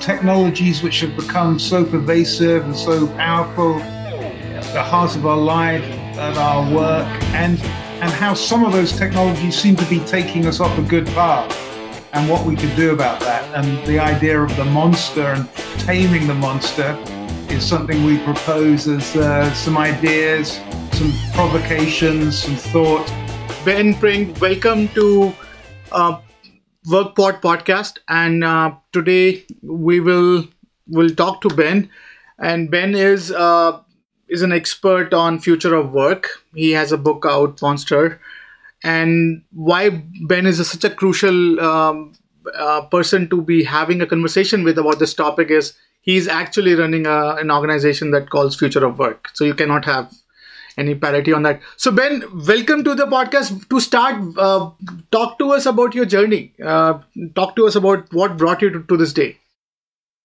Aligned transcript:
technologies 0.00 0.82
which 0.82 1.00
have 1.00 1.14
become 1.14 1.58
so 1.58 1.84
pervasive 1.84 2.64
and 2.64 2.74
so 2.74 3.06
powerful, 3.08 3.78
at 3.80 4.64
the 4.72 4.82
heart 4.82 5.14
of 5.14 5.26
our 5.26 5.36
life 5.36 5.84
and 5.84 6.36
our 6.38 6.74
work, 6.74 7.06
and 7.34 7.60
and 8.02 8.10
how 8.12 8.32
some 8.32 8.64
of 8.64 8.72
those 8.72 8.92
technologies 8.92 9.54
seem 9.60 9.76
to 9.76 9.84
be 9.84 10.00
taking 10.00 10.46
us 10.46 10.58
off 10.58 10.76
a 10.78 10.82
good 10.82 11.06
path, 11.08 11.54
and 12.14 12.28
what 12.30 12.46
we 12.46 12.56
could 12.56 12.74
do 12.74 12.92
about 12.92 13.20
that, 13.20 13.44
and 13.54 13.86
the 13.86 13.98
idea 13.98 14.40
of 14.40 14.54
the 14.56 14.64
monster 14.64 15.28
and 15.34 15.46
taming 15.80 16.26
the 16.26 16.34
monster 16.34 16.96
is 17.50 17.62
something 17.66 18.02
we 18.04 18.16
propose 18.18 18.88
as 18.88 19.14
uh, 19.16 19.52
some 19.52 19.76
ideas, 19.76 20.60
some 20.92 21.12
provocations, 21.34 22.38
some 22.38 22.56
thought. 22.56 23.06
Ben 23.64 23.92
Pring, 23.94 24.32
welcome 24.40 24.88
to 24.88 25.34
uh, 25.92 26.20
WorkPod 26.86 27.40
podcast, 27.42 27.98
and 28.08 28.42
uh, 28.42 28.72
today 28.92 29.44
we 29.62 30.00
will 30.00 30.46
will 30.88 31.10
talk 31.10 31.40
to 31.42 31.48
Ben. 31.48 31.90
And 32.38 32.70
Ben 32.70 32.94
is 32.94 33.30
uh, 33.30 33.80
is 34.28 34.42
an 34.42 34.52
expert 34.52 35.12
on 35.12 35.40
future 35.40 35.74
of 35.74 35.92
work. 35.92 36.28
He 36.54 36.70
has 36.70 36.92
a 36.92 36.96
book 36.98 37.26
out, 37.28 37.60
Monster, 37.60 38.20
and 38.82 39.42
why 39.52 39.90
Ben 40.26 40.46
is 40.46 40.58
a, 40.58 40.64
such 40.64 40.84
a 40.84 40.90
crucial 40.90 41.60
um, 41.60 42.14
uh, 42.54 42.82
person 42.86 43.28
to 43.28 43.42
be 43.42 43.62
having 43.62 44.00
a 44.00 44.06
conversation 44.06 44.64
with 44.64 44.78
about 44.78 44.98
this 44.98 45.12
topic 45.12 45.50
is 45.50 45.74
he's 46.00 46.28
actually 46.28 46.74
running 46.74 47.06
a, 47.06 47.34
an 47.36 47.50
organization 47.50 48.10
that 48.12 48.30
calls 48.30 48.56
Future 48.56 48.86
of 48.86 48.98
Work. 48.98 49.28
So 49.34 49.44
you 49.44 49.54
cannot 49.54 49.84
have 49.84 50.10
any 50.80 50.94
parity 50.94 51.32
on 51.32 51.42
that. 51.42 51.60
So 51.76 51.90
Ben, 51.90 52.24
welcome 52.46 52.82
to 52.84 52.94
the 52.94 53.06
podcast. 53.06 53.68
To 53.68 53.80
start, 53.80 54.16
uh, 54.38 54.70
talk 55.10 55.38
to 55.38 55.52
us 55.52 55.66
about 55.66 55.94
your 55.94 56.06
journey. 56.06 56.52
Uh, 56.62 57.00
talk 57.34 57.54
to 57.56 57.66
us 57.66 57.76
about 57.76 58.12
what 58.12 58.36
brought 58.36 58.62
you 58.62 58.70
to, 58.70 58.82
to, 58.82 58.96
this 58.96 59.12
day. 59.12 59.36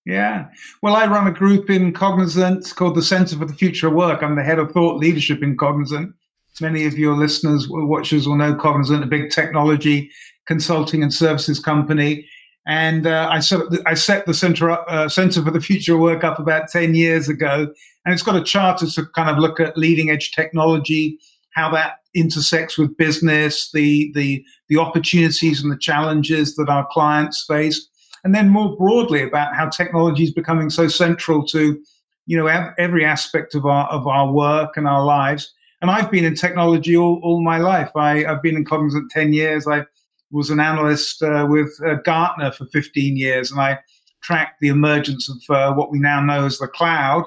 Yeah. 0.05 0.47
Well, 0.81 0.95
I 0.95 1.07
run 1.07 1.27
a 1.27 1.31
group 1.31 1.69
in 1.69 1.91
Cognizant 1.91 2.73
called 2.75 2.95
the 2.95 3.01
Center 3.01 3.37
for 3.37 3.45
the 3.45 3.53
Future 3.53 3.87
of 3.87 3.93
Work. 3.93 4.23
I'm 4.23 4.35
the 4.35 4.43
head 4.43 4.59
of 4.59 4.71
thought 4.71 4.97
leadership 4.97 5.43
in 5.43 5.57
Cognizant. 5.57 6.13
Many 6.61 6.85
of 6.85 6.97
your 6.97 7.17
listeners, 7.17 7.67
watchers 7.69 8.27
will 8.27 8.37
know 8.37 8.55
Cognizant, 8.55 9.03
a 9.03 9.07
big 9.07 9.29
technology 9.29 10.09
consulting 10.47 11.03
and 11.03 11.13
services 11.13 11.59
company. 11.59 12.27
And 12.67 13.05
uh, 13.05 13.29
I, 13.31 13.39
set 13.39 13.69
the, 13.69 13.83
I 13.85 13.93
set 13.93 14.25
the 14.25 14.33
Center, 14.33 14.71
uh, 14.71 15.07
Center 15.07 15.43
for 15.43 15.51
the 15.51 15.61
Future 15.61 15.97
Work 15.97 16.23
up 16.23 16.39
about 16.39 16.69
10 16.69 16.95
years 16.95 17.29
ago. 17.29 17.67
And 18.05 18.13
it's 18.13 18.23
got 18.23 18.35
a 18.35 18.43
charter 18.43 18.87
to 18.87 19.05
kind 19.07 19.29
of 19.29 19.37
look 19.37 19.59
at 19.59 19.77
leading 19.77 20.09
edge 20.09 20.31
technology, 20.31 21.19
how 21.51 21.69
that 21.71 21.97
intersects 22.15 22.77
with 22.77 22.97
business, 22.97 23.71
the, 23.71 24.11
the, 24.15 24.43
the 24.69 24.77
opportunities 24.77 25.61
and 25.61 25.71
the 25.71 25.77
challenges 25.77 26.55
that 26.55 26.69
our 26.69 26.87
clients 26.87 27.45
face. 27.45 27.87
And 28.23 28.33
then 28.33 28.49
more 28.49 28.75
broadly 28.75 29.21
about 29.21 29.55
how 29.55 29.69
technology 29.69 30.23
is 30.23 30.33
becoming 30.33 30.71
so 30.71 30.87
central 30.87 31.45
to, 31.47 31.79
you 32.25 32.37
know, 32.37 32.47
every 32.79 33.05
aspect 33.05 33.53
of 33.53 33.67
our, 33.67 33.87
of 33.89 34.07
our 34.07 34.31
work 34.31 34.77
and 34.77 34.87
our 34.87 35.05
lives. 35.05 35.53
And 35.81 35.91
I've 35.91 36.09
been 36.09 36.25
in 36.25 36.33
technology 36.33 36.97
all, 36.97 37.19
all 37.21 37.43
my 37.43 37.59
life. 37.59 37.91
I, 37.95 38.25
I've 38.25 38.41
been 38.41 38.55
in 38.55 38.65
Cognizant 38.65 39.11
10 39.11 39.33
years. 39.33 39.67
I 39.67 39.85
was 40.31 40.49
an 40.49 40.59
analyst 40.59 41.21
uh, 41.21 41.45
with 41.49 41.77
uh, 41.85 41.95
Gartner 42.03 42.51
for 42.51 42.65
15 42.67 43.17
years, 43.17 43.51
and 43.51 43.59
I 43.59 43.79
tracked 44.21 44.59
the 44.59 44.69
emergence 44.69 45.29
of 45.29 45.55
uh, 45.55 45.73
what 45.73 45.91
we 45.91 45.99
now 45.99 46.21
know 46.21 46.45
as 46.45 46.57
the 46.57 46.67
cloud. 46.67 47.25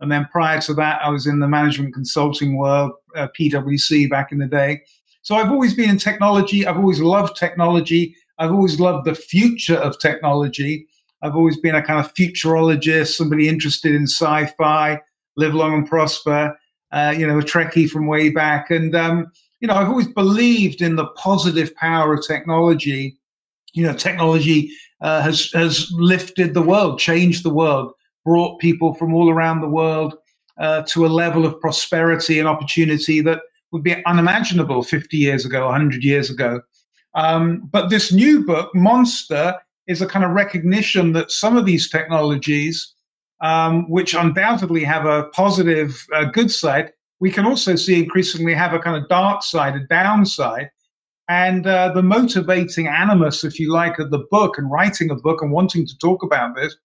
And 0.00 0.12
then 0.12 0.26
prior 0.30 0.60
to 0.62 0.74
that, 0.74 1.00
I 1.02 1.08
was 1.08 1.26
in 1.26 1.40
the 1.40 1.48
management 1.48 1.94
consulting 1.94 2.56
world, 2.56 2.92
uh, 3.16 3.28
PwC 3.38 4.08
back 4.08 4.30
in 4.30 4.38
the 4.38 4.46
day. 4.46 4.82
So 5.22 5.34
I've 5.34 5.50
always 5.50 5.74
been 5.74 5.90
in 5.90 5.98
technology. 5.98 6.66
I've 6.66 6.76
always 6.76 7.00
loved 7.00 7.36
technology. 7.36 8.14
I've 8.38 8.52
always 8.52 8.78
loved 8.78 9.06
the 9.06 9.14
future 9.14 9.76
of 9.76 9.98
technology. 9.98 10.86
I've 11.22 11.34
always 11.34 11.58
been 11.58 11.74
a 11.74 11.82
kind 11.82 11.98
of 11.98 12.14
futurologist, 12.14 13.16
somebody 13.16 13.48
interested 13.48 13.94
in 13.94 14.04
sci-fi, 14.04 15.00
live 15.36 15.54
long 15.54 15.74
and 15.74 15.88
prosper. 15.88 16.56
Uh, 16.92 17.14
you 17.16 17.26
know, 17.26 17.38
a 17.38 17.42
Trekkie 17.42 17.88
from 17.88 18.06
way 18.06 18.30
back, 18.30 18.70
and 18.70 18.94
um, 18.94 19.32
you 19.60 19.68
know, 19.68 19.74
I've 19.74 19.88
always 19.88 20.08
believed 20.08 20.82
in 20.82 20.96
the 20.96 21.06
positive 21.08 21.74
power 21.76 22.14
of 22.14 22.26
technology. 22.26 23.18
You 23.74 23.84
know, 23.84 23.94
technology 23.94 24.70
uh, 25.00 25.22
has 25.22 25.50
has 25.52 25.90
lifted 25.92 26.54
the 26.54 26.62
world, 26.62 26.98
changed 26.98 27.42
the 27.42 27.54
world, 27.54 27.92
brought 28.24 28.60
people 28.60 28.94
from 28.94 29.14
all 29.14 29.30
around 29.30 29.60
the 29.60 29.68
world 29.68 30.14
uh, 30.58 30.82
to 30.88 31.06
a 31.06 31.08
level 31.08 31.44
of 31.44 31.60
prosperity 31.60 32.38
and 32.38 32.48
opportunity 32.48 33.20
that 33.20 33.40
would 33.72 33.82
be 33.82 34.04
unimaginable 34.04 34.82
50 34.82 35.16
years 35.16 35.44
ago, 35.44 35.66
100 35.66 36.02
years 36.02 36.30
ago. 36.30 36.60
Um, 37.14 37.68
but 37.72 37.88
this 37.88 38.12
new 38.12 38.44
book, 38.44 38.74
Monster, 38.74 39.54
is 39.86 40.02
a 40.02 40.06
kind 40.06 40.24
of 40.24 40.32
recognition 40.32 41.12
that 41.12 41.30
some 41.30 41.56
of 41.56 41.64
these 41.64 41.88
technologies, 41.88 42.94
um, 43.40 43.88
which 43.90 44.14
undoubtedly 44.14 44.84
have 44.84 45.06
a 45.06 45.24
positive, 45.28 46.04
uh, 46.14 46.24
good 46.24 46.50
side, 46.50 46.92
we 47.20 47.30
can 47.30 47.46
also 47.46 47.76
see 47.76 48.02
increasingly 48.02 48.54
have 48.54 48.74
a 48.74 48.78
kind 48.78 48.96
of 48.96 49.08
dark 49.08 49.42
side, 49.42 49.74
a 49.74 49.86
downside. 49.86 50.70
And 51.28 51.66
uh, 51.66 51.92
the 51.92 52.02
motivating 52.02 52.86
animus, 52.86 53.42
if 53.42 53.58
you 53.58 53.72
like, 53.72 53.98
of 53.98 54.10
the 54.10 54.24
book 54.30 54.58
and 54.58 54.70
writing 54.70 55.10
a 55.10 55.16
book 55.16 55.42
and 55.42 55.50
wanting 55.50 55.86
to 55.86 55.98
talk 55.98 56.22
about 56.22 56.54
this 56.54 56.76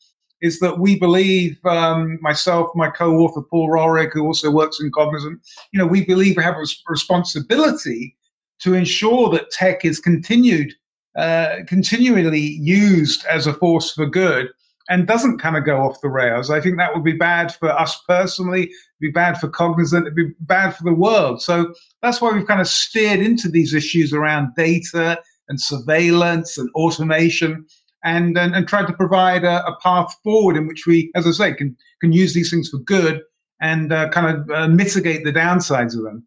is 0.42 0.59
that 0.59 0.80
we 0.80 0.97
believe, 0.97 1.64
um, 1.66 2.18
myself, 2.22 2.72
my 2.74 2.90
co-author 2.90 3.44
Paul 3.44 3.69
Roehrig, 3.69 4.12
who 4.14 4.25
also 4.25 4.50
works 4.50 4.80
in 4.80 4.92
Cognizant, 4.92 5.40
you 5.72 5.80
know, 5.80 5.86
we 5.86 6.03
believe 6.03 6.38
we 6.38 6.44
have 6.44 6.56
a 6.56 6.66
responsibility 6.88 8.18
to 8.62 8.74
ensure 8.74 9.30
that 9.30 9.52
tech 9.52 9.86
is 9.86 10.00
continued, 10.00 10.74
uh, 11.16 11.58
continually 11.68 12.58
used 12.59 13.24
as 13.25 13.46
a 13.46 13.53
force 13.53 13.92
for 13.92 14.08
good 14.08 14.50
and 14.90 15.08
doesn't 15.08 15.40
kind 15.40 15.58
of 15.58 15.66
go 15.66 15.78
off 15.78 16.02
the 16.02 16.09
rails. 16.09 16.50
I 16.50 16.59
think 16.62 16.78
that 16.78 16.94
would 16.94 17.03
be 17.03 17.14
bad 17.14 17.53
for 17.56 17.69
us 17.69 18.00
personally, 18.08 18.72
be 19.00 19.12
bad 19.12 19.40
for 19.40 19.50
Cognizant, 19.50 20.06
it'd 20.06 20.16
be 20.16 20.31
bad 20.42 20.75
for 20.75 20.84
the 20.84 20.94
world. 20.94 21.42
So 21.42 21.74
that's 22.02 22.22
why 22.22 22.31
we've 22.31 22.47
kind 22.47 22.62
of 22.62 22.68
steered 22.68 23.19
into 23.19 23.50
these 23.50 23.74
issues 23.74 24.14
around 24.14 24.56
data 24.56 25.22
and 25.47 25.59
surveillance 25.59 26.58
and 26.58 26.69
automation 26.75 27.66
and, 28.03 28.38
and, 28.38 28.56
and 28.56 28.68
tried 28.68 28.88
to 28.88 28.94
provide 28.94 29.44
a, 29.44 29.66
a, 29.66 29.78
path 29.81 30.16
forward 30.24 30.58
in 30.58 30.68
which 30.68 30.88
we, 30.88 31.12
as 31.16 31.28
I 31.28 31.31
say, 31.31 31.53
can, 31.53 31.78
can 32.00 32.12
use 32.12 32.34
these 32.34 32.50
things 32.50 32.69
for 32.69 32.80
good 32.80 33.22
and 33.62 33.94
uh, 33.94 34.09
kind 34.09 34.36
of 34.36 34.50
uh, 34.50 34.68
mitigate 34.68 35.24
the 35.24 35.31
downsides 35.31 35.96
of 35.96 36.03
them. 36.03 36.25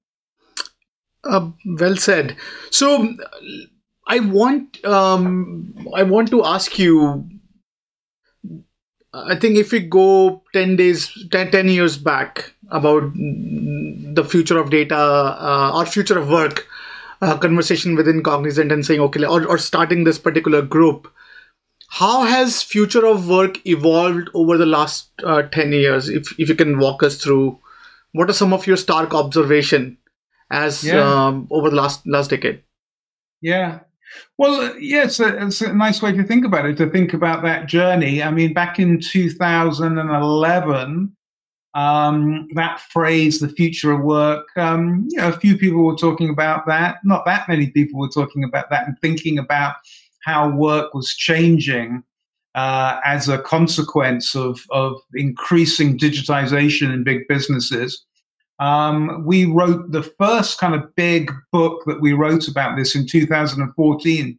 Uh, 1.24 1.50
well 1.78 1.96
said. 1.96 2.36
So 2.70 3.14
I 4.06 4.20
want 4.20 4.84
um, 4.84 5.74
I 5.96 6.02
want 6.02 6.28
to 6.30 6.44
ask 6.44 6.78
you 6.78 7.26
I 9.14 9.36
think 9.36 9.56
if 9.56 9.70
we 9.70 9.80
go 9.80 10.42
10 10.52 10.76
days, 10.76 11.10
10, 11.30 11.52
10 11.52 11.68
years 11.68 11.96
back 11.96 12.52
about 12.70 13.12
the 13.14 14.26
future 14.28 14.58
of 14.58 14.70
data 14.70 14.96
uh, 14.96 15.72
or 15.74 15.86
future 15.86 16.18
of 16.18 16.28
work 16.28 16.66
uh, 17.22 17.38
conversation 17.38 17.94
within 17.94 18.22
Cognizant 18.22 18.72
and 18.72 18.84
saying, 18.84 19.00
okay, 19.00 19.24
or, 19.24 19.46
or 19.46 19.56
starting 19.58 20.02
this 20.02 20.18
particular 20.18 20.62
group, 20.62 21.10
how 21.88 22.24
has 22.24 22.62
future 22.62 23.06
of 23.06 23.28
work 23.28 23.64
evolved 23.66 24.30
over 24.34 24.58
the 24.58 24.66
last 24.66 25.10
uh, 25.22 25.42
10 25.42 25.72
years? 25.72 26.08
If, 26.08 26.38
if 26.38 26.48
you 26.48 26.56
can 26.56 26.78
walk 26.78 27.04
us 27.04 27.16
through, 27.22 27.58
what 28.12 28.28
are 28.28 28.34
some 28.34 28.52
of 28.52 28.66
your 28.66 28.76
stark 28.76 29.14
observation 29.14 29.96
as 30.50 30.84
yeah. 30.84 31.26
um, 31.26 31.46
over 31.50 31.70
the 31.70 31.76
last 31.76 32.06
last 32.06 32.30
decade? 32.30 32.62
Yeah, 33.40 33.80
well, 34.38 34.72
it's 34.76 35.20
a, 35.20 35.46
it's 35.46 35.60
a, 35.60 35.72
nice 35.72 36.02
way 36.02 36.12
to 36.12 36.24
think 36.24 36.44
about 36.44 36.66
it, 36.66 36.76
to 36.78 36.90
think 36.90 37.14
about 37.14 37.42
that 37.42 37.66
journey. 37.66 38.22
I 38.22 38.30
mean, 38.30 38.52
back 38.52 38.78
in 38.78 39.00
2011, 39.00 41.16
um, 41.74 42.48
that 42.54 42.80
phrase, 42.80 43.40
the 43.40 43.48
future 43.48 43.92
of 43.92 44.02
work, 44.02 44.46
um, 44.56 45.08
you 45.10 45.18
know, 45.18 45.28
a 45.28 45.32
few 45.32 45.58
people 45.58 45.84
were 45.84 45.96
talking 45.96 46.30
about 46.30 46.66
that. 46.66 46.98
Not 47.04 47.24
that 47.26 47.48
many 47.48 47.70
people 47.70 47.98
were 47.98 48.08
talking 48.08 48.44
about 48.44 48.70
that 48.70 48.86
and 48.86 48.96
thinking 49.00 49.38
about 49.38 49.74
how 50.22 50.50
work 50.50 50.94
was 50.94 51.14
changing 51.14 52.02
uh, 52.54 53.00
as 53.04 53.28
a 53.28 53.38
consequence 53.38 54.36
of, 54.36 54.60
of 54.70 55.00
increasing 55.14 55.98
digitization 55.98 56.94
in 56.94 57.02
big 57.02 57.26
businesses. 57.28 58.04
Um, 58.60 59.24
we 59.24 59.46
wrote 59.46 59.90
the 59.90 60.02
first 60.02 60.58
kind 60.58 60.74
of 60.74 60.94
big 60.94 61.32
book 61.52 61.82
that 61.86 62.00
we 62.00 62.12
wrote 62.12 62.46
about 62.46 62.76
this 62.76 62.94
in 62.94 63.06
2014 63.06 64.38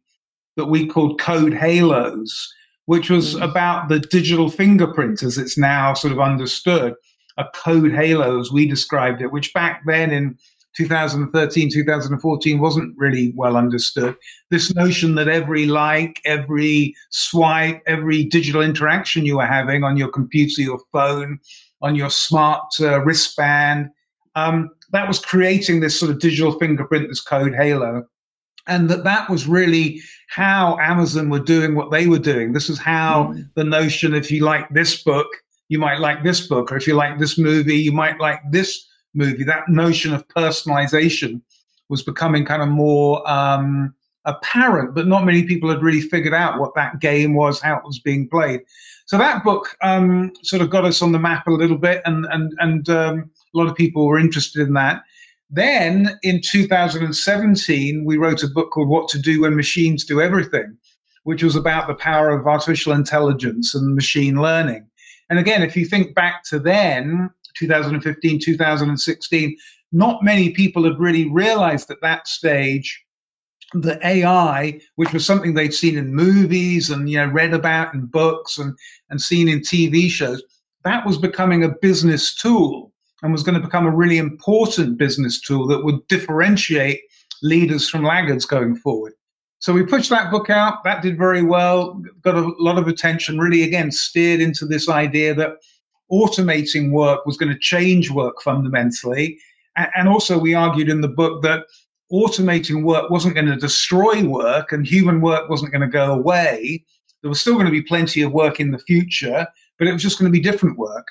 that 0.56 0.66
we 0.66 0.88
called 0.88 1.20
Code 1.20 1.54
Halos, 1.54 2.54
which 2.86 3.10
was 3.10 3.36
mm. 3.36 3.44
about 3.44 3.90
the 3.90 4.00
digital 4.00 4.50
fingerprint 4.50 5.24
as 5.24 5.38
it's 5.38 5.58
now 5.58 5.94
sort 5.94 6.14
of 6.14 6.20
understood. 6.20 6.94
A 7.38 7.46
code 7.54 7.92
halo, 7.92 8.40
as 8.40 8.50
we 8.50 8.66
described 8.66 9.22
it, 9.22 9.30
which 9.30 9.54
back 9.54 9.82
then 9.86 10.10
in 10.12 10.38
2013, 10.78 11.70
2014 11.70 12.60
wasn't 12.60 12.98
really 12.98 13.34
well 13.36 13.58
understood. 13.58 14.16
This 14.52 14.74
notion 14.74 15.16
that 15.16 15.28
every 15.28 15.66
like, 15.66 16.22
every 16.24 16.96
swipe, 17.10 17.82
every 17.88 18.24
digital 18.24 18.62
interaction 18.62 19.26
you 19.26 19.38
were 19.38 19.46
having 19.46 19.84
on 19.84 19.98
your 19.98 20.10
computer, 20.10 20.62
your 20.62 20.80
phone, 20.94 21.40
on 21.82 21.96
your 21.96 22.10
smart 22.10 22.74
uh, 22.80 23.02
wristband, 23.02 23.90
um, 24.36 24.70
that 24.92 25.08
was 25.08 25.20
creating 25.20 25.80
this 25.80 26.00
sort 26.00 26.12
of 26.12 26.20
digital 26.20 26.58
fingerprint, 26.60 27.08
this 27.08 27.22
code 27.22 27.54
halo. 27.56 28.06
and 28.68 28.90
that 28.90 29.04
that 29.04 29.30
was 29.30 29.48
really 29.48 30.02
how 30.28 30.78
Amazon 30.80 31.30
were 31.30 31.40
doing 31.40 31.76
what 31.76 31.92
they 31.92 32.08
were 32.08 32.20
doing. 32.20 32.54
This 32.54 32.70
is 32.70 32.80
how 32.80 33.34
mm. 33.34 33.48
the 33.56 33.64
notion, 33.64 34.14
if 34.14 34.32
you 34.32 34.44
like 34.44 34.68
this 34.70 35.04
book, 35.04 35.28
you 35.70 35.80
might 35.80 36.00
like 36.00 36.24
this 36.24 36.48
book, 36.48 36.72
or 36.72 36.78
if 36.78 36.88
you 36.88 36.94
like 36.94 37.20
this 37.20 37.38
movie, 37.38 37.78
you 37.78 37.92
might 37.92 38.20
like 38.20 38.40
this 38.52 38.88
movie. 39.14 39.44
That 39.44 39.70
notion 39.70 40.14
of 40.14 40.28
personalization 40.30 41.42
was 41.90 42.04
becoming 42.04 42.46
kind 42.46 42.62
of 42.62 42.70
more 42.70 43.28
um, 43.30 43.94
apparent, 44.26 44.96
but 44.96 45.08
not 45.08 45.26
many 45.26 45.44
people 45.44 45.70
had 45.70 45.84
really 45.84 46.02
figured 46.02 46.34
out 46.34 46.60
what 46.60 46.76
that 46.76 47.00
game 47.00 47.34
was, 47.36 47.62
how 47.62 47.78
it 47.78 47.84
was 47.86 48.00
being 48.00 48.28
played. 48.28 48.62
So 49.06 49.18
that 49.18 49.44
book 49.44 49.76
um, 49.84 50.32
sort 50.44 50.64
of 50.64 50.72
got 50.72 50.86
us 50.86 51.02
on 51.02 51.12
the 51.12 51.20
map 51.20 51.48
a 51.48 51.52
little 51.52 51.78
bit, 51.78 52.02
and 52.06 52.26
and 52.32 52.54
and 52.60 52.90
um, 52.90 53.32
a 53.56 53.58
lot 53.58 53.70
of 53.70 53.76
people 53.76 54.06
were 54.06 54.20
interested 54.20 54.68
in 54.68 54.74
that. 54.74 55.02
Then 55.50 56.18
in 56.24 56.42
2017, 56.42 58.04
we 58.04 58.18
wrote 58.18 58.44
a 58.44 58.48
book 58.48 58.72
called 58.72 58.90
What 58.90 59.08
to 59.10 59.20
Do 59.20 59.42
When 59.42 59.56
Machines 59.56 60.04
Do 60.04 60.22
Everything, 60.22 60.78
which 61.24 61.44
was 61.44 61.56
about 61.56 61.88
the 61.88 61.96
power 61.96 62.30
of 62.32 62.48
artificial 62.48 62.94
intelligence 62.94 63.74
and 63.74 63.96
machine 63.96 64.42
learning. 64.42 64.86
And 65.30 65.40
again, 65.40 65.64
if 65.64 65.76
you 65.76 65.86
think 65.86 66.16
back 66.16 66.44
to 66.46 66.60
then, 66.60 67.30
2015, 67.58 68.40
2016, 68.44 69.58
not 69.92 70.24
many 70.24 70.50
people 70.52 70.84
had 70.84 71.00
really 71.00 71.30
realized 71.30 71.90
at 71.90 72.02
that 72.02 72.28
stage 72.28 73.02
the 73.74 74.00
AI, 74.06 74.80
which 74.96 75.12
was 75.12 75.26
something 75.26 75.54
they'd 75.54 75.74
seen 75.74 75.98
in 75.98 76.14
movies 76.14 76.90
and 76.90 77.10
you 77.10 77.18
know 77.18 77.28
read 77.28 77.54
about 77.54 77.94
in 77.94 78.06
books 78.06 78.58
and 78.58 78.78
and 79.10 79.22
seen 79.22 79.48
in 79.48 79.60
TV 79.60 80.10
shows, 80.10 80.44
that 80.84 81.06
was 81.06 81.18
becoming 81.18 81.64
a 81.64 81.70
business 81.82 82.36
tool 82.36 82.94
and 83.22 83.32
was 83.32 83.44
going 83.44 83.60
to 83.60 83.66
become 83.66 83.86
a 83.86 83.96
really 83.96 84.18
important 84.18 84.98
business 84.98 85.40
tool 85.40 85.68
that 85.68 85.84
would 85.84 86.06
differentiate 86.08 87.02
leaders 87.42 87.90
from 87.90 88.04
laggards 88.04 88.46
going 88.46 88.76
forward. 88.76 89.14
So 89.60 89.74
we 89.74 89.84
pushed 89.84 90.10
that 90.10 90.32
book 90.32 90.50
out. 90.50 90.84
That 90.84 91.02
did 91.02 91.18
very 91.18 91.42
well, 91.42 92.02
got 92.22 92.36
a 92.36 92.54
lot 92.60 92.78
of 92.78 92.88
attention, 92.88 93.40
really, 93.40 93.64
again, 93.64 93.92
steered 93.92 94.42
into 94.42 94.66
this 94.66 94.90
idea 94.90 95.34
that 95.36 95.54
automating 96.12 96.92
work 96.92 97.26
was 97.26 97.38
going 97.38 97.52
to 97.52 97.60
change 97.60 98.12
work 98.12 98.42
fundamentally. 98.42 99.40
And 99.76 100.08
also, 100.08 100.38
we 100.38 100.54
argued 100.54 100.90
in 100.90 101.02
the 101.02 101.08
book 101.08 101.42
that 101.44 101.66
automating 102.12 102.84
work 102.84 103.10
wasn't 103.10 103.34
going 103.34 103.48
to 103.48 103.56
destroy 103.56 104.24
work 104.24 104.72
and 104.72 104.86
human 104.86 105.22
work 105.22 105.50
wasn't 105.50 105.72
going 105.72 105.82
to 105.82 105.88
go 105.88 106.14
away. 106.14 106.86
There 107.22 107.30
was 107.30 107.42
still 107.42 107.56
going 107.56 107.66
to 107.66 107.72
be 107.72 107.82
plenty 107.82 108.22
of 108.22 108.32
work 108.32 108.60
in 108.60 108.72
the 108.72 108.78
future, 108.80 109.48
but 109.80 109.88
it 109.88 109.94
was 109.94 110.04
just 110.04 110.20
going 110.20 110.32
to 110.32 110.38
be 110.38 110.44
different 110.44 110.78
work. 110.78 111.08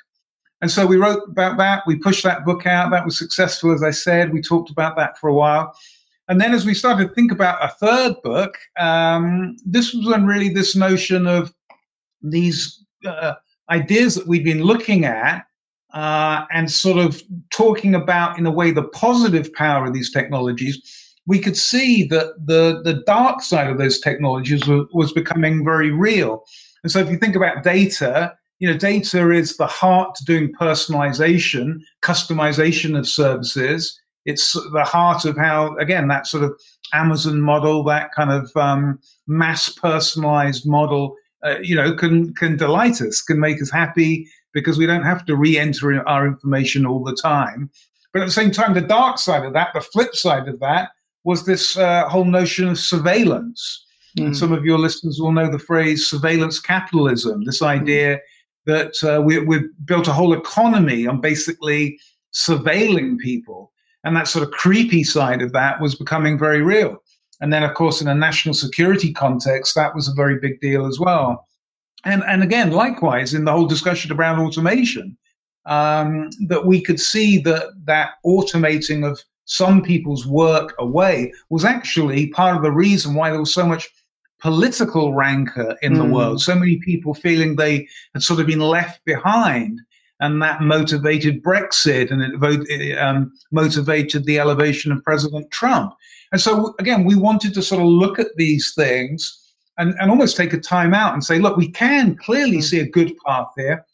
And 0.64 0.70
so 0.70 0.87
we 0.87 0.96
wrote 0.96 1.20
about 1.28 1.58
that. 1.58 1.82
We 1.87 1.96
pushed 1.96 2.25
that 2.25 2.46
book 2.46 2.66
out. 2.66 2.90
That 2.90 3.05
was 3.05 3.19
successful, 3.19 3.75
as 3.75 3.82
I 3.82 3.90
said. 3.90 4.32
We 4.32 4.40
talked 4.40 4.70
about 4.70 4.96
that 4.96 5.19
for 5.19 5.28
a 5.28 5.34
while. 5.34 5.76
And 6.28 6.40
then 6.40 6.55
as 6.55 6.64
we 6.64 6.72
started 6.72 7.06
to 7.08 7.14
think 7.14 7.31
about 7.31 7.62
a 7.62 7.69
third 7.69 8.14
book, 8.22 8.56
um, 8.78 9.56
this 9.66 9.93
was 9.93 10.06
when 10.06 10.25
really 10.25 10.49
this 10.49 10.75
notion 10.75 11.26
of 11.26 11.52
these 12.22 12.82
uh, 13.05 13.34
ideas 13.69 14.14
that 14.14 14.26
we'd 14.26 14.43
been 14.43 14.62
looking 14.62 15.05
at 15.05 15.44
uh, 15.93 16.46
and 16.50 16.72
sort 16.72 16.96
of 16.96 17.22
talking 17.52 17.94
about, 17.94 18.38
in 18.38 18.46
a 18.46 18.50
way, 18.50 18.70
the 18.70 18.84
positive 18.84 19.52
power 19.52 19.84
of 19.84 19.93
these 19.93 20.11
technologies, 20.11 20.81
we 21.26 21.40
could 21.40 21.58
see 21.58 22.05
that 22.05 22.28
the, 22.43 22.81
the 22.84 23.02
dark 23.06 23.43
side 23.43 23.69
of 23.69 23.76
those 23.76 24.00
technologies 24.00 24.66
was, 24.66 24.87
was 24.94 25.12
becoming 25.12 25.62
very 25.62 25.90
real. 25.90 26.43
And 26.82 26.90
so 26.90 27.00
if 27.00 27.11
you 27.11 27.19
think 27.19 27.37
about 27.37 27.64
data, 27.64 28.34
you 28.64 28.70
know, 28.70 28.78
data 28.78 29.31
is 29.31 29.58
the 29.58 29.66
heart 29.66 30.14
to 30.14 30.25
doing 30.25 30.50
personalization, 30.58 31.82
customization 32.00 32.99
of 32.99 33.06
services. 33.06 34.00
It's 34.25 34.55
the 34.55 34.84
heart 34.84 35.26
of 35.26 35.37
how, 35.37 35.76
again, 35.76 36.08
that 36.08 36.26
sort 36.26 36.44
of 36.44 36.58
Amazon 36.94 37.43
model, 37.43 37.84
that 37.84 38.11
kind 38.16 38.32
of 38.32 38.50
um, 38.56 38.99
mass 39.26 39.69
personalized 39.69 40.66
model, 40.66 41.14
uh, 41.44 41.58
you 41.61 41.76
know, 41.76 41.93
can 41.94 42.32
can 42.32 42.56
delight 42.56 43.02
us, 43.02 43.20
can 43.20 43.38
make 43.38 43.61
us 43.61 43.70
happy 43.70 44.26
because 44.55 44.78
we 44.78 44.87
don't 44.87 45.05
have 45.05 45.26
to 45.26 45.37
re-enter 45.37 46.02
our 46.08 46.26
information 46.26 46.87
all 46.87 47.05
the 47.05 47.14
time. 47.14 47.69
But 48.14 48.22
at 48.22 48.25
the 48.25 48.32
same 48.32 48.50
time, 48.50 48.72
the 48.72 48.81
dark 48.81 49.19
side 49.19 49.44
of 49.44 49.52
that, 49.52 49.75
the 49.75 49.82
flip 49.82 50.14
side 50.14 50.49
of 50.49 50.58
that, 50.61 50.93
was 51.25 51.44
this 51.44 51.76
uh, 51.76 52.08
whole 52.08 52.25
notion 52.25 52.66
of 52.69 52.78
surveillance. 52.78 53.84
Mm. 54.19 54.25
And 54.25 54.37
some 54.38 54.55
of 54.55 54.64
your 54.64 54.78
listeners 54.78 55.20
will 55.20 55.32
know 55.32 55.50
the 55.50 55.58
phrase 55.58 56.08
surveillance 56.08 56.61
capitalism. 56.61 57.44
This 57.44 57.61
idea 57.61 58.20
that 58.66 58.94
uh, 59.05 59.20
we, 59.20 59.38
we've 59.38 59.69
built 59.84 60.08
a 60.08 60.12
whole 60.12 60.32
economy 60.32 61.06
on 61.06 61.20
basically 61.20 61.99
surveilling 62.32 63.19
people. 63.19 63.72
And 64.05 64.16
that 64.16 64.28
sort 64.28 64.46
of 64.46 64.50
creepy 64.52 65.05
side 65.05 65.43
of 65.43 65.52
that 65.52 65.81
was 65.81 65.94
becoming 65.94 66.38
very 66.38 66.62
real. 66.62 67.02
And 67.40 67.52
then, 67.52 67.62
of 67.62 67.75
course, 67.75 68.00
in 68.00 68.08
a 68.08 68.14
national 68.14 68.55
security 68.55 69.12
context, 69.12 69.75
that 69.75 69.94
was 69.94 70.08
a 70.08 70.14
very 70.14 70.38
big 70.38 70.61
deal 70.61 70.87
as 70.87 70.99
well. 71.00 71.46
And, 72.05 72.22
and 72.26 72.43
again, 72.43 72.70
likewise, 72.70 73.34
in 73.34 73.44
the 73.44 73.52
whole 73.52 73.66
discussion 73.66 74.12
around 74.12 74.40
automation, 74.40 75.16
um, 75.66 76.28
that 76.49 76.66
we 76.66 76.81
could 76.81 77.00
see 77.00 77.38
that 77.38 77.69
that 77.84 78.12
automating 78.26 79.11
of 79.11 79.20
some 79.46 79.82
people's 79.82 80.26
work 80.26 80.75
away 80.78 81.32
was 81.50 81.64
actually 81.64 82.28
part 82.28 82.56
of 82.56 82.62
the 82.62 82.72
reason 82.72 83.14
why 83.14 83.31
there 83.31 83.40
was 83.40 83.55
so 83.55 83.66
much 83.66 83.88
political 84.44 85.14
rancor 85.14 85.75
in 85.81 85.94
mm. 85.94 85.96
the 85.96 86.05
hmm. 86.05 86.12
world, 86.12 86.43
so 86.43 86.55
many 86.55 86.76
people 86.76 87.14
feeling 87.14 87.56
they 87.56 87.88
had 88.12 88.23
sort 88.23 88.41
of 88.41 88.46
been 88.46 88.61
left 88.61 89.02
behind. 89.06 89.81
And 90.20 90.41
that 90.43 90.61
motivated 90.61 91.43
Brexit 91.43 92.11
and 92.11 92.23
it 92.23 92.99
um, 92.99 93.32
motivated 93.50 94.25
the 94.25 94.38
elevation 94.38 94.93
of 94.93 95.02
President 95.02 95.50
Trump. 95.50 95.94
And 96.31 96.41
so, 96.41 96.75
again, 96.79 97.05
we 97.05 97.17
wanted 97.17 97.52
to 97.55 97.62
sort 97.62 97.82
of 97.82 97.88
look 97.88 98.19
at 98.19 98.37
these 98.37 98.75
things 98.75 99.52
and, 99.79 99.94
and 99.99 100.11
almost 100.11 100.37
take 100.37 100.52
a 100.52 100.61
time 100.61 100.94
out 100.94 101.14
and 101.14 101.25
say, 101.25 101.38
look, 101.38 101.56
we 101.56 101.70
can 101.70 102.14
clearly 102.17 102.58
mm. 102.58 102.62
see 102.62 102.81
a 102.81 102.88
good 102.88 103.12
path 103.26 103.49
here. 103.56 103.85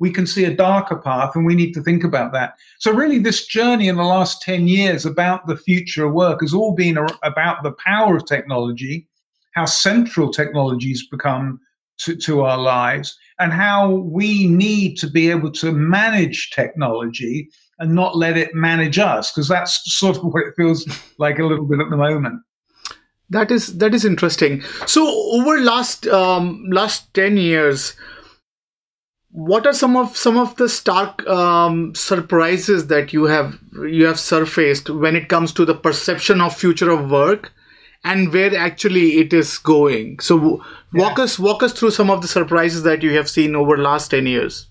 We 0.00 0.10
can 0.10 0.26
see 0.26 0.44
a 0.44 0.54
darker 0.54 0.96
path, 0.96 1.34
and 1.34 1.46
we 1.46 1.54
need 1.54 1.72
to 1.72 1.82
think 1.82 2.04
about 2.04 2.32
that. 2.32 2.54
So, 2.78 2.92
really, 2.92 3.18
this 3.18 3.46
journey 3.46 3.88
in 3.88 3.96
the 3.96 4.04
last 4.04 4.42
10 4.42 4.68
years 4.68 5.06
about 5.06 5.46
the 5.46 5.56
future 5.56 6.04
of 6.04 6.12
work 6.12 6.42
has 6.42 6.52
all 6.52 6.74
been 6.74 6.98
about 7.22 7.62
the 7.62 7.72
power 7.84 8.16
of 8.16 8.26
technology 8.26 9.08
how 9.54 9.64
central 9.64 10.30
technologies 10.30 11.06
become 11.08 11.60
to, 11.98 12.16
to 12.16 12.42
our 12.42 12.58
lives 12.58 13.16
and 13.38 13.52
how 13.52 13.90
we 13.90 14.46
need 14.46 14.96
to 14.98 15.08
be 15.08 15.30
able 15.30 15.50
to 15.52 15.72
manage 15.72 16.50
technology 16.50 17.48
and 17.78 17.94
not 17.94 18.16
let 18.16 18.36
it 18.36 18.54
manage 18.54 18.98
us 18.98 19.32
because 19.32 19.48
that's 19.48 19.80
sort 19.92 20.16
of 20.16 20.24
what 20.24 20.46
it 20.46 20.54
feels 20.56 20.86
like 21.18 21.38
a 21.38 21.44
little 21.44 21.66
bit 21.66 21.80
at 21.80 21.90
the 21.90 21.96
moment. 21.96 22.40
That 23.30 23.50
is 23.50 23.78
that 23.78 23.94
is 23.94 24.04
interesting. 24.04 24.62
So 24.86 25.06
over 25.06 25.58
last 25.58 26.06
um, 26.06 26.66
last 26.70 27.12
10 27.14 27.36
years 27.36 27.96
what 29.30 29.66
are 29.66 29.72
some 29.72 29.96
of 29.96 30.16
some 30.16 30.36
of 30.36 30.54
the 30.56 30.68
stark 30.68 31.26
um, 31.26 31.92
surprises 31.94 32.86
that 32.86 33.12
you 33.12 33.24
have 33.24 33.58
you 33.88 34.04
have 34.04 34.20
surfaced 34.20 34.88
when 34.90 35.16
it 35.16 35.28
comes 35.28 35.52
to 35.52 35.64
the 35.64 35.74
perception 35.74 36.40
of 36.40 36.56
future 36.56 36.90
of 36.90 37.10
work 37.10 37.52
and 38.04 38.32
where 38.32 38.54
actually 38.56 39.18
it 39.18 39.32
is 39.32 39.58
going. 39.58 40.20
So 40.20 40.62
walk 40.92 41.18
yeah. 41.18 41.24
us 41.24 41.38
walk 41.38 41.62
us 41.62 41.72
through 41.72 41.90
some 41.90 42.10
of 42.10 42.22
the 42.22 42.28
surprises 42.28 42.82
that 42.82 43.02
you 43.02 43.14
have 43.16 43.28
seen 43.28 43.56
over 43.56 43.76
the 43.76 43.82
last 43.82 44.10
10 44.10 44.26
years. 44.26 44.68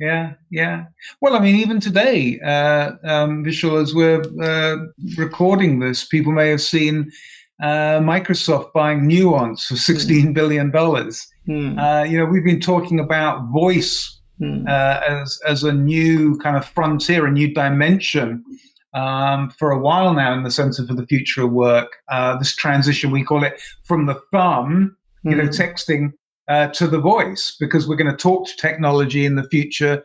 Yeah, 0.00 0.34
yeah. 0.50 0.86
Well, 1.20 1.36
I 1.36 1.38
mean, 1.38 1.54
even 1.54 1.78
today, 1.78 2.40
uh, 2.40 2.92
um, 3.04 3.44
Vishal, 3.44 3.80
as 3.80 3.94
we're 3.94 4.22
uh, 4.42 4.86
recording 5.16 5.78
this, 5.78 6.04
people 6.04 6.32
may 6.32 6.48
have 6.48 6.60
seen 6.60 7.12
uh, 7.62 8.00
Microsoft 8.00 8.72
buying 8.72 9.06
Nuance 9.06 9.66
for 9.66 9.76
sixteen 9.76 10.28
mm. 10.28 10.34
billion 10.34 10.72
dollars. 10.72 11.24
Mm. 11.48 11.78
Uh, 11.78 12.04
you 12.04 12.18
know, 12.18 12.24
we've 12.24 12.44
been 12.44 12.60
talking 12.60 12.98
about 12.98 13.48
voice 13.52 14.20
mm. 14.40 14.68
as 14.68 15.38
as 15.46 15.62
a 15.62 15.72
new 15.72 16.36
kind 16.38 16.56
of 16.56 16.66
frontier, 16.66 17.26
a 17.26 17.30
new 17.30 17.54
dimension 17.54 18.44
um, 18.94 19.50
for 19.50 19.70
a 19.70 19.78
while 19.78 20.14
now 20.14 20.32
in 20.32 20.44
the 20.44 20.50
Center 20.50 20.86
for 20.86 20.94
the 20.94 21.06
Future 21.06 21.44
of 21.44 21.52
Work. 21.52 21.96
Uh, 22.08 22.38
this 22.38 22.54
transition, 22.54 23.10
we 23.10 23.24
call 23.24 23.44
it 23.44 23.60
from 23.82 24.06
the 24.06 24.20
thumb, 24.32 24.96
you 25.22 25.32
mm-hmm. 25.32 25.40
know, 25.40 25.48
texting 25.48 26.12
uh, 26.48 26.68
to 26.68 26.86
the 26.86 27.00
voice, 27.00 27.56
because 27.58 27.88
we're 27.88 27.96
going 27.96 28.10
to 28.10 28.16
talk 28.16 28.46
to 28.46 28.56
technology 28.56 29.26
in 29.26 29.34
the 29.34 29.48
future 29.48 30.02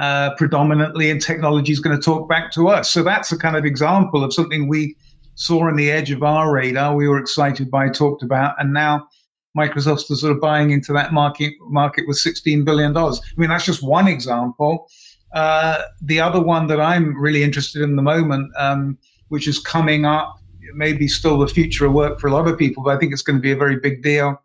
uh, 0.00 0.34
predominantly, 0.36 1.10
and 1.10 1.20
technology 1.20 1.72
is 1.72 1.80
going 1.80 1.96
to 1.96 2.02
talk 2.02 2.28
back 2.28 2.50
to 2.52 2.68
us. 2.68 2.90
So 2.90 3.02
that's 3.02 3.30
a 3.30 3.38
kind 3.38 3.56
of 3.56 3.64
example 3.64 4.24
of 4.24 4.32
something 4.32 4.68
we 4.68 4.96
saw 5.34 5.68
on 5.68 5.76
the 5.76 5.90
edge 5.90 6.10
of 6.10 6.22
our 6.22 6.52
radar. 6.52 6.96
We 6.96 7.08
were 7.08 7.18
excited 7.18 7.70
by, 7.70 7.88
talked 7.88 8.22
about, 8.22 8.54
and 8.58 8.72
now. 8.72 9.08
Microsoft's 9.54 10.18
sort 10.18 10.32
of 10.32 10.40
buying 10.40 10.70
into 10.70 10.94
that 10.94 11.12
market 11.12 11.52
market 11.68 12.08
with 12.08 12.16
$16 12.16 12.64
billion. 12.64 12.96
I 12.96 13.12
mean, 13.36 13.50
that's 13.50 13.66
just 13.66 13.82
one 13.82 14.08
example. 14.08 14.88
Uh, 15.32 15.82
the 16.00 16.20
other 16.20 16.40
one 16.40 16.66
that 16.66 16.80
I'm 16.80 17.18
really 17.20 17.42
interested 17.42 17.82
in 17.82 17.96
the 17.96 18.02
moment, 18.02 18.52
um, 18.58 18.98
which 19.28 19.48
is 19.48 19.58
coming 19.58 20.04
up, 20.04 20.38
maybe 20.74 21.08
still 21.08 21.38
the 21.38 21.48
future 21.48 21.86
of 21.86 21.92
work 21.92 22.20
for 22.20 22.26
a 22.26 22.32
lot 22.32 22.46
of 22.46 22.58
people, 22.58 22.82
but 22.82 22.96
I 22.96 22.98
think 22.98 23.12
it's 23.12 23.22
going 23.22 23.38
to 23.38 23.42
be 23.42 23.52
a 23.52 23.56
very 23.56 23.76
big 23.76 24.02
deal, 24.02 24.40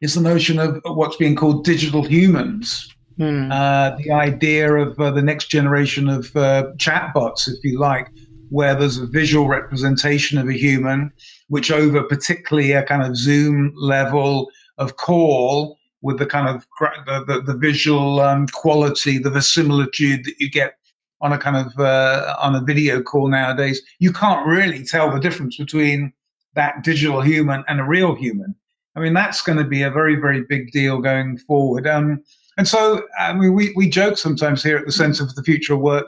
is 0.00 0.14
the 0.14 0.20
notion 0.20 0.58
of 0.58 0.80
what's 0.84 1.16
being 1.16 1.36
called 1.36 1.64
digital 1.64 2.02
humans. 2.02 2.90
Hmm. 3.18 3.50
Uh, 3.52 3.96
the 3.96 4.10
idea 4.10 4.74
of 4.74 4.98
uh, 4.98 5.10
the 5.10 5.22
next 5.22 5.46
generation 5.46 6.08
of 6.08 6.34
uh, 6.36 6.72
chatbots, 6.78 7.46
if 7.46 7.62
you 7.62 7.78
like, 7.78 8.08
where 8.50 8.74
there's 8.74 8.98
a 8.98 9.06
visual 9.06 9.46
representation 9.46 10.38
of 10.38 10.48
a 10.48 10.52
human, 10.52 11.12
which 11.48 11.70
over 11.70 12.02
particularly 12.02 12.72
a 12.72 12.82
kind 12.82 13.02
of 13.02 13.16
Zoom 13.16 13.72
level 13.76 14.50
of 14.78 14.96
call 14.96 15.78
with 16.04 16.18
the 16.18 16.26
kind 16.26 16.48
of 16.48 16.64
the, 17.06 17.24
the, 17.26 17.40
the 17.40 17.56
visual 17.56 18.20
um, 18.20 18.46
quality, 18.48 19.16
the 19.16 19.30
verisimilitude 19.30 20.24
that 20.24 20.34
you 20.38 20.50
get 20.50 20.74
on 21.22 21.32
a 21.32 21.38
kind 21.38 21.56
of 21.56 21.78
uh, 21.80 22.36
on 22.38 22.54
a 22.54 22.60
video 22.60 23.02
call 23.02 23.26
nowadays, 23.28 23.80
you 23.98 24.12
can't 24.12 24.46
really 24.46 24.84
tell 24.84 25.10
the 25.10 25.18
difference 25.18 25.56
between 25.56 26.12
that 26.54 26.84
digital 26.84 27.22
human 27.22 27.64
and 27.68 27.80
a 27.80 27.84
real 27.84 28.14
human. 28.14 28.54
I 28.94 29.00
mean, 29.00 29.14
that's 29.14 29.40
going 29.40 29.58
to 29.58 29.64
be 29.64 29.82
a 29.82 29.90
very, 29.90 30.16
very 30.16 30.42
big 30.42 30.70
deal 30.72 31.00
going 31.00 31.38
forward. 31.38 31.86
Um, 31.86 32.22
and 32.58 32.68
so, 32.68 33.02
I 33.18 33.32
mean, 33.32 33.54
we, 33.54 33.72
we 33.74 33.88
joke 33.88 34.18
sometimes 34.18 34.62
here 34.62 34.76
at 34.76 34.86
the 34.86 34.92
Centre 34.92 35.26
for 35.26 35.34
the 35.34 35.42
Future 35.42 35.74
of 35.74 35.80
Work 35.80 36.06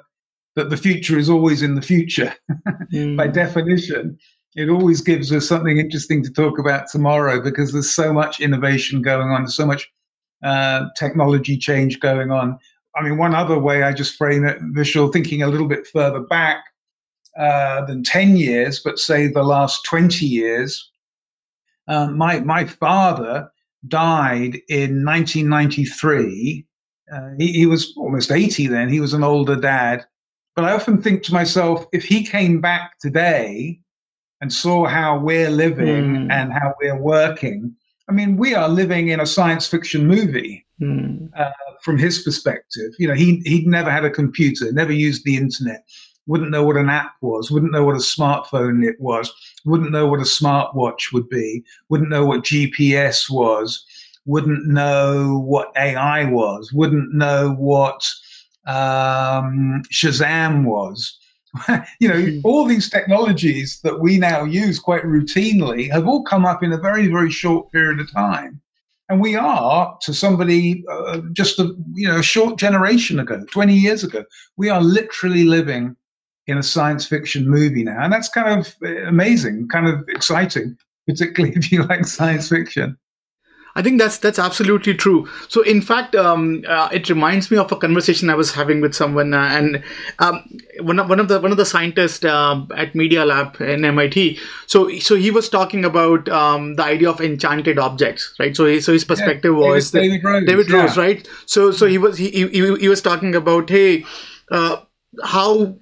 that 0.57 0.71
the 0.71 0.77
future 0.77 1.19
is 1.19 1.31
always 1.31 1.63
in 1.63 1.75
the 1.75 1.83
future. 1.83 2.35
mm. 2.93 3.17
By 3.17 3.29
definition, 3.29 4.19
it 4.57 4.71
always 4.71 5.03
gives 5.03 5.31
us 5.33 5.47
something 5.47 5.77
interesting 5.77 6.23
to 6.23 6.33
talk 6.33 6.59
about 6.59 6.89
tomorrow 6.89 7.41
because 7.43 7.73
there's 7.73 7.91
so 7.91 8.13
much 8.13 8.41
innovation 8.41 9.03
going 9.03 9.29
on, 9.29 9.43
there's 9.43 9.55
so 9.55 9.67
much 9.67 9.91
uh, 10.43 10.87
technology 10.97 11.59
change 11.59 12.01
going 12.01 12.31
on. 12.31 12.59
I 12.97 13.03
mean, 13.03 13.19
one 13.19 13.35
other 13.35 13.59
way 13.59 13.83
I 13.83 13.93
just 13.93 14.17
frame 14.17 14.47
it, 14.47 14.59
visual, 14.73 15.13
thinking 15.13 15.43
a 15.43 15.49
little 15.49 15.69
bit 15.69 15.87
further 15.87 16.21
back 16.21 16.65
uh, 17.39 17.85
than 17.85 18.03
10 18.03 18.39
years, 18.39 18.81
but 18.83 18.99
say 18.99 19.29
the 19.29 19.43
last 19.43 19.85
20 19.85 20.25
years, 20.25 20.91
um, 21.87 22.17
my, 22.17 22.41
my 22.41 22.65
father 22.65 23.51
died 23.87 24.59
in 24.71 25.05
1993. 25.05 26.67
Uh, 27.13 27.31
he, 27.39 27.53
he 27.53 27.67
was 27.67 27.93
almost 27.99 28.33
80 28.33 28.69
then. 28.69 28.89
He 28.89 29.01
was 29.01 29.13
an 29.13 29.23
older 29.23 29.57
dad. 29.57 30.07
But 30.55 30.65
I 30.65 30.73
often 30.73 31.03
think 31.03 31.23
to 31.25 31.35
myself, 31.35 31.85
if 31.93 32.05
he 32.05 32.25
came 32.25 32.63
back 32.63 32.99
today 32.99 33.81
and 34.41 34.53
saw 34.53 34.87
how 34.87 35.19
we're 35.19 35.51
living 35.51 36.29
mm. 36.29 36.33
and 36.33 36.53
how 36.53 36.75
we're 36.81 37.01
working, 37.01 37.75
I 38.09 38.13
mean, 38.13 38.37
we 38.37 38.55
are 38.55 38.69
living 38.69 39.09
in 39.09 39.21
a 39.21 39.27
science 39.27 39.67
fiction 39.67 40.07
movie 40.07 40.65
mm. 40.81 41.29
uh, 41.37 41.51
from 41.83 41.99
his 41.99 42.23
perspective. 42.23 42.93
You 42.99 43.09
know, 43.09 43.15
he 43.15 43.41
he'd 43.45 43.67
never 43.67 43.91
had 43.91 44.05
a 44.05 44.11
computer, 44.11 44.71
never 44.73 44.93
used 44.93 45.25
the 45.25 45.37
internet, 45.37 45.85
wouldn't 46.27 46.51
know 46.51 46.65
what 46.65 46.77
an 46.77 46.89
app 46.89 47.15
was, 47.21 47.51
wouldn't 47.51 47.73
know 47.73 47.85
what 47.85 47.97
a 47.97 47.99
smartphone 47.99 48.85
it 48.85 49.01
was, 49.01 49.33
wouldn't 49.65 49.93
know 49.93 50.07
what 50.07 50.21
a 50.21 50.25
smartwatch 50.25 51.13
would 51.13 51.29
be, 51.29 51.65
wouldn't 51.89 52.11
know 52.11 52.25
what 52.25 52.45
GPS 52.45 53.31
was, 53.31 53.85
wouldn't 54.25 54.67
know 54.67 55.39
what 55.39 55.73
AI 55.77 56.25
was, 56.25 56.73
wouldn't 56.73 57.13
know 57.15 57.55
what 57.55 58.05
um, 58.67 59.83
Shazam 59.93 60.65
was. 60.65 61.19
you 62.01 62.09
know, 62.09 62.15
mm. 62.15 62.41
all 62.45 62.65
these 62.65 62.91
technologies 62.91 63.81
that 63.83 64.01
we 64.01 64.19
now 64.19 64.45
use 64.45 64.79
quite 64.79 65.03
routinely 65.03 65.91
have 65.91 66.07
all 66.07 66.23
come 66.23 66.45
up 66.45 66.63
in 66.63 66.73
a 66.73 66.79
very, 66.79 67.09
very 67.09 67.31
short 67.31 67.71
period 67.73 68.01
of 68.01 68.13
time. 68.13 68.61
And 69.09 69.21
we 69.21 69.37
are 69.37 69.97
to 70.03 70.13
somebody 70.13 70.85
uh, 70.91 71.21
just 71.33 71.61
a 71.61 71.75
you 71.95 72.09
know 72.09 72.19
a 72.19 72.25
short 72.25 72.59
generation 72.59 73.21
ago, 73.21 73.45
20 73.53 73.75
years 73.75 74.03
ago, 74.03 74.25
we 74.57 74.69
are 74.69 74.81
literally 74.81 75.45
living 75.45 75.95
in 76.49 76.59
a 76.59 76.63
science 76.63 77.07
fiction 77.07 77.49
movie 77.49 77.85
now, 77.85 78.03
and 78.03 78.13
that's 78.13 78.29
kind 78.29 78.61
of 78.61 78.75
uh, 78.85 79.03
amazing, 79.07 79.69
kind 79.69 79.87
of 79.87 80.05
exciting, 80.09 80.77
particularly 81.07 81.55
if 81.57 81.71
you 81.71 81.85
like 81.85 82.05
science 82.05 82.49
fiction. 82.49 82.97
I 83.77 83.83
think 83.83 84.01
that's 84.01 84.17
that's 84.17 84.39
absolutely 84.39 84.95
true. 84.95 85.29
So, 85.49 85.61
in 85.61 85.83
fact, 85.83 86.17
um, 86.17 86.65
uh, 86.67 86.89
it 86.91 87.11
reminds 87.11 87.51
me 87.51 87.59
of 87.59 87.71
a 87.71 87.77
conversation 87.77 88.31
I 88.31 88.35
was 88.35 88.51
having 88.53 88.81
with 88.81 88.95
someone, 88.95 89.35
uh, 89.35 89.49
and 89.53 89.85
um, 90.19 90.43
one 90.81 90.99
of 90.99 91.11
one 91.11 91.21
of 91.21 91.29
the 91.29 91.39
one 91.39 91.51
of 91.51 91.59
the 91.59 91.67
scientists 91.67 92.25
uh, 92.25 92.65
at 92.75 92.95
Media 92.95 93.27
Lab 93.27 93.61
in 93.61 93.85
MIT. 93.85 94.39
So, 94.67 94.89
so 94.99 95.15
he 95.15 95.31
was 95.31 95.51
talking 95.51 95.85
about 95.85 96.27
um, 96.31 96.77
the 96.77 96.85
idea 96.85 97.11
of 97.11 97.21
enchanted 97.21 97.79
objects, 97.79 98.35
right? 98.41 98.57
So, 98.57 98.65
he, 98.65 98.81
so 98.81 98.95
his 98.95 99.05
perspective 99.05 99.53
yeah, 99.53 99.69
was 99.69 99.91
David 99.91 100.25
Rose, 100.25 100.47
David 100.47 100.71
Rose, 100.71 100.97
yeah. 100.97 101.03
right? 101.03 101.29
So, 101.45 101.71
so 101.71 101.87
he 101.87 101.99
was 101.99 102.17
he, 102.17 102.31
he, 102.31 102.77
he 102.77 102.89
was 102.89 103.03
talking 103.03 103.35
about 103.35 103.69
hey, 103.69 104.07
uh, 104.51 104.79
how 105.23 105.77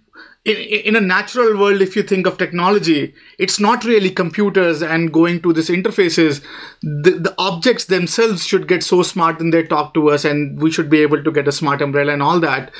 in, 0.44 0.56
in 0.56 0.96
a 0.96 1.00
natural 1.00 1.58
world, 1.58 1.80
if 1.80 1.96
you 1.96 2.02
think 2.02 2.26
of 2.26 2.36
technology, 2.36 3.14
it's 3.38 3.58
not 3.58 3.84
really 3.84 4.10
computers 4.10 4.82
and 4.82 5.12
going 5.12 5.40
to 5.42 5.52
these 5.52 5.70
interfaces. 5.70 6.44
The, 6.82 7.12
the 7.12 7.34
objects 7.38 7.86
themselves 7.86 8.46
should 8.46 8.68
get 8.68 8.82
so 8.82 9.02
smart 9.02 9.40
and 9.40 9.52
they 9.52 9.62
talk 9.62 9.94
to 9.94 10.10
us, 10.10 10.24
and 10.24 10.60
we 10.60 10.70
should 10.70 10.90
be 10.90 11.00
able 11.00 11.22
to 11.22 11.32
get 11.32 11.48
a 11.48 11.52
smart 11.52 11.80
umbrella 11.80 12.12
and 12.12 12.22
all 12.22 12.40
that. 12.40 12.72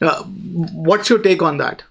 Uh, 0.00 0.22
what's 0.24 1.08
your 1.08 1.20
take 1.20 1.42
on 1.42 1.58
that? 1.58 1.84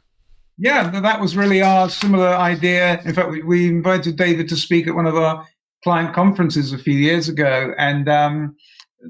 Yeah, 0.58 0.90
that 1.00 1.22
was 1.22 1.38
really 1.38 1.62
our 1.62 1.90
similar 1.90 2.28
idea. 2.28 3.02
In 3.06 3.14
fact, 3.14 3.32
we, 3.32 3.42
we 3.42 3.68
invited 3.68 4.18
David 4.18 4.50
to 4.50 4.58
speak 4.58 4.86
at 4.86 4.96
one 4.96 5.08
of 5.08 5.16
our 5.16 5.48
client 5.84 6.14
conferences 6.14 6.74
a 6.74 6.78
few 6.78 6.94
years 6.94 7.30
ago, 7.30 7.74
and 7.78 8.10
um, 8.10 8.56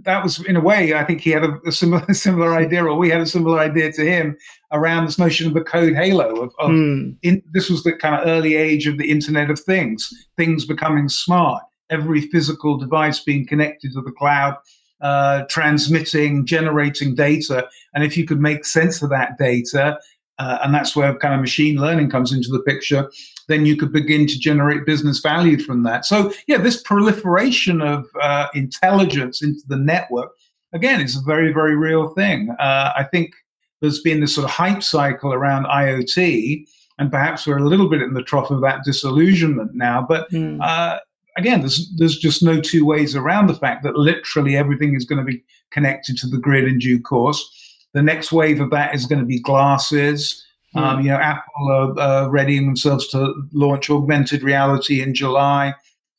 that 0.03 0.23
was 0.23 0.43
in 0.45 0.55
a 0.55 0.61
way 0.61 0.93
i 0.93 1.03
think 1.03 1.21
he 1.21 1.29
had 1.29 1.43
a, 1.43 1.57
a, 1.65 1.71
similar 1.71 2.05
similar 2.13 2.53
idea 2.55 2.83
or 2.83 2.95
we 2.95 3.09
had 3.09 3.21
a 3.21 3.25
similar 3.25 3.59
idea 3.59 3.91
to 3.91 4.03
him 4.03 4.37
around 4.71 5.05
this 5.05 5.19
notion 5.19 5.47
of 5.47 5.53
the 5.53 5.61
code 5.61 5.93
halo 5.93 6.29
of, 6.41 6.51
of 6.59 6.71
mm. 6.71 7.15
in, 7.21 7.41
this 7.51 7.69
was 7.69 7.83
the 7.83 7.93
kind 7.93 8.15
of 8.15 8.27
early 8.27 8.55
age 8.55 8.87
of 8.87 8.97
the 8.97 9.09
internet 9.09 9.49
of 9.49 9.59
things 9.59 10.09
things 10.37 10.65
becoming 10.65 11.09
smart 11.09 11.63
every 11.89 12.21
physical 12.21 12.77
device 12.77 13.19
being 13.19 13.45
connected 13.45 13.91
to 13.93 14.01
the 14.01 14.11
cloud 14.11 14.55
uh, 15.01 15.43
transmitting 15.49 16.45
generating 16.45 17.15
data 17.15 17.67
and 17.93 18.03
if 18.03 18.15
you 18.15 18.25
could 18.25 18.39
make 18.39 18.65
sense 18.65 19.01
of 19.01 19.09
that 19.09 19.37
data 19.37 19.97
uh, 20.39 20.59
and 20.63 20.73
that's 20.73 20.95
where 20.95 21.15
kind 21.17 21.33
of 21.33 21.39
machine 21.41 21.77
learning 21.77 22.09
comes 22.09 22.31
into 22.31 22.49
the 22.49 22.61
picture 22.61 23.09
then 23.51 23.65
you 23.65 23.75
could 23.75 23.91
begin 23.91 24.25
to 24.27 24.39
generate 24.39 24.85
business 24.85 25.19
value 25.19 25.59
from 25.59 25.83
that. 25.83 26.05
So, 26.05 26.31
yeah, 26.47 26.57
this 26.57 26.81
proliferation 26.81 27.81
of 27.81 28.07
uh, 28.21 28.47
intelligence 28.53 29.41
into 29.41 29.61
the 29.67 29.77
network, 29.77 30.31
again, 30.73 31.01
is 31.01 31.17
a 31.17 31.21
very, 31.21 31.51
very 31.51 31.75
real 31.75 32.09
thing. 32.09 32.49
Uh, 32.59 32.93
I 32.95 33.03
think 33.03 33.33
there's 33.81 34.01
been 34.01 34.21
this 34.21 34.35
sort 34.35 34.45
of 34.45 34.51
hype 34.51 34.83
cycle 34.83 35.33
around 35.33 35.65
IoT, 35.65 36.65
and 36.99 37.11
perhaps 37.11 37.45
we're 37.45 37.57
a 37.57 37.67
little 37.67 37.89
bit 37.89 38.01
in 38.01 38.13
the 38.13 38.23
trough 38.23 38.51
of 38.51 38.61
that 38.61 38.83
disillusionment 38.85 39.73
now. 39.73 40.05
But 40.07 40.29
mm. 40.31 40.59
uh, 40.61 40.99
again, 41.37 41.61
there's 41.61 41.91
there's 41.97 42.17
just 42.17 42.43
no 42.43 42.61
two 42.61 42.85
ways 42.85 43.15
around 43.15 43.47
the 43.47 43.55
fact 43.55 43.83
that 43.83 43.95
literally 43.95 44.55
everything 44.55 44.95
is 44.95 45.05
going 45.05 45.19
to 45.19 45.29
be 45.29 45.43
connected 45.71 46.17
to 46.17 46.27
the 46.27 46.37
grid 46.37 46.65
in 46.65 46.79
due 46.79 47.01
course. 47.01 47.57
The 47.93 48.01
next 48.01 48.31
wave 48.31 48.61
of 48.61 48.69
that 48.69 48.95
is 48.95 49.05
going 49.05 49.19
to 49.19 49.25
be 49.25 49.41
glasses. 49.41 50.45
Um, 50.75 50.97
hmm. 50.97 51.05
you 51.05 51.09
know, 51.11 51.17
Apple 51.17 51.67
are 51.69 51.99
uh, 51.99 52.27
readying 52.27 52.65
themselves 52.65 53.07
to 53.09 53.33
launch 53.51 53.89
augmented 53.89 54.43
reality 54.43 55.01
in 55.01 55.13
July. 55.13 55.73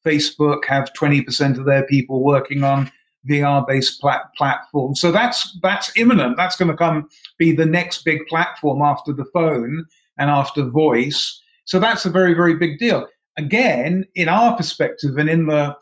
Facebook 0.04 0.64
have 0.66 0.92
20% 0.92 1.58
of 1.58 1.64
their 1.64 1.84
people 1.84 2.22
working 2.22 2.64
on 2.64 2.90
VR-based 3.28 4.00
plat- 4.00 4.34
platforms. 4.36 5.00
So 5.00 5.12
that's 5.12 5.56
that's 5.62 5.96
imminent. 5.96 6.36
That's 6.36 6.56
going 6.56 6.70
to 6.70 6.76
come 6.76 7.08
be 7.38 7.52
the 7.52 7.66
next 7.66 8.04
big 8.04 8.26
platform 8.26 8.82
after 8.82 9.12
the 9.12 9.24
phone 9.26 9.84
and 10.18 10.28
after 10.28 10.64
voice. 10.64 11.40
So 11.64 11.78
that's 11.78 12.04
a 12.04 12.10
very 12.10 12.34
very 12.34 12.56
big 12.56 12.78
deal. 12.78 13.06
Again, 13.38 14.04
in 14.14 14.28
our 14.28 14.56
perspective 14.56 15.16
and 15.18 15.30
in 15.30 15.46
the 15.46 15.76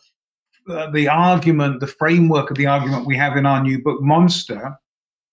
uh, 0.68 0.90
the 0.90 1.08
argument, 1.08 1.80
the 1.80 1.86
framework 1.86 2.50
of 2.50 2.58
the 2.58 2.66
argument 2.66 3.06
we 3.06 3.16
have 3.16 3.36
in 3.36 3.46
our 3.46 3.62
new 3.62 3.82
book, 3.82 4.00
Monster, 4.02 4.78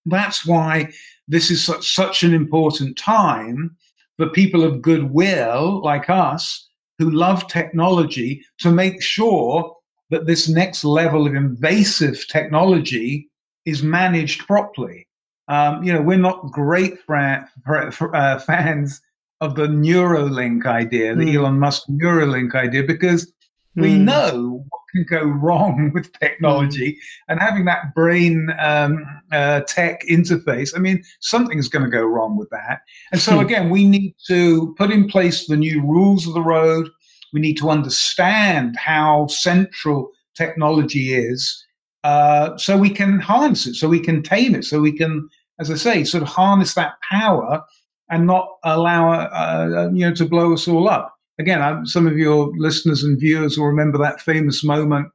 that's 0.05 0.45
why 0.45 0.91
this 1.27 1.51
is 1.51 1.63
such, 1.63 1.93
such 1.93 2.23
an 2.23 2.33
important 2.33 2.97
time 2.97 3.75
for 4.17 4.29
people 4.29 4.63
of 4.63 4.81
goodwill 4.81 5.81
like 5.83 6.09
us 6.09 6.69
who 6.99 7.11
love 7.11 7.47
technology 7.47 8.43
to 8.59 8.71
make 8.71 9.01
sure 9.01 9.75
that 10.09 10.25
this 10.25 10.47
next 10.47 10.83
level 10.83 11.27
of 11.27 11.35
invasive 11.35 12.25
technology 12.27 13.29
is 13.65 13.83
managed 13.83 14.47
properly. 14.47 15.07
Um, 15.49 15.83
you 15.83 15.93
know, 15.93 16.01
we're 16.01 16.17
not 16.17 16.51
great 16.51 16.99
fra- 17.01 17.49
uh, 17.65 18.39
fans 18.47 19.01
of 19.41 19.55
the 19.55 19.67
Neuralink 19.67 20.65
idea, 20.65 21.15
the 21.15 21.25
mm. 21.25 21.35
Elon 21.35 21.59
Musk 21.59 21.83
Neuralink 21.89 22.55
idea, 22.55 22.83
because 22.83 23.31
we 23.75 23.93
mm. 23.95 24.05
know 24.05 24.65
can 25.05 25.19
go 25.19 25.25
wrong 25.25 25.91
with 25.93 26.11
technology 26.13 26.93
mm. 26.93 26.97
and 27.27 27.39
having 27.39 27.65
that 27.65 27.93
brain 27.93 28.49
um, 28.59 29.05
uh, 29.31 29.61
tech 29.61 30.01
interface. 30.09 30.75
I 30.75 30.79
mean, 30.79 31.03
something's 31.19 31.69
going 31.69 31.85
to 31.85 31.91
go 31.91 32.03
wrong 32.03 32.37
with 32.37 32.49
that. 32.49 32.81
And 33.11 33.21
so, 33.21 33.33
hmm. 33.33 33.45
again, 33.45 33.69
we 33.69 33.85
need 33.85 34.15
to 34.27 34.73
put 34.77 34.91
in 34.91 35.07
place 35.07 35.47
the 35.47 35.57
new 35.57 35.81
rules 35.81 36.27
of 36.27 36.33
the 36.33 36.41
road. 36.41 36.89
We 37.33 37.39
need 37.39 37.57
to 37.57 37.69
understand 37.69 38.77
how 38.77 39.27
central 39.27 40.11
technology 40.35 41.13
is 41.13 41.65
uh, 42.03 42.57
so 42.57 42.77
we 42.77 42.89
can 42.89 43.19
harness 43.19 43.65
it, 43.65 43.75
so 43.75 43.89
we 43.89 43.99
can 43.99 44.23
tame 44.23 44.55
it, 44.55 44.63
so 44.63 44.79
we 44.79 44.93
can, 44.93 45.27
as 45.59 45.69
I 45.69 45.75
say, 45.75 46.03
sort 46.05 46.23
of 46.23 46.29
harness 46.29 46.73
that 46.75 46.93
power 47.01 47.61
and 48.09 48.25
not 48.25 48.47
allow 48.63 49.11
uh, 49.11 49.89
you 49.93 50.07
know 50.07 50.13
to 50.13 50.25
blow 50.25 50.53
us 50.53 50.69
all 50.69 50.87
up 50.87 51.16
again, 51.39 51.61
I, 51.61 51.83
some 51.83 52.07
of 52.07 52.17
your 52.17 52.51
listeners 52.57 53.03
and 53.03 53.19
viewers 53.19 53.57
will 53.57 53.67
remember 53.67 53.97
that 53.99 54.21
famous 54.21 54.63
moment 54.63 55.09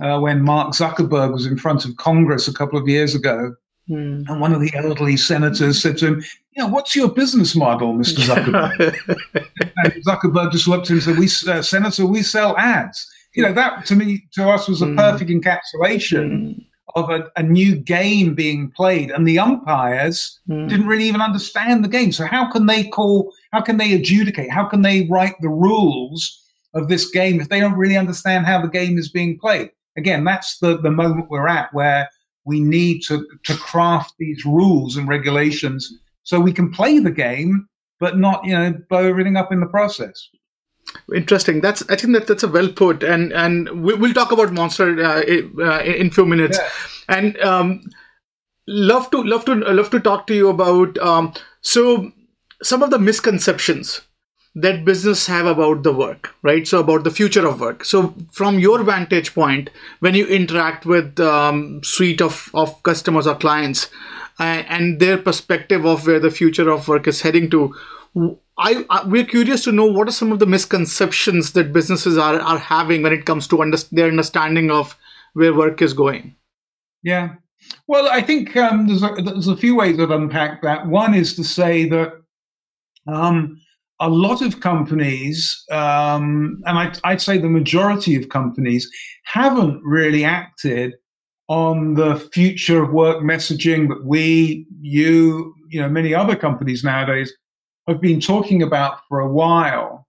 uh, 0.00 0.18
when 0.18 0.42
Mark 0.42 0.72
Zuckerberg 0.72 1.32
was 1.32 1.46
in 1.46 1.56
front 1.56 1.84
of 1.84 1.96
Congress 1.96 2.48
a 2.48 2.52
couple 2.52 2.78
of 2.78 2.88
years 2.88 3.14
ago. 3.14 3.54
Mm. 3.88 4.28
And 4.28 4.40
one 4.40 4.52
of 4.52 4.60
the 4.60 4.72
elderly 4.74 5.16
senators 5.16 5.80
said 5.80 5.96
to 5.98 6.06
him, 6.06 6.24
yeah, 6.56 6.64
what's 6.64 6.96
your 6.96 7.08
business 7.08 7.54
model, 7.54 7.94
Mr. 7.94 8.18
Zuckerberg? 8.18 8.96
and 9.76 10.04
Zuckerberg 10.04 10.50
just 10.50 10.66
looked 10.66 10.86
at 10.86 10.90
him 10.90 10.96
and 10.96 11.02
said, 11.04 11.18
we, 11.18 11.52
uh, 11.52 11.62
Senator, 11.62 12.06
we 12.06 12.22
sell 12.22 12.56
ads. 12.56 13.08
You 13.34 13.42
know, 13.42 13.52
that 13.52 13.84
to 13.86 13.94
me, 13.94 14.26
to 14.32 14.48
us, 14.48 14.66
was 14.66 14.82
a 14.82 14.86
mm. 14.86 14.96
perfect 14.96 15.30
encapsulation 15.30 16.30
mm. 16.30 16.66
Of 16.94 17.10
a, 17.10 17.30
a, 17.36 17.42
new 17.42 17.74
game 17.74 18.34
being 18.34 18.70
played. 18.70 19.10
And 19.10 19.26
the 19.26 19.38
umpires 19.38 20.38
mm. 20.48 20.68
didn't 20.68 20.86
really 20.86 21.04
even 21.04 21.20
understand 21.20 21.84
the 21.84 21.88
game. 21.88 22.12
So 22.12 22.24
how 22.24 22.50
can 22.50 22.66
they 22.66 22.84
call, 22.84 23.32
how 23.52 23.60
can 23.60 23.76
they 23.76 23.92
adjudicate? 23.92 24.50
How 24.50 24.64
can 24.64 24.82
they 24.82 25.06
write 25.10 25.34
the 25.40 25.48
rules 25.48 26.42
of 26.74 26.88
this 26.88 27.10
game 27.10 27.40
if 27.40 27.48
they 27.48 27.60
don't 27.60 27.76
really 27.76 27.96
understand 27.96 28.46
how 28.46 28.62
the 28.62 28.68
game 28.68 28.98
is 28.98 29.10
being 29.10 29.38
played? 29.38 29.70
Again, 29.96 30.24
that's 30.24 30.58
the, 30.58 30.78
the 30.78 30.90
moment 30.90 31.28
we're 31.28 31.48
at 31.48 31.74
where 31.74 32.08
we 32.44 32.60
need 32.60 33.00
to, 33.08 33.26
to 33.44 33.56
craft 33.56 34.14
these 34.18 34.44
rules 34.44 34.96
and 34.96 35.08
regulations 35.08 35.92
so 36.22 36.40
we 36.40 36.52
can 36.52 36.72
play 36.72 36.98
the 36.98 37.10
game, 37.10 37.68
but 38.00 38.18
not 38.18 38.44
you 38.44 38.52
know 38.52 38.74
blow 38.88 39.04
everything 39.06 39.36
up 39.36 39.52
in 39.52 39.60
the 39.60 39.66
process. 39.66 40.28
Interesting. 41.14 41.60
That's 41.60 41.82
I 41.88 41.96
think 41.96 42.12
that 42.14 42.26
that's 42.26 42.42
a 42.42 42.48
well 42.48 42.68
put, 42.68 43.02
and 43.02 43.32
and 43.32 43.82
we, 43.82 43.94
will 43.94 44.14
talk 44.14 44.32
about 44.32 44.52
Monster 44.52 44.98
uh, 45.02 45.22
uh, 45.58 45.80
in 45.80 46.10
few 46.10 46.26
minutes, 46.26 46.58
yeah. 46.58 47.16
and 47.16 47.38
um, 47.40 47.90
love 48.66 49.10
to 49.10 49.22
love 49.22 49.44
to 49.46 49.54
love 49.54 49.90
to 49.90 50.00
talk 50.00 50.26
to 50.28 50.34
you 50.34 50.48
about 50.48 50.98
um, 50.98 51.32
so 51.60 52.12
some 52.62 52.82
of 52.82 52.90
the 52.90 52.98
misconceptions 52.98 54.02
that 54.54 54.86
business 54.86 55.26
have 55.26 55.44
about 55.44 55.82
the 55.82 55.92
work 55.92 56.34
right 56.42 56.66
so 56.66 56.80
about 56.80 57.04
the 57.04 57.10
future 57.10 57.46
of 57.46 57.60
work 57.60 57.84
so 57.84 58.14
from 58.32 58.58
your 58.58 58.82
vantage 58.82 59.34
point 59.34 59.68
when 60.00 60.14
you 60.14 60.26
interact 60.26 60.86
with 60.86 61.20
um, 61.20 61.82
suite 61.84 62.22
of, 62.22 62.50
of 62.54 62.82
customers 62.82 63.26
or 63.26 63.34
clients 63.34 63.90
and 64.38 65.00
their 65.00 65.18
perspective 65.18 65.84
of 65.84 66.06
where 66.06 66.20
the 66.20 66.30
future 66.30 66.70
of 66.70 66.88
work 66.88 67.06
is 67.06 67.22
heading 67.22 67.50
to. 67.50 67.74
I, 68.58 68.84
I, 68.88 69.06
we're 69.06 69.24
curious 69.24 69.64
to 69.64 69.72
know 69.72 69.86
what 69.86 70.08
are 70.08 70.12
some 70.12 70.32
of 70.32 70.38
the 70.38 70.46
misconceptions 70.46 71.52
that 71.52 71.72
businesses 71.72 72.16
are, 72.16 72.40
are 72.40 72.58
having 72.58 73.02
when 73.02 73.12
it 73.12 73.26
comes 73.26 73.46
to 73.48 73.60
under, 73.60 73.76
their 73.92 74.08
understanding 74.08 74.70
of 74.70 74.96
where 75.34 75.52
work 75.52 75.82
is 75.82 75.92
going. 75.92 76.34
Yeah, 77.02 77.34
well, 77.86 78.08
I 78.10 78.22
think 78.22 78.56
um, 78.56 78.86
there's, 78.86 79.02
a, 79.02 79.14
there's 79.22 79.48
a 79.48 79.56
few 79.56 79.76
ways 79.76 79.98
of 79.98 80.10
unpack 80.10 80.62
that. 80.62 80.86
One 80.86 81.14
is 81.14 81.34
to 81.36 81.44
say 81.44 81.88
that 81.88 82.12
um, 83.06 83.60
a 84.00 84.08
lot 84.08 84.42
of 84.42 84.60
companies, 84.60 85.64
um, 85.70 86.62
and 86.66 86.78
I'd, 86.78 86.98
I'd, 87.04 87.20
say 87.20 87.38
the 87.38 87.48
majority 87.48 88.16
of 88.16 88.28
companies, 88.28 88.90
haven't 89.24 89.80
really 89.84 90.24
acted 90.24 90.94
on 91.48 91.94
the 91.94 92.16
future 92.32 92.82
of 92.82 92.92
work 92.92 93.22
messaging 93.22 93.88
that 93.88 94.04
we, 94.04 94.66
you, 94.80 95.54
you 95.68 95.80
know, 95.80 95.88
many 95.88 96.12
other 96.12 96.34
companies 96.34 96.82
nowadays 96.82 97.32
have 97.86 98.00
been 98.00 98.20
talking 98.20 98.62
about 98.62 99.00
for 99.08 99.20
a 99.20 99.30
while. 99.30 100.06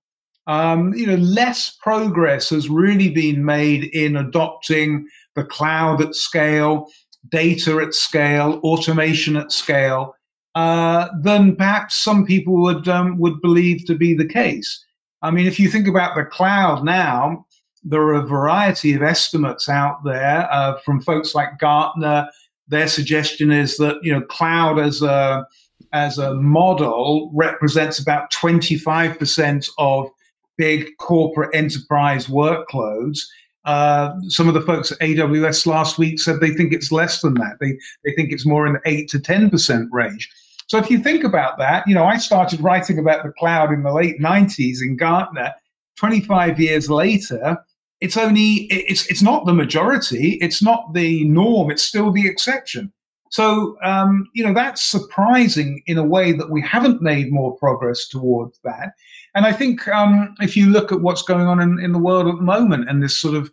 Um, 0.48 0.94
you 0.94 1.06
know, 1.06 1.16
less 1.16 1.78
progress 1.82 2.50
has 2.50 2.70
really 2.70 3.10
been 3.10 3.44
made 3.44 3.86
in 3.86 4.16
adopting 4.16 5.08
the 5.36 5.44
cloud 5.44 6.02
at 6.02 6.16
scale, 6.16 6.88
data 7.30 7.80
at 7.80 7.94
scale, 7.94 8.60
automation 8.64 9.36
at 9.36 9.52
scale, 9.52 10.16
uh, 10.56 11.10
than 11.22 11.56
perhaps 11.56 12.00
some 12.00 12.26
people 12.26 12.56
would 12.62 12.88
um, 12.88 13.18
would 13.20 13.42
believe 13.42 13.86
to 13.86 13.96
be 13.96 14.14
the 14.14 14.26
case. 14.26 14.84
I 15.22 15.32
mean, 15.32 15.48
if 15.48 15.60
you 15.60 15.70
think 15.70 15.88
about 15.88 16.16
the 16.16 16.24
cloud 16.24 16.86
now, 16.86 17.46
there 17.84 18.02
are 18.02 18.16
a 18.16 18.26
variety 18.26 18.94
of 18.94 19.04
estimates 19.04 19.68
out 19.68 20.04
there 20.04 20.48
uh, 20.52 20.78
from 20.80 21.02
folks 21.02 21.36
like 21.36 21.60
Gartner. 21.60 22.28
Their 22.68 22.88
suggestion 22.88 23.52
is 23.52 23.78
that 23.78 23.98
you 24.02 24.14
know 24.14 24.22
cloud 24.22 24.80
as 24.80 25.02
a 25.02 25.46
as 25.94 26.18
a 26.18 26.34
model 26.36 27.32
represents 27.34 28.00
about 28.00 28.32
25% 28.32 29.70
of 29.78 30.10
big 30.58 30.88
corporate 31.00 31.54
enterprise 31.56 32.28
workloads. 32.28 33.20
Uh, 33.66 34.14
some 34.28 34.48
of 34.48 34.54
the 34.54 34.62
folks 34.62 34.92
at 34.92 35.00
AWS 35.00 35.66
last 35.66 35.98
week 35.98 36.20
said 36.20 36.40
they 36.40 36.52
think 36.52 36.74
it's 36.74 36.92
less 36.92 37.22
than 37.22 37.34
that. 37.36 37.58
They 37.60 37.78
they 38.06 38.14
think 38.16 38.32
it's 38.32 38.46
more 38.46 38.66
in 38.66 38.74
the 38.74 38.82
eight 38.86 39.10
to 39.10 39.20
ten 39.20 39.50
percent 39.50 39.90
range. 39.92 40.30
So 40.68 40.78
if 40.78 40.90
you 40.90 41.00
think 41.00 41.24
about 41.24 41.58
that, 41.60 41.88
you 41.88 41.94
know, 41.94 42.06
I 42.06 42.18
started 42.18 42.62
writing 42.62 42.98
about 43.00 43.24
the 43.24 43.32
cloud 43.38 43.72
in 43.72 43.84
the 43.84 43.94
late 43.94 44.20
90s 44.20 44.82
in 44.82 44.98
Gartner. 44.98 45.54
25 45.96 46.60
years 46.60 46.90
later, 46.90 47.58
it's 48.02 48.18
only 48.18 48.68
it's 48.70 49.06
it's 49.08 49.22
not 49.22 49.46
the 49.46 49.54
majority 49.54 50.34
it's 50.42 50.62
not 50.62 50.94
the 50.94 51.24
norm 51.26 51.72
it's 51.72 51.84
still 51.84 52.12
the 52.12 52.28
exception 52.28 52.92
so 53.30 53.78
um, 53.84 54.28
you 54.34 54.46
know 54.46 54.54
that's 54.54 54.84
surprising 54.84 55.82
in 55.88 55.98
a 55.98 56.04
way 56.04 56.32
that 56.32 56.50
we 56.50 56.62
haven't 56.62 57.02
made 57.02 57.32
more 57.32 57.56
progress 57.58 58.08
towards 58.08 58.60
that. 58.64 58.94
And 59.36 59.46
i 59.46 59.54
think 59.54 59.88
um, 59.88 60.36
if 60.40 60.58
you 60.58 60.68
look 60.68 60.92
at 60.92 61.02
what's 61.02 61.22
going 61.22 61.48
on 61.48 61.60
in, 61.60 61.80
in 61.80 61.92
the 61.92 62.00
world 62.00 62.28
at 62.28 62.36
the 62.36 62.42
moment 62.42 62.90
and 62.90 63.04
this 63.04 63.20
sort 63.20 63.36
of 63.36 63.52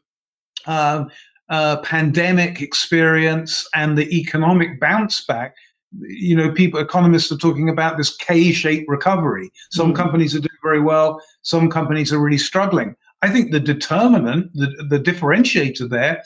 uh, 0.67 1.05
uh, 1.51 1.77
pandemic 1.83 2.63
experience 2.63 3.69
and 3.75 3.99
the 3.99 4.09
economic 4.17 4.81
bounce 4.81 5.25
back 5.25 5.55
you 6.01 6.37
know 6.37 6.51
people 6.51 6.81
economists 6.81 7.31
are 7.31 7.37
talking 7.37 7.69
about 7.69 7.97
this 7.97 8.17
k-shaped 8.17 8.89
recovery. 8.89 9.51
Some 9.71 9.89
mm-hmm. 9.89 9.97
companies 9.97 10.35
are 10.35 10.41
doing 10.41 10.59
very 10.63 10.81
well. 10.81 11.21
Some 11.43 11.71
companies 11.71 12.13
are 12.13 12.19
really 12.19 12.39
struggling. 12.39 12.97
I 13.23 13.31
think 13.31 13.53
the 13.53 13.61
determinant, 13.61 14.53
the, 14.53 14.67
the 14.91 15.01
differentiator 15.01 15.89
there 15.89 16.23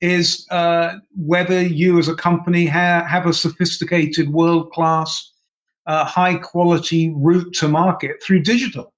is 0.00 0.46
uh, 0.50 0.94
whether 1.14 1.62
you 1.62 1.98
as 1.98 2.08
a 2.08 2.14
company 2.14 2.66
ha- 2.66 3.04
have 3.04 3.26
a 3.26 3.32
sophisticated, 3.32 4.30
world 4.30 4.70
class, 4.72 5.32
uh, 5.86 6.04
high 6.04 6.36
quality 6.36 7.12
route 7.16 7.52
to 7.54 7.68
market 7.68 8.22
through 8.22 8.42
digital. 8.42 8.92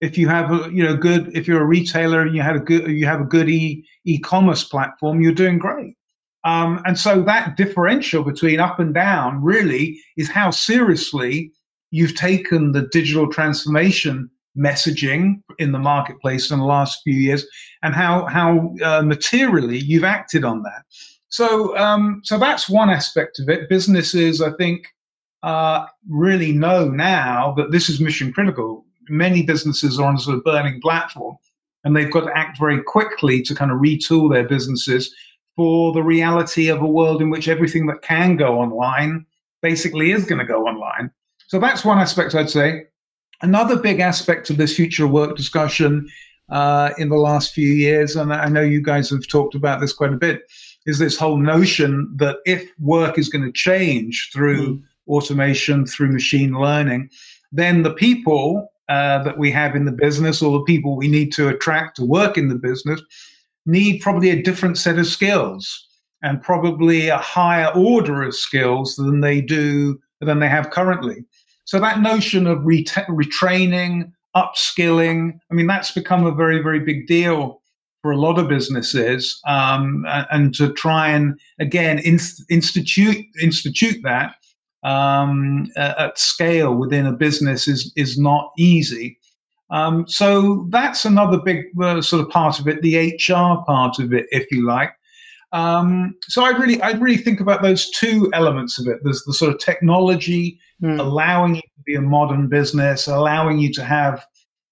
If 0.00 0.16
you 0.16 0.28
have 0.28 0.50
a 0.50 0.70
you 0.72 0.82
know 0.82 0.96
good, 0.96 1.30
if 1.36 1.46
you're 1.46 1.62
a 1.62 1.66
retailer 1.66 2.22
and 2.22 2.34
you 2.34 2.42
have 2.42 2.56
a 2.56 2.60
good 2.60 2.90
you 2.90 3.06
have 3.06 3.20
a 3.20 3.24
good 3.24 3.48
e 3.48 3.84
e-commerce 4.06 4.64
platform, 4.64 5.20
you're 5.20 5.32
doing 5.32 5.58
great. 5.58 5.94
Um, 6.44 6.80
and 6.86 6.98
so 6.98 7.22
that 7.22 7.56
differential 7.56 8.24
between 8.24 8.60
up 8.60 8.80
and 8.80 8.94
down 8.94 9.42
really 9.42 10.00
is 10.16 10.30
how 10.30 10.50
seriously 10.50 11.52
you've 11.90 12.14
taken 12.14 12.72
the 12.72 12.88
digital 12.90 13.30
transformation 13.30 14.30
messaging 14.60 15.42
in 15.58 15.72
the 15.72 15.78
marketplace 15.78 16.50
in 16.50 16.58
the 16.58 16.64
last 16.64 17.00
few 17.02 17.14
years 17.14 17.46
and 17.82 17.94
how 17.94 18.26
how 18.26 18.74
uh, 18.82 19.02
materially 19.02 19.78
you've 19.78 20.04
acted 20.04 20.44
on 20.44 20.62
that. 20.62 20.82
So 21.28 21.76
um, 21.78 22.20
so 22.24 22.38
that's 22.38 22.68
one 22.68 22.90
aspect 22.90 23.38
of 23.38 23.48
it. 23.48 23.68
Businesses, 23.68 24.42
I 24.42 24.52
think, 24.52 24.88
uh, 25.42 25.86
really 26.08 26.52
know 26.52 26.88
now 26.88 27.54
that 27.56 27.70
this 27.70 27.88
is 27.88 28.00
mission 28.00 28.32
critical. 28.32 28.84
Many 29.08 29.42
businesses 29.42 29.98
are 29.98 30.06
on 30.06 30.16
a 30.16 30.18
sort 30.18 30.36
of 30.36 30.44
burning 30.44 30.80
platform, 30.80 31.36
and 31.84 31.96
they've 31.96 32.12
got 32.12 32.26
to 32.26 32.36
act 32.36 32.58
very 32.58 32.82
quickly 32.82 33.42
to 33.42 33.54
kind 33.54 33.70
of 33.70 33.78
retool 33.78 34.30
their 34.30 34.46
businesses 34.46 35.14
for 35.56 35.92
the 35.92 36.02
reality 36.02 36.68
of 36.68 36.80
a 36.80 36.86
world 36.86 37.20
in 37.20 37.30
which 37.30 37.48
everything 37.48 37.86
that 37.86 38.02
can 38.02 38.36
go 38.36 38.58
online 38.58 39.26
basically 39.62 40.12
is 40.12 40.24
going 40.24 40.38
to 40.38 40.44
go 40.44 40.66
online. 40.66 41.10
So 41.48 41.58
that's 41.58 41.84
one 41.84 41.98
aspect 41.98 42.34
I'd 42.34 42.50
say. 42.50 42.84
Another 43.42 43.76
big 43.76 44.00
aspect 44.00 44.50
of 44.50 44.56
this 44.56 44.76
future 44.76 45.06
work 45.06 45.36
discussion 45.36 46.08
uh, 46.50 46.90
in 46.98 47.08
the 47.08 47.16
last 47.16 47.52
few 47.52 47.72
years, 47.72 48.16
and 48.16 48.32
I 48.32 48.48
know 48.48 48.60
you 48.60 48.82
guys 48.82 49.10
have 49.10 49.26
talked 49.26 49.54
about 49.54 49.80
this 49.80 49.92
quite 49.92 50.12
a 50.12 50.16
bit, 50.16 50.42
is 50.86 50.98
this 50.98 51.16
whole 51.16 51.38
notion 51.38 52.12
that 52.16 52.38
if 52.44 52.70
work 52.78 53.18
is 53.18 53.28
going 53.28 53.44
to 53.44 53.52
change 53.52 54.30
through 54.32 54.78
mm. 54.78 54.82
automation, 55.08 55.86
through 55.86 56.12
machine 56.12 56.52
learning, 56.52 57.08
then 57.52 57.82
the 57.82 57.94
people 57.94 58.70
uh, 58.88 59.22
that 59.22 59.38
we 59.38 59.50
have 59.50 59.76
in 59.76 59.84
the 59.84 59.92
business 59.92 60.42
or 60.42 60.58
the 60.58 60.64
people 60.64 60.96
we 60.96 61.08
need 61.08 61.32
to 61.32 61.48
attract 61.48 61.96
to 61.96 62.04
work 62.04 62.36
in 62.36 62.48
the 62.48 62.56
business 62.56 63.00
need 63.64 64.00
probably 64.00 64.30
a 64.30 64.42
different 64.42 64.76
set 64.76 64.98
of 64.98 65.06
skills 65.06 65.86
and 66.22 66.42
probably 66.42 67.08
a 67.08 67.18
higher 67.18 67.70
order 67.74 68.22
of 68.22 68.34
skills 68.34 68.96
than 68.96 69.20
they 69.20 69.40
do 69.40 69.98
than 70.20 70.40
they 70.40 70.48
have 70.48 70.70
currently. 70.70 71.24
So 71.70 71.78
that 71.78 72.00
notion 72.00 72.48
of 72.48 72.58
retraining, 72.62 74.10
upskilling, 74.34 75.38
I 75.52 75.54
mean, 75.54 75.68
that's 75.68 75.92
become 75.92 76.26
a 76.26 76.34
very, 76.34 76.60
very 76.60 76.80
big 76.80 77.06
deal 77.06 77.62
for 78.02 78.10
a 78.10 78.16
lot 78.16 78.40
of 78.40 78.48
businesses. 78.48 79.40
Um, 79.46 80.04
and 80.08 80.52
to 80.56 80.72
try 80.72 81.10
and 81.10 81.38
again 81.60 82.00
institute 82.00 83.24
institute 83.40 84.02
that 84.02 84.34
um, 84.82 85.68
at 85.76 86.18
scale 86.18 86.74
within 86.74 87.06
a 87.06 87.12
business 87.12 87.68
is 87.68 87.92
is 87.94 88.18
not 88.18 88.50
easy. 88.58 89.16
Um, 89.70 90.08
so 90.08 90.66
that's 90.70 91.04
another 91.04 91.38
big 91.38 91.66
uh, 91.80 92.02
sort 92.02 92.22
of 92.22 92.30
part 92.30 92.58
of 92.58 92.66
it, 92.66 92.82
the 92.82 93.14
HR 93.14 93.62
part 93.64 94.00
of 94.00 94.12
it, 94.12 94.26
if 94.32 94.50
you 94.50 94.66
like. 94.66 94.90
Um, 95.52 96.16
so 96.22 96.42
I 96.44 96.50
really, 96.50 96.82
I 96.82 96.90
really 96.92 97.16
think 97.16 97.38
about 97.38 97.62
those 97.62 97.90
two 97.90 98.28
elements 98.32 98.80
of 98.80 98.88
it. 98.88 98.98
There's 99.04 99.22
the 99.22 99.34
sort 99.34 99.52
of 99.52 99.60
technology 99.60 100.58
mm. 100.82 100.98
allowing 100.98 101.56
you 101.56 101.62
to 101.62 101.82
be 101.84 101.94
a 101.94 102.00
modern 102.00 102.48
business, 102.48 103.06
allowing 103.06 103.58
you 103.58 103.72
to 103.72 103.84
have 103.84 104.24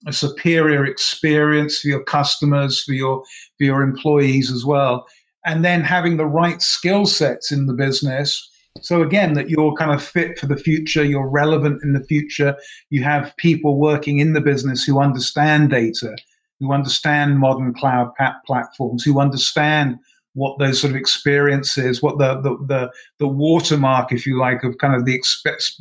a 0.07 0.13
superior 0.13 0.85
experience 0.85 1.81
for 1.81 1.89
your 1.89 2.05
customers, 2.05 2.83
for 2.85 2.93
your 2.93 3.23
for 3.59 3.65
your 3.65 3.83
employees 3.83 4.51
as 4.53 4.65
well, 4.65 5.07
and 5.45 5.65
then 5.65 5.83
having 5.83 6.17
the 6.17 6.27
right 6.27 6.63
skill 6.63 7.07
sets 7.07 7.51
in 7.53 7.67
the 7.67 7.75
business 7.75 8.49
So 8.83 9.03
again, 9.03 9.35
that 9.35 9.51
you're 9.51 9.75
kind 9.75 9.91
of 9.91 10.03
fit 10.03 10.39
for 10.39 10.47
the 10.47 10.57
future, 10.57 11.05
you're 11.05 11.29
relevant 11.29 11.83
in 11.83 11.93
the 11.93 12.05
future. 12.05 12.57
You 12.91 13.03
have 13.03 13.37
people 13.37 13.79
working 13.79 14.19
in 14.19 14.33
the 14.33 14.41
business 14.41 14.85
who 14.85 15.01
understand 15.01 15.71
data, 15.71 16.17
who 16.61 16.73
understand 16.73 17.39
modern 17.39 17.75
cloud 17.75 18.13
platforms, 18.47 19.05
who 19.05 19.21
understand 19.21 19.99
what 20.35 20.59
those 20.59 20.81
sort 20.81 20.93
of 20.93 20.97
experiences, 20.97 22.03
what 22.03 22.19
the 22.19 22.41
the 22.41 22.57
the, 22.67 22.91
the 23.19 23.29
watermark, 23.29 24.13
if 24.13 24.27
you 24.27 24.39
like, 24.39 24.63
of 24.65 24.79
kind 24.79 24.95
of 24.95 25.05
the 25.05 25.15
expect, 25.15 25.73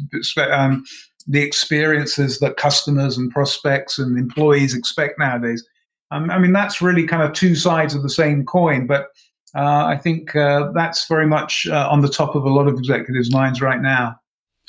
um, 0.51 0.83
the 1.27 1.41
experiences 1.41 2.39
that 2.39 2.57
customers 2.57 3.17
and 3.17 3.31
prospects 3.31 3.99
and 3.99 4.17
employees 4.17 4.73
expect 4.73 5.19
nowadays. 5.19 5.65
Um, 6.11 6.31
I 6.31 6.39
mean, 6.39 6.53
that's 6.53 6.81
really 6.81 7.05
kind 7.05 7.21
of 7.21 7.33
two 7.33 7.53
sides 7.55 7.93
of 7.93 8.01
the 8.01 8.09
same 8.09 8.45
coin, 8.45 8.87
but 8.87 9.07
uh, 9.55 9.85
I 9.85 9.97
think 9.97 10.35
uh, 10.35 10.71
that's 10.73 11.07
very 11.07 11.27
much 11.27 11.67
uh, 11.67 11.87
on 11.89 12.01
the 12.01 12.09
top 12.09 12.35
of 12.35 12.43
a 12.45 12.49
lot 12.49 12.67
of 12.67 12.77
executives' 12.77 13.31
minds 13.31 13.61
right 13.61 13.81
now. 13.81 14.15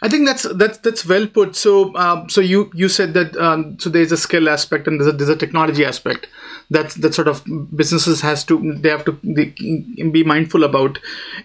I 0.00 0.08
think 0.08 0.26
that's 0.26 0.44
that's 0.54 0.78
that's 0.78 1.04
well 1.06 1.26
put. 1.26 1.56
So, 1.56 1.94
um, 1.96 2.28
so 2.28 2.40
you 2.40 2.70
you 2.72 2.88
said 2.88 3.14
that 3.14 3.36
um, 3.36 3.78
so 3.80 3.90
there's 3.90 4.12
a 4.12 4.16
skill 4.16 4.48
aspect 4.48 4.86
and 4.86 5.00
there's 5.00 5.12
a, 5.12 5.16
there's 5.16 5.28
a 5.28 5.36
technology 5.36 5.84
aspect 5.84 6.28
that 6.70 6.90
that 6.90 7.14
sort 7.14 7.26
of 7.26 7.42
businesses 7.74 8.20
has 8.20 8.44
to 8.44 8.74
they 8.80 8.90
have 8.90 9.04
to 9.06 9.12
be 9.12 10.22
mindful 10.22 10.62
about. 10.62 10.98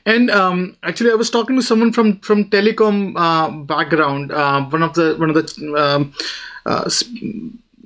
And 0.05 0.29
um, 0.29 0.77
actually, 0.83 1.09
I 1.09 1.15
was 1.15 1.31
talking 1.31 1.55
to 1.55 1.63
someone 1.63 1.91
from 1.93 2.19
from 2.19 2.49
telecom 2.49 3.13
uh, 3.15 3.49
background. 3.49 4.31
Uh, 4.31 4.63
one 4.65 4.83
of 4.83 4.93
the 4.93 5.15
one 5.15 5.31
of 5.31 5.35
the 5.35 5.75
um, 5.75 6.13
uh, 6.67 6.87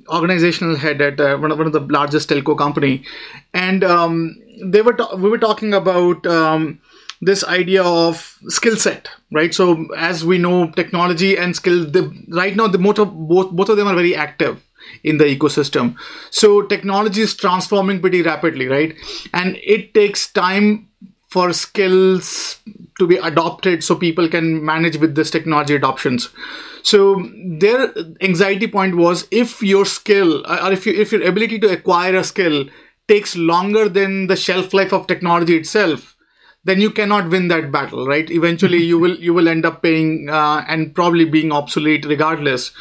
organizational 0.08 0.76
head 0.76 1.00
at 1.00 1.20
uh, 1.20 1.36
one 1.38 1.50
of 1.50 1.58
one 1.58 1.66
of 1.66 1.72
the 1.72 1.80
largest 1.80 2.28
telco 2.28 2.56
company, 2.56 3.04
and 3.54 3.84
um, 3.84 4.36
they 4.62 4.82
were 4.82 4.92
ta- 4.92 5.14
we 5.16 5.30
were 5.30 5.38
talking 5.38 5.72
about 5.72 6.26
this 7.20 7.44
idea 7.44 7.82
of 7.82 8.38
skill 8.48 8.76
set 8.76 9.08
right? 9.32 9.54
So 9.54 9.86
as 9.96 10.24
we 10.24 10.38
know 10.38 10.70
technology 10.70 11.36
and 11.36 11.54
skill 11.54 11.84
the, 11.84 12.12
right 12.28 12.56
now 12.56 12.68
the 12.68 12.78
motor 12.78 13.04
both 13.04 13.50
both 13.50 13.68
of 13.68 13.76
them 13.76 13.88
are 13.88 13.94
very 13.94 14.14
active 14.14 14.64
in 15.04 15.18
the 15.18 15.24
ecosystem. 15.24 15.96
So 16.30 16.62
technology 16.62 17.22
is 17.22 17.34
transforming 17.34 18.00
pretty 18.00 18.22
rapidly 18.22 18.68
right? 18.68 18.94
And 19.34 19.56
it 19.62 19.94
takes 19.94 20.32
time 20.32 20.88
for 21.28 21.52
skills 21.52 22.58
to 22.98 23.06
be 23.06 23.16
adopted 23.16 23.84
so 23.84 23.94
people 23.94 24.28
can 24.28 24.64
manage 24.64 24.96
with 24.96 25.14
this 25.14 25.30
technology 25.30 25.74
adoptions. 25.74 26.30
So 26.82 27.28
their 27.58 27.92
anxiety 28.20 28.66
point 28.66 28.96
was 28.96 29.26
if 29.30 29.62
your 29.62 29.84
skill 29.84 30.46
or 30.46 30.72
if 30.72 30.86
you 30.86 30.94
if 30.94 31.12
your 31.12 31.22
ability 31.26 31.58
to 31.60 31.70
acquire 31.70 32.16
a 32.16 32.24
skill 32.24 32.66
takes 33.08 33.36
longer 33.36 33.88
than 33.88 34.26
the 34.26 34.36
shelf 34.36 34.72
life 34.72 34.92
of 34.92 35.06
technology 35.06 35.56
itself 35.56 36.14
then 36.64 36.80
you 36.80 36.90
cannot 36.90 37.30
win 37.30 37.48
that 37.48 37.70
battle 37.72 38.06
right? 38.06 38.30
Eventually 38.30 38.82
you 38.82 38.98
will 38.98 39.16
you 39.16 39.34
will 39.34 39.48
end 39.48 39.64
up 39.64 39.82
paying 39.82 40.28
uh, 40.28 40.64
and 40.68 40.94
probably 40.94 41.24
being 41.24 41.52
obsolete 41.52 42.04
regardless. 42.04 42.72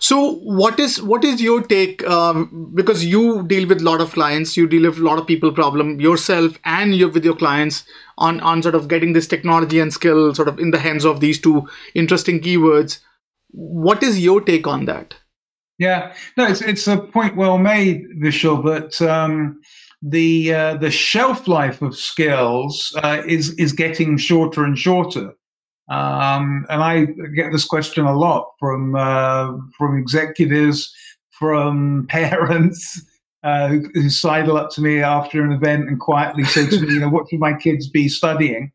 So 0.00 0.34
what 0.36 0.78
is 0.78 1.02
what 1.02 1.24
is 1.24 1.40
your 1.40 1.62
take 1.62 2.06
um, 2.06 2.72
because 2.74 3.04
you 3.04 3.46
deal 3.46 3.66
with 3.68 3.80
a 3.80 3.84
lot 3.84 4.00
of 4.00 4.12
clients 4.12 4.56
you 4.56 4.68
deal 4.68 4.88
with 4.88 4.98
a 4.98 5.02
lot 5.02 5.18
of 5.18 5.26
people 5.26 5.52
problem 5.52 6.00
yourself 6.00 6.58
and 6.64 6.94
you 6.94 7.08
with 7.08 7.24
your 7.24 7.36
clients 7.36 7.84
on 8.16 8.40
on 8.40 8.62
sort 8.62 8.74
of 8.74 8.88
getting 8.88 9.12
this 9.12 9.26
technology 9.26 9.80
and 9.80 9.92
skill 9.92 10.34
sort 10.34 10.48
of 10.48 10.58
in 10.58 10.70
the 10.70 10.78
hands 10.78 11.04
of 11.04 11.20
these 11.20 11.40
two 11.40 11.68
interesting 11.94 12.40
keywords. 12.40 13.00
What 13.50 14.02
is 14.02 14.20
your 14.20 14.40
take 14.40 14.66
on 14.66 14.84
that? 14.84 15.14
Yeah, 15.78 16.12
no, 16.36 16.44
it's 16.44 16.60
it's 16.60 16.88
a 16.88 16.98
point 16.98 17.36
well 17.36 17.56
made, 17.56 18.04
Vishal. 18.20 18.62
But 18.62 19.00
um, 19.00 19.60
the 20.02 20.54
uh, 20.54 20.74
the 20.76 20.90
shelf 20.90 21.48
life 21.48 21.82
of 21.82 21.96
skills 21.96 22.94
uh, 23.02 23.22
is 23.26 23.50
is 23.54 23.72
getting 23.72 24.16
shorter 24.16 24.64
and 24.64 24.78
shorter. 24.78 25.34
Um, 25.88 26.66
and 26.68 26.82
I 26.82 27.06
get 27.34 27.50
this 27.50 27.64
question 27.64 28.04
a 28.04 28.16
lot 28.16 28.52
from 28.60 28.94
uh, 28.94 29.52
from 29.76 29.98
executives, 29.98 30.94
from 31.30 32.06
parents 32.10 33.02
uh, 33.42 33.68
who, 33.68 33.88
who 33.94 34.10
sidle 34.10 34.56
up 34.56 34.70
to 34.72 34.80
me 34.80 35.02
after 35.02 35.42
an 35.42 35.52
event 35.52 35.88
and 35.88 35.98
quietly 35.98 36.44
say 36.44 36.66
to 36.68 36.80
me, 36.80 36.94
"You 36.94 37.00
know, 37.00 37.08
what 37.08 37.28
should 37.28 37.40
my 37.40 37.54
kids 37.54 37.88
be 37.88 38.08
studying?" 38.08 38.70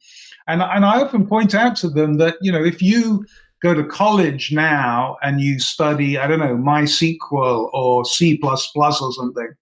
And 0.48 0.62
and 0.62 0.86
I 0.86 1.02
often 1.02 1.28
point 1.28 1.56
out 1.56 1.76
to 1.78 1.90
them 1.90 2.18
that 2.18 2.36
you 2.42 2.52
know 2.52 2.64
if 2.64 2.82
you 2.82 3.26
go 3.62 3.74
to 3.74 3.84
college 3.86 4.52
now 4.52 5.16
and 5.24 5.40
you 5.40 5.58
study, 5.58 6.18
I 6.18 6.28
don't 6.28 6.40
know, 6.40 6.58
MySQL 6.58 7.70
or 7.72 8.04
C 8.04 8.38
or 8.44 8.58
something, 8.58 9.54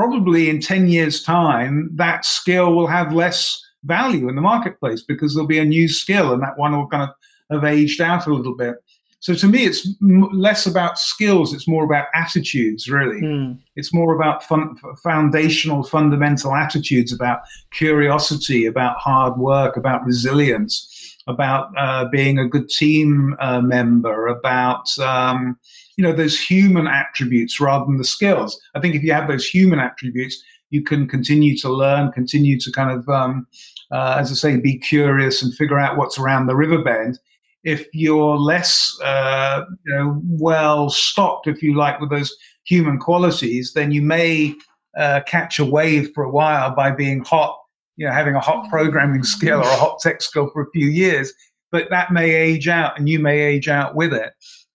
probably 0.00 0.48
in 0.48 0.58
10 0.58 0.88
years' 0.88 1.22
time, 1.22 1.90
that 1.92 2.24
skill 2.24 2.74
will 2.74 2.86
have 2.86 3.12
less 3.12 3.62
value 3.84 4.30
in 4.30 4.34
the 4.34 4.40
marketplace 4.40 5.02
because 5.02 5.34
there'll 5.34 5.46
be 5.46 5.58
a 5.58 5.64
new 5.76 5.88
skill 5.88 6.32
and 6.32 6.42
that 6.42 6.56
one 6.56 6.72
will 6.74 6.86
kind 6.86 7.02
of 7.02 7.10
have 7.50 7.64
aged 7.70 8.00
out 8.00 8.26
a 8.26 8.32
little 8.32 8.56
bit. 8.56 8.76
So 9.18 9.34
to 9.34 9.46
me, 9.46 9.66
it's 9.66 9.86
m- 10.00 10.30
less 10.32 10.64
about 10.64 10.98
skills; 10.98 11.52
it's 11.52 11.68
more 11.68 11.84
about 11.84 12.06
attitudes. 12.14 12.88
Really, 12.88 13.20
mm. 13.20 13.58
it's 13.76 13.92
more 13.92 14.14
about 14.16 14.42
fun- 14.42 14.74
foundational, 15.02 15.82
fundamental 15.82 16.54
attitudes 16.54 17.12
about 17.12 17.40
curiosity, 17.70 18.64
about 18.64 18.96
hard 18.96 19.36
work, 19.36 19.76
about 19.76 20.06
resilience 20.06 20.96
about 21.26 21.70
uh, 21.76 22.06
being 22.06 22.38
a 22.38 22.48
good 22.48 22.68
team 22.68 23.36
uh, 23.40 23.60
member, 23.60 24.26
about 24.26 24.86
um, 24.98 25.58
you 26.00 26.06
know 26.06 26.14
those 26.14 26.40
human 26.40 26.86
attributes 26.86 27.60
rather 27.60 27.84
than 27.84 27.98
the 27.98 28.04
skills. 28.04 28.58
I 28.74 28.80
think 28.80 28.94
if 28.94 29.02
you 29.02 29.12
have 29.12 29.28
those 29.28 29.46
human 29.46 29.80
attributes, 29.80 30.42
you 30.70 30.82
can 30.82 31.06
continue 31.06 31.54
to 31.58 31.68
learn, 31.68 32.10
continue 32.12 32.58
to 32.58 32.72
kind 32.72 32.90
of, 32.90 33.06
um, 33.10 33.46
uh, 33.90 34.16
as 34.18 34.32
I 34.32 34.34
say, 34.34 34.56
be 34.56 34.78
curious 34.78 35.42
and 35.42 35.52
figure 35.52 35.78
out 35.78 35.98
what's 35.98 36.18
around 36.18 36.46
the 36.46 36.56
river 36.56 36.82
bend. 36.82 37.18
If 37.64 37.86
you're 37.92 38.38
less, 38.38 38.98
uh, 39.04 39.60
you 39.84 39.94
know, 39.94 40.22
well 40.24 40.88
stocked, 40.88 41.46
if 41.46 41.62
you 41.62 41.76
like, 41.76 42.00
with 42.00 42.08
those 42.08 42.34
human 42.64 42.98
qualities, 42.98 43.74
then 43.74 43.92
you 43.92 44.00
may 44.00 44.54
uh, 44.96 45.20
catch 45.26 45.58
a 45.58 45.66
wave 45.66 46.12
for 46.14 46.24
a 46.24 46.30
while 46.30 46.74
by 46.74 46.92
being 46.92 47.22
hot 47.24 47.58
you 47.98 48.06
know 48.06 48.12
having 48.12 48.34
a 48.34 48.40
hot 48.40 48.70
programming 48.70 49.22
skill 49.22 49.58
or 49.58 49.68
a 49.68 49.76
hot 49.76 49.98
tech 50.00 50.22
skill 50.22 50.48
for 50.50 50.62
a 50.62 50.70
few 50.70 50.86
years, 50.86 51.34
but 51.70 51.90
that 51.90 52.10
may 52.10 52.30
age 52.34 52.68
out, 52.68 52.98
and 52.98 53.06
you 53.06 53.18
may 53.18 53.38
age 53.38 53.68
out 53.68 53.94
with 53.94 54.14
it. 54.14 54.32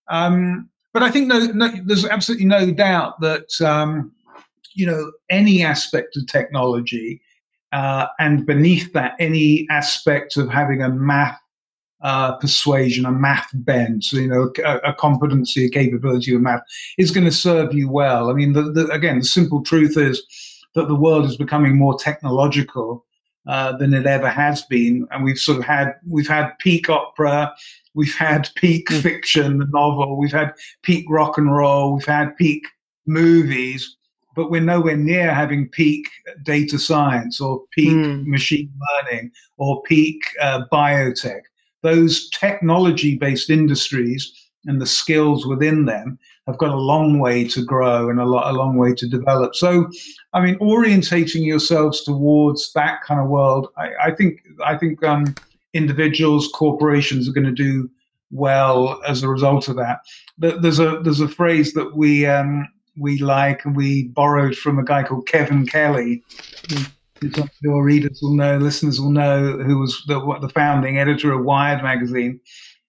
Um, 0.08 0.70
but 0.96 1.04
I 1.04 1.12
think 1.12 1.28
no, 1.28 1.40
no, 1.48 1.70
there's 1.84 2.06
absolutely 2.06 2.46
no 2.46 2.72
doubt 2.72 3.20
that 3.20 3.60
um, 3.60 4.14
you 4.76 4.86
know 4.86 5.12
any 5.30 5.62
aspect 5.62 6.16
of 6.16 6.26
technology, 6.26 7.22
uh, 7.74 8.08
and 8.18 8.46
beneath 8.46 8.94
that, 8.94 9.16
any 9.20 9.68
aspect 9.70 10.38
of 10.38 10.50
having 10.50 10.82
a 10.82 10.88
math 10.88 11.38
uh, 12.02 12.38
persuasion, 12.38 13.06
a 13.06 13.12
math 13.12 13.50
bent, 13.56 14.06
so, 14.06 14.16
you 14.16 14.28
know, 14.28 14.54
a, 14.64 14.78
a, 14.92 14.94
competency, 14.94 15.66
a 15.66 15.70
capability 15.70 16.34
of 16.34 16.40
math 16.40 16.62
is 16.98 17.12
going 17.12 17.26
to 17.26 17.32
serve 17.32 17.74
you 17.74 17.90
well. 17.90 18.30
I 18.30 18.34
mean, 18.34 18.54
the, 18.54 18.62
the, 18.62 18.88
again, 18.88 19.20
the 19.20 19.26
simple 19.26 19.64
truth 19.64 19.98
is 19.98 20.24
that 20.76 20.88
the 20.88 20.96
world 20.96 21.26
is 21.26 21.36
becoming 21.36 21.76
more 21.76 21.98
technological 21.98 23.04
uh, 23.48 23.76
than 23.76 23.94
it 23.94 24.06
ever 24.06 24.30
has 24.30 24.62
been. 24.64 25.08
And 25.12 25.26
we've 25.26 25.38
sort 25.38 25.58
of 25.58 25.66
had 25.66 25.96
we've 26.08 26.28
had 26.28 26.58
peak 26.60 26.90
opera, 26.90 27.54
we've 27.96 28.16
had 28.16 28.50
peak 28.56 28.88
mm. 28.90 29.02
fiction, 29.02 29.68
novel, 29.74 30.18
we've 30.18 30.32
had 30.32 30.54
peak 30.84 31.06
rock 31.10 31.38
and 31.38 31.56
roll, 31.56 31.96
we've 31.96 32.06
had 32.06 32.36
peak 32.38 32.68
movies, 33.08 33.98
but 34.36 34.52
we're 34.52 34.62
nowhere 34.62 34.98
near 34.98 35.34
having 35.34 35.70
peak 35.70 36.08
data 36.44 36.78
science 36.78 37.42
or 37.42 37.64
peak 37.72 37.90
mm. 37.90 38.26
machine 38.26 38.72
learning 39.04 39.32
or 39.58 39.82
peak 39.84 40.22
uh, 40.42 40.62
biotech. 40.72 41.42
Those 41.82 42.30
technology-based 42.30 43.50
industries 43.50 44.32
and 44.66 44.82
the 44.82 44.86
skills 44.86 45.46
within 45.46 45.86
them 45.86 46.20
have 46.48 46.58
got 46.58 46.72
a 46.72 46.76
long 46.76 47.20
way 47.20 47.48
to 47.48 47.64
grow 47.64 48.10
and 48.10 48.20
a, 48.20 48.26
lot, 48.26 48.52
a 48.52 48.58
long 48.58 48.78
way 48.78 48.94
to 48.94 49.08
develop. 49.08 49.56
So, 49.56 49.88
I 50.34 50.44
mean, 50.44 50.58
orientating 50.60 51.46
yourselves 51.46 52.04
towards 52.04 52.74
that 52.74 53.02
kind 53.04 53.20
of 53.20 53.28
world, 53.28 53.68
I, 53.78 53.92
I 54.06 54.12
think, 54.12 54.42
I 54.64 54.78
think 54.78 55.04
um, 55.04 55.34
individuals, 55.76 56.50
corporations 56.56 57.30
are 57.30 57.34
going 57.34 57.46
to 57.46 57.52
do 57.52 57.90
well 58.32 59.00
as 59.08 59.22
a 59.22 59.30
result 59.30 59.68
of 59.68 59.76
that. 59.76 60.00
There's 60.38 60.80
a 60.80 61.00
there's 61.04 61.20
a 61.20 61.28
phrase 61.28 61.74
that 61.74 61.96
we 61.96 62.26
um, 62.26 62.68
we 62.98 63.20
like 63.20 63.64
and 63.66 63.76
we 63.76 64.08
borrowed 64.08 64.56
from 64.56 64.80
a 64.80 64.84
guy 64.84 65.04
called 65.04 65.28
Kevin 65.28 65.68
Kelly. 65.68 66.24
Who 66.70 66.78
your 67.62 67.84
readers 67.84 68.20
will 68.22 68.36
know, 68.36 68.58
listeners 68.58 69.00
will 69.00 69.12
know, 69.12 69.58
who 69.58 69.80
was 69.80 70.04
the, 70.08 70.20
the 70.42 70.50
founding 70.50 70.98
editor 70.98 71.32
of 71.32 71.46
Wired 71.46 71.82
magazine. 71.82 72.40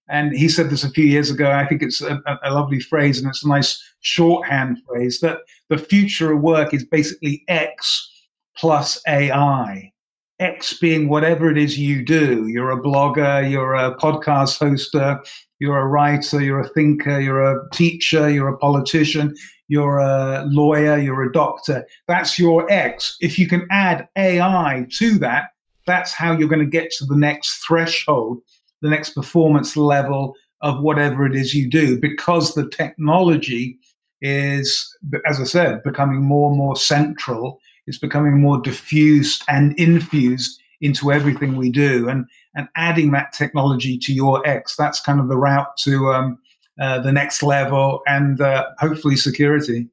And 0.08 0.32
he 0.32 0.48
said 0.48 0.70
this 0.70 0.84
a 0.84 0.90
few 0.90 1.04
years 1.04 1.30
ago. 1.30 1.50
I 1.50 1.66
think 1.66 1.82
it's 1.82 2.00
a, 2.00 2.20
a, 2.42 2.52
lovely 2.52 2.80
phrase 2.80 3.18
and 3.18 3.28
it's 3.28 3.44
a 3.44 3.48
nice 3.48 3.82
shorthand 4.00 4.78
phrase 4.86 5.20
that 5.20 5.38
the 5.68 5.78
future 5.78 6.32
of 6.32 6.42
work 6.42 6.74
is 6.74 6.84
basically 6.84 7.44
X 7.48 8.08
plus 8.56 9.00
AI. 9.08 9.92
X 10.38 10.74
being 10.78 11.08
whatever 11.08 11.50
it 11.50 11.58
is 11.58 11.78
you 11.78 12.04
do. 12.04 12.46
You're 12.46 12.70
a 12.70 12.82
blogger, 12.82 13.50
you're 13.50 13.74
a 13.74 13.96
podcast 13.96 14.58
hoster, 14.60 15.24
you're 15.58 15.78
a 15.78 15.86
writer, 15.86 16.42
you're 16.42 16.60
a 16.60 16.68
thinker, 16.68 17.20
you're 17.20 17.42
a 17.42 17.68
teacher, 17.72 18.28
you're 18.28 18.48
a 18.48 18.58
politician, 18.58 19.34
you're 19.68 19.98
a 19.98 20.44
lawyer, 20.46 20.98
you're 20.98 21.22
a 21.24 21.32
doctor. 21.32 21.86
That's 22.06 22.38
your 22.38 22.70
X. 22.70 23.16
If 23.20 23.38
you 23.38 23.48
can 23.48 23.66
add 23.70 24.08
AI 24.16 24.86
to 24.98 25.18
that, 25.18 25.50
that's 25.86 26.12
how 26.12 26.36
you're 26.36 26.48
going 26.48 26.64
to 26.64 26.66
get 26.66 26.90
to 26.98 27.06
the 27.06 27.16
next 27.16 27.64
threshold 27.66 28.42
the 28.82 28.90
next 28.90 29.10
performance 29.10 29.76
level 29.76 30.34
of 30.62 30.82
whatever 30.82 31.26
it 31.26 31.34
is 31.34 31.54
you 31.54 31.68
do 31.68 31.98
because 31.98 32.54
the 32.54 32.68
technology 32.68 33.78
is, 34.22 34.96
as 35.26 35.40
I 35.40 35.44
said, 35.44 35.82
becoming 35.82 36.22
more 36.22 36.48
and 36.48 36.56
more 36.56 36.76
central. 36.76 37.60
It's 37.86 37.98
becoming 37.98 38.40
more 38.40 38.60
diffused 38.60 39.42
and 39.48 39.78
infused 39.78 40.60
into 40.80 41.12
everything 41.12 41.56
we 41.56 41.70
do, 41.70 42.08
and 42.08 42.26
and 42.54 42.68
adding 42.76 43.12
that 43.12 43.32
technology 43.32 43.98
to 43.98 44.12
your 44.12 44.46
X. 44.46 44.76
That's 44.76 45.00
kind 45.00 45.20
of 45.20 45.28
the 45.28 45.36
route 45.36 45.76
to 45.78 46.12
um, 46.12 46.38
uh, 46.80 47.00
the 47.00 47.12
next 47.12 47.42
level, 47.42 48.02
and 48.06 48.40
uh, 48.40 48.66
hopefully 48.78 49.16
security. 49.16 49.88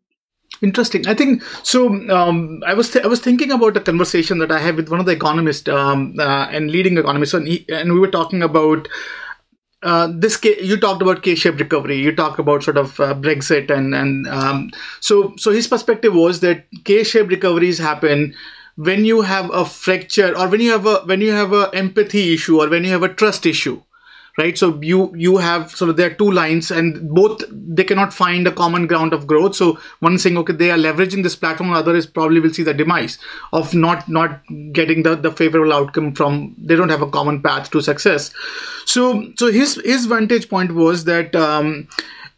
Interesting. 0.62 1.08
I 1.08 1.14
think 1.14 1.44
so. 1.64 1.88
Um, 2.10 2.62
I 2.66 2.74
was 2.74 2.92
th- 2.92 3.04
I 3.04 3.08
was 3.08 3.20
thinking 3.20 3.52
about 3.52 3.76
a 3.76 3.82
conversation 3.82 4.38
that 4.40 4.52
I 4.52 4.60
had 4.60 4.76
with 4.76 4.90
one 4.90 5.00
of 5.00 5.06
the 5.06 5.12
economists 5.12 5.68
um, 5.68 6.16
uh, 6.20 6.48
and 6.52 6.72
leading 6.72 6.98
economists, 6.98 7.34
and, 7.34 7.48
he, 7.48 7.66
and 7.70 7.94
we 7.94 8.00
were 8.00 8.12
talking 8.12 8.44
about 8.44 8.88
uh, 9.84 10.08
this 10.12 10.40
you 10.44 10.78
talked 10.78 11.02
about 11.02 11.24
K-shaped 11.24 11.60
recovery. 11.60 11.98
You 11.98 12.16
talked 12.16 12.40
about 12.40 12.64
sort 12.64 12.78
of 12.78 13.00
uh, 13.00 13.14
Brexit, 13.14 13.70
and 13.70 13.94
and 13.94 14.28
um, 14.28 14.72
so 15.00 15.34
so 15.38 15.52
his 15.52 15.68
perspective 15.68 16.14
was 16.14 16.40
that 16.40 16.66
K-shaped 16.86 17.30
recoveries 17.30 17.78
happen 17.78 18.34
when 18.76 19.06
you 19.06 19.22
have 19.22 19.50
a 19.54 19.66
fracture 19.66 20.38
or 20.38 20.48
when 20.48 20.62
you 20.62 20.72
have 20.72 20.86
a 20.86 20.96
when 21.06 21.22
you 21.22 21.32
have 21.32 21.54
a 21.54 21.70
empathy 21.74 22.34
issue 22.34 22.62
or 22.62 22.70
when 22.70 22.84
you 22.84 22.90
have 22.90 23.04
a 23.04 23.14
trust 23.14 23.46
issue 23.46 23.82
right? 24.38 24.58
So 24.58 24.80
you 24.82 25.14
you 25.16 25.38
have 25.38 25.72
sort 25.72 25.90
of 25.90 25.98
there 25.98 26.12
are 26.12 26.14
two 26.14 26.32
lines 26.32 26.72
and 26.72 27.10
both 27.10 27.44
they 27.52 27.84
cannot 27.84 28.14
find 28.14 28.48
a 28.48 28.52
common 28.52 28.88
ground 28.88 29.14
of 29.14 29.28
growth. 29.28 29.56
So 29.56 29.80
one 30.00 30.18
saying 30.18 30.38
okay 30.40 30.54
they 30.54 30.72
are 30.72 30.78
leveraging 30.78 31.24
this 31.24 31.36
platform. 31.36 31.72
The 31.72 31.78
other 31.78 31.96
is 31.96 32.08
probably 32.08 32.40
will 32.40 32.54
see 32.54 32.64
the 32.64 32.74
demise 32.74 33.18
of 33.52 33.74
not 33.74 34.08
not 34.10 34.42
getting 34.72 35.04
the 35.04 35.16
the 35.16 35.32
favorable 35.32 35.74
outcome 35.74 36.14
from 36.14 36.56
they 36.58 36.76
don't 36.76 36.90
have 36.90 37.02
a 37.02 37.10
common 37.10 37.42
path 37.42 37.70
to 37.72 37.82
success. 37.82 38.34
So 38.86 39.32
so 39.38 39.52
his 39.52 39.76
his 39.86 40.06
vantage 40.06 40.50
point 40.50 40.74
was 40.74 41.04
that 41.06 41.36
um, 41.36 41.88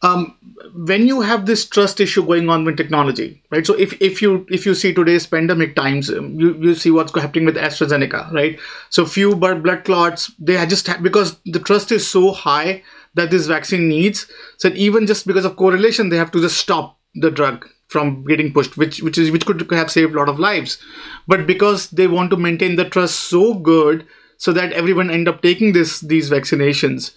um, 0.01 0.36
when 0.77 1.07
you 1.07 1.21
have 1.21 1.45
this 1.45 1.65
trust 1.65 1.99
issue 2.01 2.25
going 2.25 2.49
on 2.49 2.65
with 2.65 2.75
technology, 2.75 3.41
right? 3.49 3.65
So 3.65 3.73
if, 3.75 3.99
if 4.01 4.21
you 4.21 4.45
if 4.49 4.65
you 4.65 4.75
see 4.75 4.93
today's 4.93 5.25
pandemic 5.25 5.75
times, 5.75 6.09
um, 6.09 6.38
you, 6.39 6.53
you 6.55 6.75
see 6.75 6.91
what's 6.91 7.17
happening 7.17 7.45
with 7.45 7.55
AstraZeneca, 7.55 8.31
right? 8.33 8.59
So 8.89 9.05
few 9.05 9.35
blood 9.35 9.85
clots, 9.85 10.31
they 10.38 10.53
just 10.65 10.88
have, 10.88 11.01
because 11.01 11.38
the 11.45 11.59
trust 11.59 11.91
is 11.91 12.07
so 12.07 12.31
high 12.31 12.83
that 13.13 13.31
this 13.31 13.47
vaccine 13.47 13.88
needs. 13.88 14.29
So 14.57 14.67
even 14.69 15.07
just 15.07 15.25
because 15.25 15.45
of 15.45 15.55
correlation, 15.55 16.09
they 16.09 16.17
have 16.17 16.31
to 16.31 16.41
just 16.41 16.57
stop 16.57 16.99
the 17.13 17.31
drug 17.31 17.69
from 17.88 18.25
getting 18.25 18.51
pushed, 18.51 18.75
which 18.75 19.01
which 19.01 19.17
is 19.17 19.31
which 19.31 19.45
could 19.45 19.61
have 19.71 19.91
saved 19.91 20.13
a 20.13 20.17
lot 20.17 20.29
of 20.29 20.39
lives. 20.39 20.77
But 21.27 21.47
because 21.47 21.89
they 21.91 22.07
want 22.07 22.31
to 22.31 22.38
maintain 22.38 22.75
the 22.75 22.89
trust 22.89 23.19
so 23.21 23.53
good, 23.53 24.05
so 24.38 24.51
that 24.51 24.73
everyone 24.73 25.09
end 25.09 25.29
up 25.29 25.41
taking 25.41 25.71
this 25.71 26.01
these 26.01 26.29
vaccinations 26.29 27.13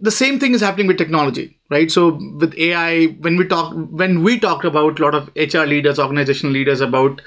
the 0.00 0.10
same 0.10 0.40
thing 0.40 0.54
is 0.54 0.60
happening 0.60 0.86
with 0.86 0.98
technology 0.98 1.60
right? 1.70 1.90
So 1.90 2.18
with 2.38 2.54
ai 2.58 3.06
when 3.20 3.36
we 3.36 3.46
talk 3.46 3.74
when 3.74 4.22
we 4.22 4.38
talked 4.38 4.64
about 4.64 4.98
a 4.98 5.02
lot 5.02 5.14
of 5.14 5.28
hr 5.36 5.66
leaders 5.66 5.98
organizational 5.98 6.52
leaders 6.52 6.80
about 6.80 7.22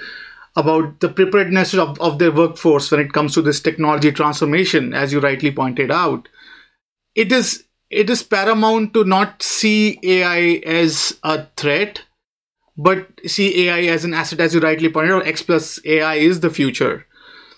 about 0.56 1.00
the 1.00 1.10
preparedness 1.10 1.74
of, 1.74 2.00
of 2.00 2.20
their 2.20 2.32
workforce 2.32 2.92
when 2.92 3.00
it 3.00 3.14
comes 3.14 3.34
to 3.34 3.42
this 3.42 3.60
technology 3.60 4.12
transformation 4.12 4.94
as 4.94 5.12
you 5.12 5.20
rightly 5.20 5.52
pointed 5.52 5.92
out 5.92 6.28
it 7.16 7.32
is 7.32 7.64
it 7.90 8.10
is 8.10 8.22
paramount 8.22 8.94
to 8.94 9.04
not 9.04 9.42
see 9.42 10.00
ai 10.04 10.62
as 10.66 11.18
a 11.24 11.46
threat 11.58 12.04
but 12.78 13.08
see 13.26 13.68
ai 13.68 13.82
as 13.82 14.06
an 14.06 14.14
asset 14.14 14.40
as 14.40 14.54
you 14.54 14.60
rightly 14.60 14.90
pointed 14.90 15.14
out 15.14 15.26
x 15.26 15.42
plus 15.42 15.80
ai 15.86 16.16
is 16.16 16.40
the 16.42 16.50
future 16.50 17.06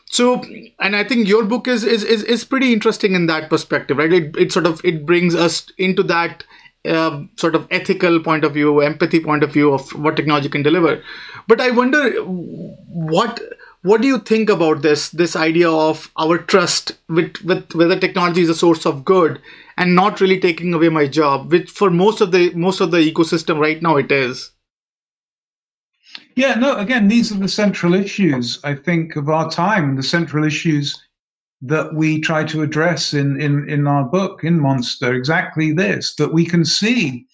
so 0.06 0.44
and 0.80 0.96
i 0.96 1.04
think 1.04 1.28
your 1.28 1.44
book 1.44 1.68
is 1.68 1.84
is 1.84 2.04
is, 2.04 2.24
is 2.24 2.44
pretty 2.46 2.72
interesting 2.72 3.15
in 3.15 3.26
that 3.26 3.50
perspective 3.50 3.98
right? 3.98 4.13
It, 4.13 4.36
it 4.38 4.52
sort 4.52 4.65
of 4.65 4.82
it 4.84 5.06
brings 5.06 5.36
us 5.36 5.72
into 5.78 6.04
that 6.04 6.44
uh, 6.88 7.24
sort 7.36 7.56
of 7.56 7.68
ethical 7.72 8.20
point 8.20 8.44
of 8.44 8.54
view 8.54 8.82
empathy 8.82 9.20
point 9.20 9.44
of 9.44 9.52
view 9.52 9.74
of 9.74 9.89
what 9.91 10.15
technology 10.15 10.50
can 10.50 10.62
deliver. 10.62 11.02
But 11.48 11.60
i 11.60 11.72
wonder 11.72 12.12
what 12.22 13.41
what 13.86 14.02
do 14.02 14.08
you 14.08 14.18
think 14.18 14.50
about 14.50 14.82
this 14.82 15.10
this 15.10 15.36
idea 15.36 15.70
of 15.70 16.12
our 16.18 16.38
trust 16.38 16.94
with 17.08 17.41
with 17.44 17.76
whether 17.76 18.00
technology 18.00 18.41
is 18.41 18.50
a 18.50 18.56
source 18.56 18.86
of 18.86 19.06
good 19.06 19.39
and 19.78 19.94
not 19.94 20.22
really 20.22 20.39
taking 20.39 20.74
away 20.74 20.89
my 20.89 21.08
job 21.08 21.52
which 21.52 21.70
for 21.70 21.91
most 21.91 22.20
of 22.20 22.32
the 22.32 22.52
most 22.54 22.82
of 22.82 22.89
the 22.91 23.04
ecosystem 23.12 23.60
right 23.60 23.84
now 23.84 23.96
it 23.96 24.12
is 24.12 24.50
yeah, 26.36 26.56
no, 26.56 26.75
again, 26.78 27.08
these 27.08 27.32
are 27.32 27.39
the 27.39 27.47
central 27.47 27.93
issues, 27.93 28.60
I 28.63 28.75
think, 28.75 29.15
of 29.15 29.30
our 29.30 29.49
time, 29.49 29.95
the 29.95 30.04
central 30.04 30.43
issues 30.43 31.01
that 31.62 31.95
we 31.95 32.19
try 32.19 32.43
to 32.43 32.62
address 32.62 33.13
in, 33.13 33.39
in, 33.39 33.67
in 33.69 33.88
our 33.88 34.04
book, 34.04 34.43
in 34.43 34.60
Monster, 34.60 35.13
exactly 35.13 35.71
this, 35.71 36.15
that 36.15 36.34
we 36.34 36.45
can 36.45 36.65
see 36.65 37.25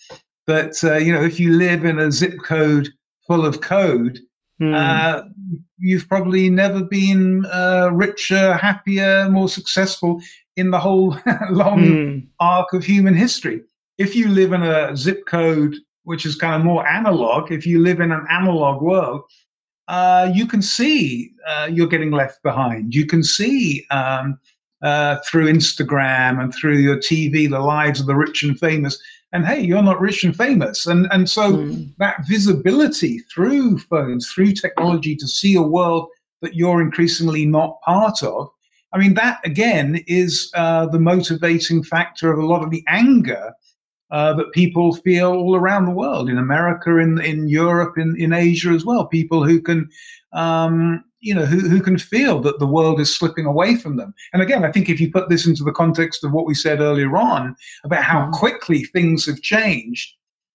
that, 0.47 0.83
uh, 0.83 0.97
you 0.97 1.11
know, 1.11 1.23
if 1.23 1.39
you 1.39 1.53
live 1.53 1.83
in 1.83 1.99
a 1.99 2.11
zip 2.11 2.35
code 2.43 2.89
full 3.25 3.45
of 3.45 3.61
code, 3.61 4.19
mm. 4.61 4.73
uh, 4.73 5.23
you've 5.77 6.07
probably 6.07 6.49
never 6.49 6.83
been 6.83 7.45
uh, 7.47 7.89
richer, 7.91 8.53
happier, 8.53 9.29
more 9.29 9.49
successful 9.49 10.21
in 10.55 10.69
the 10.69 10.79
whole 10.79 11.17
long 11.49 11.79
mm. 11.79 12.27
arc 12.39 12.71
of 12.73 12.83
human 12.83 13.15
history. 13.15 13.61
If 13.97 14.15
you 14.15 14.27
live 14.29 14.53
in 14.53 14.63
a 14.63 14.95
zip 14.95 15.25
code 15.25 15.75
which 16.03 16.25
is 16.25 16.35
kind 16.35 16.55
of 16.55 16.65
more 16.65 16.87
analog, 16.87 17.51
if 17.51 17.65
you 17.65 17.79
live 17.79 17.99
in 17.99 18.11
an 18.11 18.25
analog 18.29 18.81
world, 18.81 19.21
uh, 19.87 20.31
you 20.33 20.47
can 20.47 20.61
see 20.61 21.31
uh, 21.47 21.67
you're 21.71 21.87
getting 21.87 22.11
left 22.11 22.41
behind. 22.43 22.95
You 22.95 23.05
can 23.05 23.23
see 23.23 23.85
um, 23.91 24.39
uh, 24.81 25.17
through 25.25 25.51
Instagram 25.51 26.41
and 26.41 26.53
through 26.53 26.77
your 26.77 26.97
TV 26.97 27.49
the 27.49 27.59
lives 27.59 27.99
of 27.99 28.07
the 28.07 28.15
rich 28.15 28.43
and 28.43 28.57
famous. 28.59 29.01
And 29.33 29.45
hey, 29.45 29.61
you're 29.61 29.83
not 29.83 30.01
rich 30.01 30.23
and 30.23 30.35
famous. 30.35 30.85
And, 30.85 31.07
and 31.11 31.29
so 31.29 31.53
mm. 31.53 31.93
that 31.99 32.25
visibility 32.27 33.19
through 33.33 33.79
phones, 33.79 34.29
through 34.29 34.53
technology 34.53 35.15
to 35.15 35.27
see 35.27 35.55
a 35.55 35.61
world 35.61 36.09
that 36.41 36.55
you're 36.55 36.81
increasingly 36.81 37.45
not 37.45 37.79
part 37.81 38.23
of. 38.23 38.49
I 38.93 38.97
mean, 38.97 39.13
that 39.13 39.39
again 39.45 40.03
is 40.07 40.51
uh, 40.55 40.85
the 40.87 40.99
motivating 40.99 41.83
factor 41.83 42.31
of 42.31 42.39
a 42.39 42.45
lot 42.45 42.63
of 42.63 42.71
the 42.71 42.83
anger 42.87 43.53
uh, 44.12 44.34
that 44.34 44.52
people 44.52 44.95
feel 44.97 45.32
all 45.32 45.56
around 45.56 45.86
the 45.86 45.91
world, 45.91 46.30
in 46.30 46.38
America, 46.38 46.97
in 46.97 47.19
in 47.21 47.47
Europe, 47.47 47.97
in, 47.97 48.15
in 48.17 48.34
Asia 48.34 48.69
as 48.69 48.86
well. 48.86 49.06
People 49.06 49.43
who 49.43 49.62
can, 49.62 49.89
um, 50.34 51.04
you 51.21 51.34
know, 51.34 51.45
who, 51.45 51.60
who 51.67 51.82
can 51.82 51.97
feel 51.97 52.39
that 52.41 52.60
the 52.60 52.67
world 52.67 53.00
is 53.00 53.15
slipping 53.15 53.45
away 53.45 53.76
from 53.76 53.95
them. 53.97 54.13
And 54.34 54.41
again, 54.41 54.65
I 54.65 54.71
think 54.71 54.89
if 54.89 55.00
you 55.00 55.12
put 55.12 55.30
this 55.30 55.47
into 55.47 55.63
the 55.63 55.71
context 55.71 56.24
of 56.24 56.32
what 56.34 56.45
we 56.45 56.54
said 56.54 56.82
earlier 56.82 57.15
on 57.15 57.56
about 57.84 58.04
how 58.04 58.21
mm-hmm. 58.21 58.32
quickly 58.32 58.84
things 58.84 59.26
have 59.26 59.41
changed, 59.41 60.13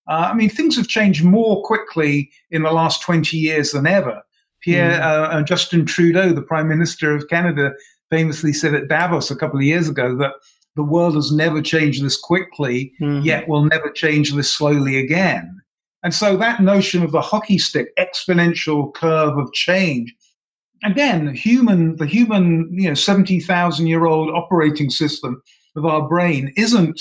uh, 0.08 0.28
I 0.30 0.34
mean, 0.34 0.50
things 0.50 0.76
have 0.76 0.88
changed 0.88 1.24
more 1.24 1.62
quickly 1.64 2.30
in 2.50 2.62
the 2.62 2.72
last 2.72 3.02
20 3.02 3.36
years 3.36 3.72
than 3.72 3.86
ever. 3.86 4.22
Pierre 4.60 5.00
mm. 5.00 5.34
uh, 5.34 5.42
Justin 5.42 5.84
Trudeau, 5.84 6.32
the 6.32 6.42
Prime 6.42 6.68
Minister 6.68 7.14
of 7.14 7.28
Canada, 7.28 7.72
famously 8.10 8.52
said 8.52 8.74
at 8.74 8.88
Davos 8.88 9.30
a 9.30 9.36
couple 9.36 9.58
of 9.58 9.64
years 9.64 9.88
ago 9.88 10.16
that 10.16 10.34
the 10.76 10.84
world 10.84 11.14
has 11.14 11.32
never 11.32 11.60
changed 11.60 12.04
this 12.04 12.18
quickly, 12.18 12.92
mm-hmm. 13.00 13.24
yet 13.24 13.48
will 13.48 13.64
never 13.64 13.90
change 13.90 14.32
this 14.32 14.52
slowly 14.52 14.98
again. 14.98 15.60
And 16.04 16.14
so 16.14 16.36
that 16.36 16.60
notion 16.60 17.02
of 17.02 17.10
the 17.10 17.20
hockey 17.20 17.58
stick 17.58 17.88
exponential 17.98 18.94
curve 18.94 19.36
of 19.38 19.52
change, 19.54 20.14
again, 20.84 21.34
human, 21.34 21.96
the 21.96 22.06
human, 22.06 22.68
you 22.70 22.88
know, 22.88 22.94
70,000 22.94 23.86
year 23.86 24.06
old 24.06 24.30
operating 24.30 24.90
system 24.90 25.42
of 25.74 25.86
our 25.86 26.06
brain 26.06 26.52
isn't 26.56 27.00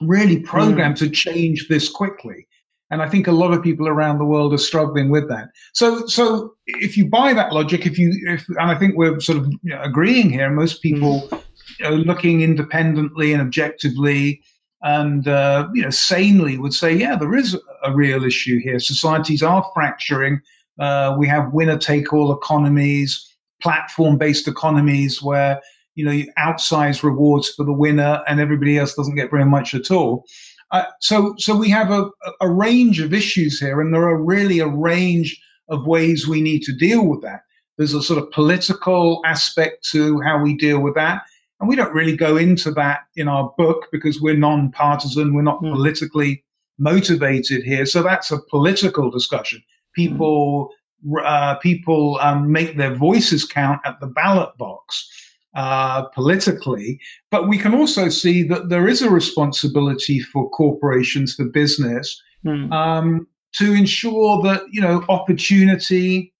really 0.00 0.40
programmed 0.40 0.96
mm. 0.96 1.00
to 1.00 1.10
change 1.10 1.68
this 1.68 1.88
quickly. 1.88 2.48
And 2.90 3.02
I 3.02 3.08
think 3.08 3.26
a 3.26 3.32
lot 3.32 3.52
of 3.52 3.62
people 3.62 3.88
around 3.88 4.18
the 4.18 4.24
world 4.24 4.52
are 4.52 4.58
struggling 4.58 5.10
with 5.10 5.28
that. 5.28 5.48
So, 5.72 6.06
so 6.06 6.54
if 6.66 6.96
you 6.96 7.08
buy 7.08 7.34
that 7.34 7.52
logic, 7.52 7.86
if 7.86 7.98
you, 7.98 8.12
if, 8.26 8.48
and 8.48 8.70
I 8.70 8.74
think 8.74 8.96
we're 8.96 9.20
sort 9.20 9.38
of 9.38 9.52
agreeing 9.80 10.30
here, 10.30 10.50
most 10.50 10.82
people 10.82 11.28
mm 11.30 11.44
you 11.78 11.84
know, 11.84 11.96
looking 11.96 12.42
independently 12.42 13.32
and 13.32 13.42
objectively 13.42 14.42
and 14.82 15.28
uh, 15.28 15.66
you 15.74 15.82
know 15.82 15.90
sanely 15.90 16.58
would 16.58 16.74
say, 16.74 16.92
yeah, 16.92 17.16
there 17.16 17.34
is 17.34 17.58
a 17.82 17.92
real 17.92 18.24
issue 18.24 18.60
here. 18.60 18.78
Societies 18.78 19.42
are 19.42 19.68
fracturing. 19.74 20.40
Uh, 20.78 21.16
we 21.18 21.26
have 21.26 21.52
winner-take-all 21.52 22.32
economies, 22.32 23.34
platform-based 23.62 24.46
economies 24.46 25.22
where 25.22 25.60
you 25.94 26.04
know 26.04 26.10
you 26.12 26.30
outsize 26.36 27.02
rewards 27.02 27.48
for 27.50 27.64
the 27.64 27.72
winner 27.72 28.22
and 28.28 28.40
everybody 28.40 28.78
else 28.78 28.94
doesn't 28.94 29.16
get 29.16 29.30
very 29.30 29.46
much 29.46 29.74
at 29.74 29.90
all. 29.90 30.24
Uh, 30.70 30.84
so, 31.00 31.34
so 31.38 31.56
we 31.56 31.70
have 31.70 31.90
a, 31.90 32.10
a 32.40 32.50
range 32.50 33.00
of 33.00 33.14
issues 33.14 33.60
here, 33.60 33.80
and 33.80 33.94
there 33.94 34.08
are 34.08 34.20
really 34.20 34.58
a 34.58 34.68
range 34.68 35.40
of 35.68 35.86
ways 35.86 36.26
we 36.26 36.42
need 36.42 36.62
to 36.62 36.72
deal 36.74 37.06
with 37.06 37.22
that. 37.22 37.40
There's 37.78 37.94
a 37.94 38.02
sort 38.02 38.22
of 38.22 38.30
political 38.32 39.20
aspect 39.24 39.88
to 39.92 40.20
how 40.20 40.42
we 40.42 40.56
deal 40.56 40.80
with 40.80 40.94
that. 40.96 41.22
And 41.60 41.68
we 41.68 41.76
don't 41.76 41.94
really 41.94 42.16
go 42.16 42.36
into 42.36 42.70
that 42.72 43.00
in 43.16 43.28
our 43.28 43.52
book 43.56 43.86
because 43.92 44.20
we're 44.20 44.36
non-partisan, 44.36 45.34
we're 45.34 45.42
not 45.42 45.62
mm. 45.62 45.72
politically 45.72 46.44
motivated 46.78 47.62
here. 47.62 47.86
So 47.86 48.02
that's 48.02 48.30
a 48.30 48.40
political 48.50 49.10
discussion. 49.10 49.62
People, 49.94 50.70
uh, 51.22 51.54
people 51.56 52.18
um, 52.20 52.50
make 52.50 52.76
their 52.76 52.94
voices 52.94 53.44
count 53.44 53.80
at 53.84 54.00
the 54.00 54.08
ballot 54.08 54.56
box. 54.58 55.08
uh, 55.54 56.02
politically. 56.08 57.00
But 57.30 57.48
we 57.48 57.58
can 57.58 57.74
also 57.74 58.08
see 58.08 58.42
that 58.44 58.68
there 58.68 58.88
is 58.88 59.02
a 59.02 59.10
responsibility 59.10 60.20
for 60.20 60.50
corporations, 60.50 61.34
for 61.34 61.44
business, 61.44 62.20
mm. 62.44 62.72
um, 62.72 63.26
to 63.52 63.72
ensure 63.72 64.42
that 64.42 64.62
you 64.70 64.80
know 64.80 65.04
opportunity 65.08 66.32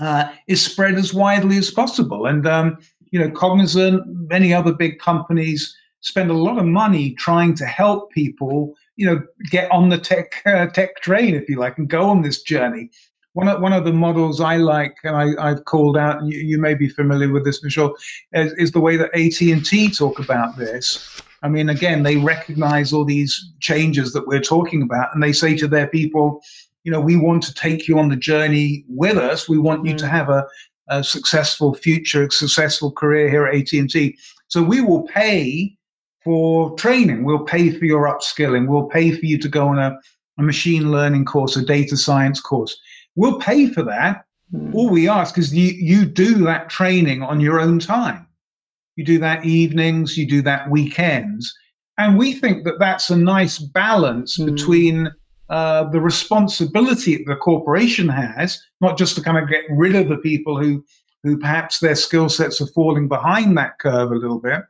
uh, 0.00 0.30
is 0.48 0.60
spread 0.60 0.94
as 0.94 1.14
widely 1.14 1.56
as 1.56 1.70
possible. 1.70 2.26
And 2.26 2.46
um, 2.46 2.78
you 3.12 3.20
know, 3.20 3.30
Cognizant, 3.30 4.02
many 4.28 4.52
other 4.52 4.72
big 4.72 4.98
companies 4.98 5.76
spend 6.00 6.30
a 6.30 6.34
lot 6.34 6.58
of 6.58 6.64
money 6.64 7.14
trying 7.14 7.54
to 7.54 7.66
help 7.66 8.10
people, 8.10 8.74
you 8.96 9.06
know, 9.06 9.22
get 9.50 9.70
on 9.70 9.88
the 9.88 9.98
tech 9.98 10.42
uh, 10.46 10.66
tech 10.66 11.00
train, 11.02 11.36
if 11.36 11.48
you 11.48 11.58
like, 11.58 11.78
and 11.78 11.88
go 11.88 12.08
on 12.10 12.22
this 12.22 12.42
journey. 12.42 12.90
One 13.34 13.48
of, 13.48 13.62
one 13.62 13.72
of 13.72 13.84
the 13.84 13.92
models 13.92 14.40
I 14.40 14.56
like, 14.56 14.94
and 15.04 15.16
I, 15.16 15.48
have 15.50 15.64
called 15.64 15.96
out, 15.96 16.20
and 16.20 16.30
you, 16.30 16.38
you, 16.38 16.58
may 16.58 16.74
be 16.74 16.88
familiar 16.88 17.32
with 17.32 17.46
this, 17.46 17.64
Vishal, 17.64 17.94
is, 18.34 18.52
is 18.54 18.72
the 18.72 18.80
way 18.80 18.98
that 18.98 19.14
AT 19.14 19.40
and 19.40 19.64
T 19.64 19.90
talk 19.90 20.18
about 20.18 20.58
this. 20.58 21.22
I 21.42 21.48
mean, 21.48 21.70
again, 21.70 22.02
they 22.02 22.18
recognize 22.18 22.92
all 22.92 23.06
these 23.06 23.52
changes 23.60 24.12
that 24.12 24.26
we're 24.26 24.42
talking 24.42 24.82
about, 24.82 25.14
and 25.14 25.22
they 25.22 25.32
say 25.32 25.56
to 25.56 25.66
their 25.66 25.86
people, 25.86 26.42
you 26.84 26.92
know, 26.92 27.00
we 27.00 27.16
want 27.16 27.42
to 27.44 27.54
take 27.54 27.88
you 27.88 27.98
on 27.98 28.10
the 28.10 28.16
journey 28.16 28.84
with 28.88 29.16
us. 29.16 29.48
We 29.48 29.58
want 29.58 29.86
you 29.86 29.96
to 29.96 30.04
mm. 30.04 30.10
have 30.10 30.28
a, 30.28 30.46
a 30.88 31.02
successful 31.02 31.74
future, 31.74 32.26
a 32.26 32.30
successful 32.30 32.92
career 32.92 33.28
here 33.28 33.46
at 33.46 33.54
AT 33.54 33.72
and 33.72 33.90
T. 33.90 34.16
So 34.48 34.62
we 34.62 34.80
will 34.80 35.02
pay 35.04 35.76
for 36.24 36.74
training. 36.76 37.24
We'll 37.24 37.44
pay 37.44 37.70
for 37.70 37.84
your 37.84 38.06
upskilling. 38.06 38.68
We'll 38.68 38.86
pay 38.86 39.12
for 39.12 39.24
you 39.24 39.38
to 39.38 39.48
go 39.48 39.68
on 39.68 39.78
a, 39.78 39.98
a 40.38 40.42
machine 40.42 40.90
learning 40.90 41.24
course, 41.24 41.56
a 41.56 41.64
data 41.64 41.96
science 41.96 42.40
course. 42.40 42.76
We'll 43.16 43.38
pay 43.38 43.66
for 43.66 43.82
that. 43.84 44.24
Mm. 44.54 44.74
All 44.74 44.90
we 44.90 45.08
ask 45.08 45.38
is 45.38 45.54
you, 45.54 45.72
you 45.72 46.04
do 46.04 46.44
that 46.44 46.68
training 46.68 47.22
on 47.22 47.40
your 47.40 47.60
own 47.60 47.78
time. 47.78 48.26
You 48.96 49.04
do 49.04 49.18
that 49.20 49.44
evenings, 49.44 50.16
you 50.16 50.28
do 50.28 50.42
that 50.42 50.70
weekends. 50.70 51.52
And 51.98 52.18
we 52.18 52.34
think 52.34 52.64
that 52.64 52.78
that's 52.78 53.10
a 53.10 53.16
nice 53.16 53.58
balance 53.58 54.38
mm. 54.38 54.46
between 54.46 55.10
uh, 55.52 55.84
the 55.90 56.00
responsibility 56.00 57.18
that 57.18 57.26
the 57.26 57.36
corporation 57.36 58.08
has, 58.08 58.58
not 58.80 58.96
just 58.96 59.14
to 59.14 59.22
kind 59.22 59.36
of 59.36 59.50
get 59.50 59.64
rid 59.68 59.94
of 59.94 60.08
the 60.08 60.16
people 60.16 60.58
who, 60.58 60.82
who 61.22 61.38
perhaps 61.38 61.78
their 61.78 61.94
skill 61.94 62.30
sets 62.30 62.58
are 62.62 62.66
falling 62.68 63.06
behind 63.06 63.56
that 63.58 63.78
curve 63.78 64.10
a 64.10 64.16
little 64.16 64.40
bit, 64.40 64.62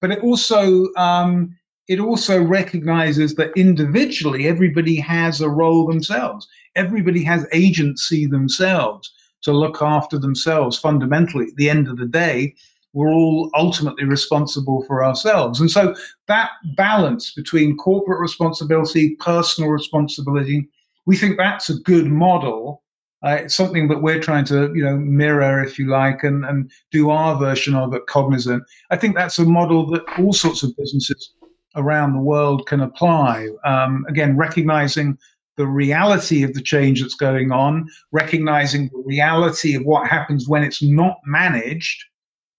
but 0.00 0.10
it 0.10 0.20
also 0.20 0.86
um, 0.94 1.54
it 1.88 2.00
also 2.00 2.42
recognizes 2.42 3.34
that 3.34 3.52
individually 3.54 4.48
everybody 4.48 4.96
has 4.96 5.42
a 5.42 5.48
role 5.50 5.86
themselves. 5.86 6.48
Everybody 6.74 7.22
has 7.24 7.46
agency 7.52 8.24
themselves 8.24 9.12
to 9.42 9.52
look 9.52 9.82
after 9.82 10.18
themselves. 10.18 10.78
Fundamentally, 10.78 11.48
at 11.48 11.56
the 11.56 11.68
end 11.68 11.86
of 11.86 11.98
the 11.98 12.06
day, 12.06 12.54
we're 12.92 13.12
all 13.12 13.50
ultimately 13.54 14.04
responsible 14.04 14.84
for 14.86 15.04
ourselves. 15.04 15.60
And 15.60 15.70
so 15.70 15.94
that 16.28 16.50
balance 16.76 17.32
between 17.32 17.76
corporate 17.76 18.20
responsibility, 18.20 19.16
personal 19.20 19.70
responsibility, 19.70 20.68
we 21.06 21.16
think 21.16 21.36
that's 21.36 21.70
a 21.70 21.78
good 21.80 22.06
model. 22.06 22.82
Uh, 23.24 23.38
it's 23.42 23.54
something 23.54 23.88
that 23.88 24.02
we're 24.02 24.20
trying 24.20 24.46
to, 24.46 24.72
you 24.74 24.82
know, 24.82 24.96
mirror, 24.96 25.62
if 25.62 25.78
you 25.78 25.88
like, 25.88 26.24
and, 26.24 26.44
and 26.44 26.70
do 26.90 27.10
our 27.10 27.38
version 27.38 27.74
of 27.74 27.94
at 27.94 28.06
Cognizant. 28.06 28.62
I 28.90 28.96
think 28.96 29.14
that's 29.14 29.38
a 29.38 29.44
model 29.44 29.86
that 29.90 30.02
all 30.18 30.32
sorts 30.32 30.62
of 30.62 30.76
businesses 30.76 31.34
around 31.76 32.14
the 32.14 32.22
world 32.22 32.66
can 32.66 32.80
apply. 32.80 33.48
Um, 33.64 34.04
again, 34.08 34.36
recognizing 34.36 35.18
the 35.56 35.66
reality 35.66 36.42
of 36.42 36.54
the 36.54 36.62
change 36.62 37.02
that's 37.02 37.14
going 37.14 37.52
on, 37.52 37.86
recognizing 38.12 38.88
the 38.88 39.02
reality 39.04 39.74
of 39.74 39.84
what 39.84 40.08
happens 40.08 40.48
when 40.48 40.62
it's 40.62 40.82
not 40.82 41.16
managed, 41.26 42.02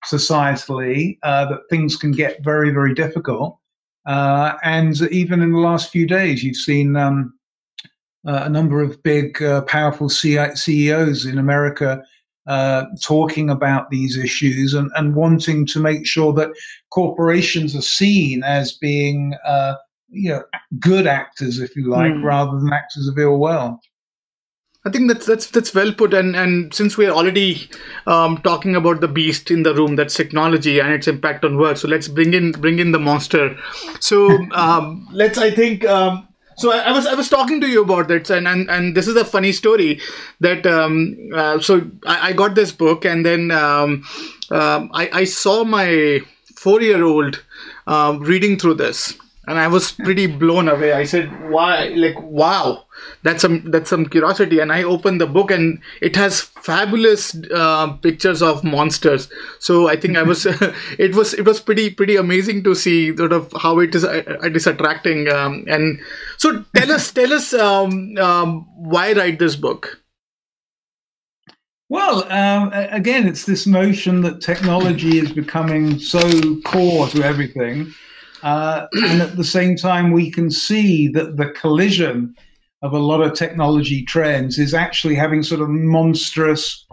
societally 0.05 1.17
uh, 1.23 1.45
that 1.45 1.61
things 1.69 1.95
can 1.95 2.11
get 2.11 2.43
very, 2.43 2.71
very 2.71 2.93
difficult. 2.93 3.57
Uh, 4.05 4.53
and 4.63 4.99
even 5.11 5.41
in 5.41 5.51
the 5.51 5.59
last 5.59 5.91
few 5.91 6.07
days, 6.07 6.43
you've 6.43 6.55
seen 6.55 6.95
um, 6.95 7.33
uh, 8.27 8.41
a 8.45 8.49
number 8.49 8.81
of 8.81 9.01
big, 9.03 9.41
uh, 9.41 9.61
powerful 9.63 10.09
CEOs 10.09 11.25
in 11.25 11.37
America 11.37 12.03
uh, 12.47 12.85
talking 13.01 13.49
about 13.49 13.89
these 13.91 14.17
issues 14.17 14.73
and, 14.73 14.89
and, 14.95 15.15
wanting 15.15 15.63
to 15.63 15.79
make 15.79 16.07
sure 16.07 16.33
that 16.33 16.49
corporations 16.89 17.75
are 17.75 17.83
seen 17.83 18.43
as 18.43 18.73
being, 18.73 19.35
uh, 19.45 19.75
you 20.09 20.31
know, 20.31 20.43
good 20.79 21.05
actors, 21.05 21.59
if 21.59 21.75
you 21.75 21.87
like, 21.87 22.11
mm. 22.11 22.23
rather 22.23 22.57
than 22.59 22.73
actors 22.73 23.07
of 23.07 23.17
ill 23.19 23.37
will. 23.37 23.79
I 24.83 24.89
think 24.89 25.09
that's 25.09 25.27
that's 25.27 25.47
that's 25.51 25.75
well 25.75 25.93
put, 25.93 26.13
and 26.13 26.35
and 26.35 26.73
since 26.73 26.97
we're 26.97 27.11
already 27.11 27.69
um, 28.07 28.37
talking 28.37 28.75
about 28.75 28.99
the 28.99 29.07
beast 29.07 29.51
in 29.51 29.61
the 29.61 29.75
room, 29.75 29.95
that's 29.95 30.15
technology 30.15 30.79
and 30.79 30.91
its 30.91 31.07
impact 31.07 31.45
on 31.45 31.57
work. 31.57 31.77
So 31.77 31.87
let's 31.87 32.07
bring 32.07 32.33
in 32.33 32.51
bring 32.53 32.79
in 32.79 32.91
the 32.91 32.99
monster. 32.99 33.55
So 33.99 34.29
um, 34.51 35.07
let's 35.11 35.37
I 35.37 35.51
think. 35.51 35.85
Um, 35.85 36.27
so 36.57 36.71
I, 36.71 36.79
I, 36.79 36.91
was 36.91 37.07
I 37.07 37.13
was 37.13 37.29
talking 37.29 37.61
to 37.61 37.67
you 37.67 37.83
about 37.83 38.07
that, 38.07 38.29
and 38.31 38.47
and, 38.47 38.69
and 38.69 38.95
this 38.95 39.07
is 39.07 39.15
a 39.15 39.25
funny 39.25 39.51
story 39.51 39.99
that 40.39 40.65
um, 40.65 41.15
uh, 41.33 41.59
so 41.59 41.89
I, 42.05 42.29
I, 42.29 42.33
got 42.33 42.55
this 42.55 42.71
book, 42.71 43.05
and 43.05 43.25
then 43.25 43.51
um, 43.51 44.03
uh, 44.49 44.87
I, 44.93 45.09
I 45.13 45.23
saw 45.23 45.63
my 45.63 46.21
four 46.55 46.81
year 46.81 47.03
old 47.03 47.43
uh, 47.87 48.17
reading 48.19 48.59
through 48.59 48.75
this, 48.75 49.15
and 49.47 49.57
I 49.57 49.67
was 49.67 49.91
pretty 49.91 50.27
blown 50.27 50.67
away. 50.67 50.93
I 50.93 51.03
said, 51.03 51.49
"Why? 51.49 51.87
Like, 51.95 52.21
wow, 52.21 52.85
that's 53.23 53.41
some 53.41 53.71
that's 53.71 53.89
some 53.89 54.05
curiosity." 54.05 54.59
And 54.59 54.71
I 54.71 54.83
opened 54.83 55.19
the 55.19 55.25
book, 55.25 55.49
and 55.49 55.79
it 56.01 56.15
has 56.15 56.41
fabulous 56.41 57.35
uh, 57.51 57.93
pictures 57.93 58.43
of 58.43 58.63
monsters. 58.63 59.29
So 59.59 59.89
I 59.89 59.95
think 59.95 60.15
I 60.15 60.23
was, 60.23 60.45
it 60.99 61.15
was 61.15 61.33
it 61.33 61.45
was 61.45 61.59
pretty 61.59 61.89
pretty 61.89 62.17
amazing 62.17 62.63
to 62.65 62.75
see 62.75 63.15
sort 63.17 63.33
of 63.33 63.51
how 63.59 63.79
it 63.79 63.95
is 63.95 64.05
uh, 64.05 64.37
it 64.43 64.55
is 64.55 64.67
attracting. 64.67 65.27
Um, 65.29 65.65
and 65.67 65.99
so 66.37 66.63
tell 66.75 66.91
us 66.91 67.11
tell 67.11 67.33
us 67.33 67.53
um, 67.53 68.17
um, 68.19 68.67
why 68.75 69.13
write 69.13 69.39
this 69.39 69.55
book. 69.55 69.97
Well, 71.89 72.31
um, 72.31 72.71
again, 72.73 73.27
it's 73.27 73.45
this 73.45 73.67
notion 73.67 74.21
that 74.21 74.39
technology 74.39 75.17
is 75.17 75.33
becoming 75.33 75.99
so 75.99 76.21
core 76.61 77.07
to 77.09 77.21
everything 77.21 77.93
uh, 78.43 78.87
and 78.93 79.21
at 79.21 79.35
the 79.35 79.43
same 79.43 79.75
time, 79.75 80.11
we 80.11 80.31
can 80.31 80.49
see 80.51 81.07
that 81.09 81.37
the 81.37 81.49
collision 81.49 82.35
of 82.81 82.93
a 82.93 82.99
lot 82.99 83.21
of 83.21 83.33
technology 83.33 84.03
trends 84.03 84.57
is 84.57 84.73
actually 84.73 85.15
having 85.15 85.43
sort 85.43 85.61
of 85.61 85.69
monstrous 85.69 86.85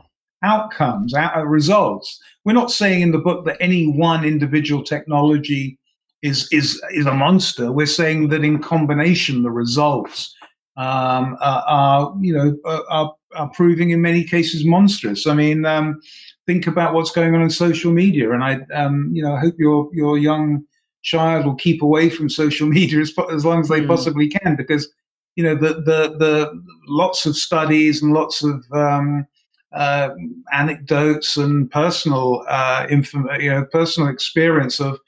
outcomes, 0.43 1.15
out, 1.15 1.47
results. 1.47 2.21
We're 2.45 2.53
not 2.53 2.71
saying 2.71 3.03
in 3.03 3.13
the 3.13 3.19
book 3.19 3.45
that 3.47 3.57
any 3.61 3.87
one 3.87 4.25
individual 4.25 4.83
technology 4.83 5.79
is 6.23 6.49
is 6.53 6.83
is 6.93 7.07
a 7.07 7.15
monster. 7.15 7.73
We're 7.73 7.87
saying 7.87 8.29
that 8.29 8.45
in 8.45 8.61
combination, 8.61 9.43
the 9.43 9.51
results 9.51 10.35
um, 10.77 11.37
are, 11.41 11.65
are, 11.67 12.15
you 12.21 12.33
know 12.33 12.57
are, 12.65 13.15
are 13.35 13.51
proving 13.51 13.91
in 13.91 14.03
many 14.03 14.25
cases 14.25 14.65
monstrous. 14.65 15.27
I 15.27 15.35
mean, 15.35 15.65
um, 15.65 16.01
think 16.47 16.67
about 16.67 16.95
what's 16.95 17.11
going 17.11 17.35
on 17.35 17.43
in 17.43 17.51
social 17.51 17.93
media, 17.93 18.33
and 18.33 18.45
I 18.45 18.61
um, 18.75 19.11
you 19.13 19.23
know 19.23 19.35
I 19.35 19.41
hope 19.41 19.55
your 19.59 19.89
your 19.93 20.19
young 20.19 20.65
child 21.03 21.47
will 21.47 21.55
keep 21.55 21.83
away 21.83 22.11
from 22.11 22.29
social 22.29 22.67
media 22.79 23.01
as, 23.01 23.13
as 23.33 23.45
long 23.45 23.61
as 23.61 23.69
they 23.69 23.81
mm. 23.81 23.89
possibly 23.89 24.29
can 24.29 24.57
because 24.57 24.89
you 25.37 25.45
know 25.45 25.55
the 25.55 25.75
the 25.75 26.17
the 26.19 26.63
lots 26.89 27.27
of 27.27 27.37
studies 27.37 28.03
and 28.03 28.13
lots 28.13 28.43
of 28.43 28.65
um, 28.73 29.27
uh, 29.73 30.11
anecdotes 30.53 31.37
and 31.37 31.71
personal 31.71 32.45
uh, 32.49 32.87
inform- 32.91 33.29
you 33.41 33.51
know 33.51 33.65
personal 33.67 34.09
experience 34.09 34.81
of 34.81 34.99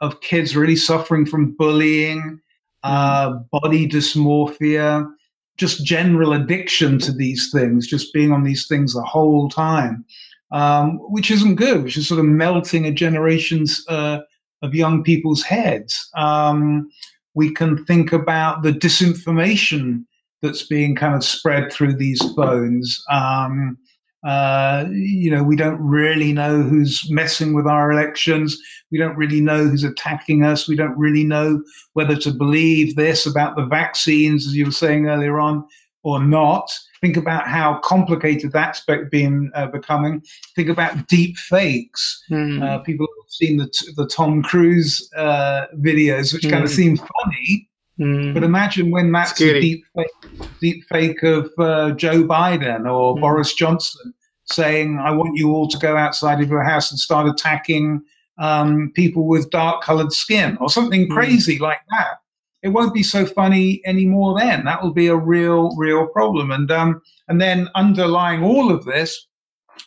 of 0.00 0.20
kids 0.20 0.56
really 0.56 0.76
suffering 0.76 1.26
from 1.26 1.52
bullying, 1.52 2.40
uh, 2.82 3.30
mm. 3.30 3.50
body 3.50 3.88
dysmorphia, 3.88 5.10
just 5.56 5.84
general 5.84 6.32
addiction 6.32 6.98
to 6.98 7.12
these 7.12 7.50
things, 7.50 7.86
just 7.86 8.12
being 8.12 8.32
on 8.32 8.44
these 8.44 8.66
things 8.66 8.94
the 8.94 9.02
whole 9.02 9.48
time, 9.48 10.04
um, 10.50 10.98
which 11.10 11.30
isn't 11.30 11.56
good, 11.56 11.82
which 11.82 11.96
is 11.96 12.08
sort 12.08 12.20
of 12.20 12.26
melting 12.26 12.86
a 12.86 12.92
generation's 12.92 13.84
uh, 13.88 14.20
of 14.64 14.74
young 14.74 15.02
people's 15.02 15.42
heads. 15.42 16.08
Um, 16.16 16.88
we 17.34 17.52
can 17.52 17.84
think 17.84 18.12
about 18.12 18.62
the 18.62 18.72
disinformation 18.72 20.04
that's 20.42 20.66
being 20.66 20.94
kind 20.94 21.14
of 21.14 21.24
spread 21.24 21.72
through 21.72 21.94
these 21.94 22.22
phones. 22.34 23.02
Um, 23.10 23.78
uh, 24.26 24.86
you 24.90 25.30
know, 25.30 25.42
we 25.42 25.54
don't 25.54 25.80
really 25.80 26.32
know 26.32 26.62
who's 26.62 27.10
messing 27.10 27.52
with 27.52 27.66
our 27.66 27.92
elections. 27.92 28.58
We 28.90 28.98
don't 28.98 29.16
really 29.16 29.40
know 29.40 29.66
who's 29.68 29.84
attacking 29.84 30.44
us. 30.44 30.66
We 30.66 30.76
don't 30.76 30.96
really 30.96 31.24
know 31.24 31.62
whether 31.92 32.16
to 32.16 32.30
believe 32.30 32.96
this 32.96 33.26
about 33.26 33.56
the 33.56 33.66
vaccines, 33.66 34.46
as 34.46 34.56
you 34.56 34.64
were 34.66 34.70
saying 34.70 35.06
earlier 35.06 35.38
on, 35.38 35.66
or 36.04 36.22
not. 36.22 36.70
Think 37.04 37.18
about 37.18 37.46
how 37.46 37.80
complicated 37.84 38.50
that's 38.50 38.80
been 39.10 39.52
uh, 39.54 39.66
becoming. 39.66 40.22
Think 40.56 40.70
about 40.70 41.06
deep 41.06 41.36
fakes. 41.36 42.24
Mm. 42.30 42.62
Uh, 42.62 42.78
people 42.78 43.06
have 43.06 43.30
seen 43.30 43.58
the, 43.58 43.70
the 43.94 44.06
Tom 44.06 44.42
Cruise 44.42 45.06
uh, 45.14 45.66
videos, 45.76 46.32
which 46.32 46.44
mm. 46.44 46.50
kind 46.50 46.64
of 46.64 46.70
hmm. 46.70 46.76
seem 46.76 46.96
funny. 46.96 47.68
Mm. 48.00 48.32
But 48.32 48.42
imagine 48.42 48.90
when 48.90 49.12
that's 49.12 49.32
Scary. 49.32 49.58
a 49.58 49.60
deep 49.60 49.84
fake, 49.94 50.30
deep 50.62 50.84
fake 50.88 51.22
of 51.22 51.50
uh, 51.58 51.90
Joe 51.90 52.24
Biden 52.24 52.90
or 52.90 53.12
hmm. 53.12 53.20
Boris 53.20 53.52
Johnson 53.52 54.14
saying, 54.46 54.98
I 54.98 55.10
want 55.10 55.36
you 55.36 55.52
all 55.52 55.68
to 55.68 55.76
go 55.76 55.98
outside 55.98 56.40
of 56.40 56.48
your 56.48 56.62
house 56.62 56.90
and 56.90 56.98
start 56.98 57.28
attacking 57.28 58.02
um, 58.38 58.92
people 58.94 59.26
with 59.26 59.50
dark 59.50 59.82
colored 59.82 60.14
skin 60.14 60.56
or 60.58 60.70
something 60.70 61.06
mm. 61.06 61.12
crazy 61.12 61.58
like 61.58 61.80
that. 61.90 62.20
It 62.64 62.72
won't 62.72 62.94
be 62.94 63.02
so 63.02 63.26
funny 63.26 63.82
anymore. 63.84 64.40
Then 64.40 64.64
that 64.64 64.82
will 64.82 64.94
be 64.94 65.06
a 65.08 65.16
real, 65.16 65.76
real 65.76 66.06
problem. 66.06 66.50
And 66.50 66.70
um, 66.72 67.02
and 67.28 67.38
then 67.40 67.68
underlying 67.74 68.42
all 68.42 68.72
of 68.72 68.86
this, 68.86 69.26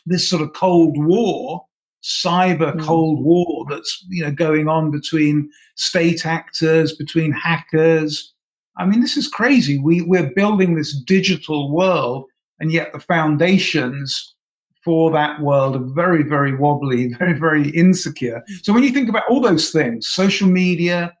this 0.06 0.30
sort 0.30 0.42
of 0.42 0.52
cold 0.52 0.96
war, 0.96 1.66
cyber 2.04 2.72
mm. 2.72 2.80
cold 2.80 3.24
war 3.24 3.66
that's 3.68 4.06
you 4.08 4.22
know 4.24 4.30
going 4.30 4.68
on 4.68 4.92
between 4.92 5.50
state 5.74 6.24
actors, 6.24 6.94
between 6.94 7.32
hackers. 7.32 8.32
I 8.76 8.86
mean, 8.86 9.00
this 9.00 9.16
is 9.16 9.26
crazy. 9.26 9.78
We 9.78 10.02
we're 10.02 10.32
building 10.36 10.76
this 10.76 10.96
digital 11.02 11.72
world, 11.72 12.26
and 12.60 12.70
yet 12.70 12.92
the 12.92 13.00
foundations 13.00 14.36
for 14.84 15.10
that 15.10 15.40
world 15.40 15.74
are 15.74 15.94
very, 15.94 16.22
very 16.22 16.54
wobbly, 16.54 17.12
very, 17.18 17.36
very 17.36 17.70
insecure. 17.70 18.44
So 18.62 18.72
when 18.72 18.84
you 18.84 18.90
think 18.90 19.08
about 19.08 19.28
all 19.28 19.40
those 19.40 19.70
things, 19.70 20.06
social 20.06 20.48
media, 20.48 21.12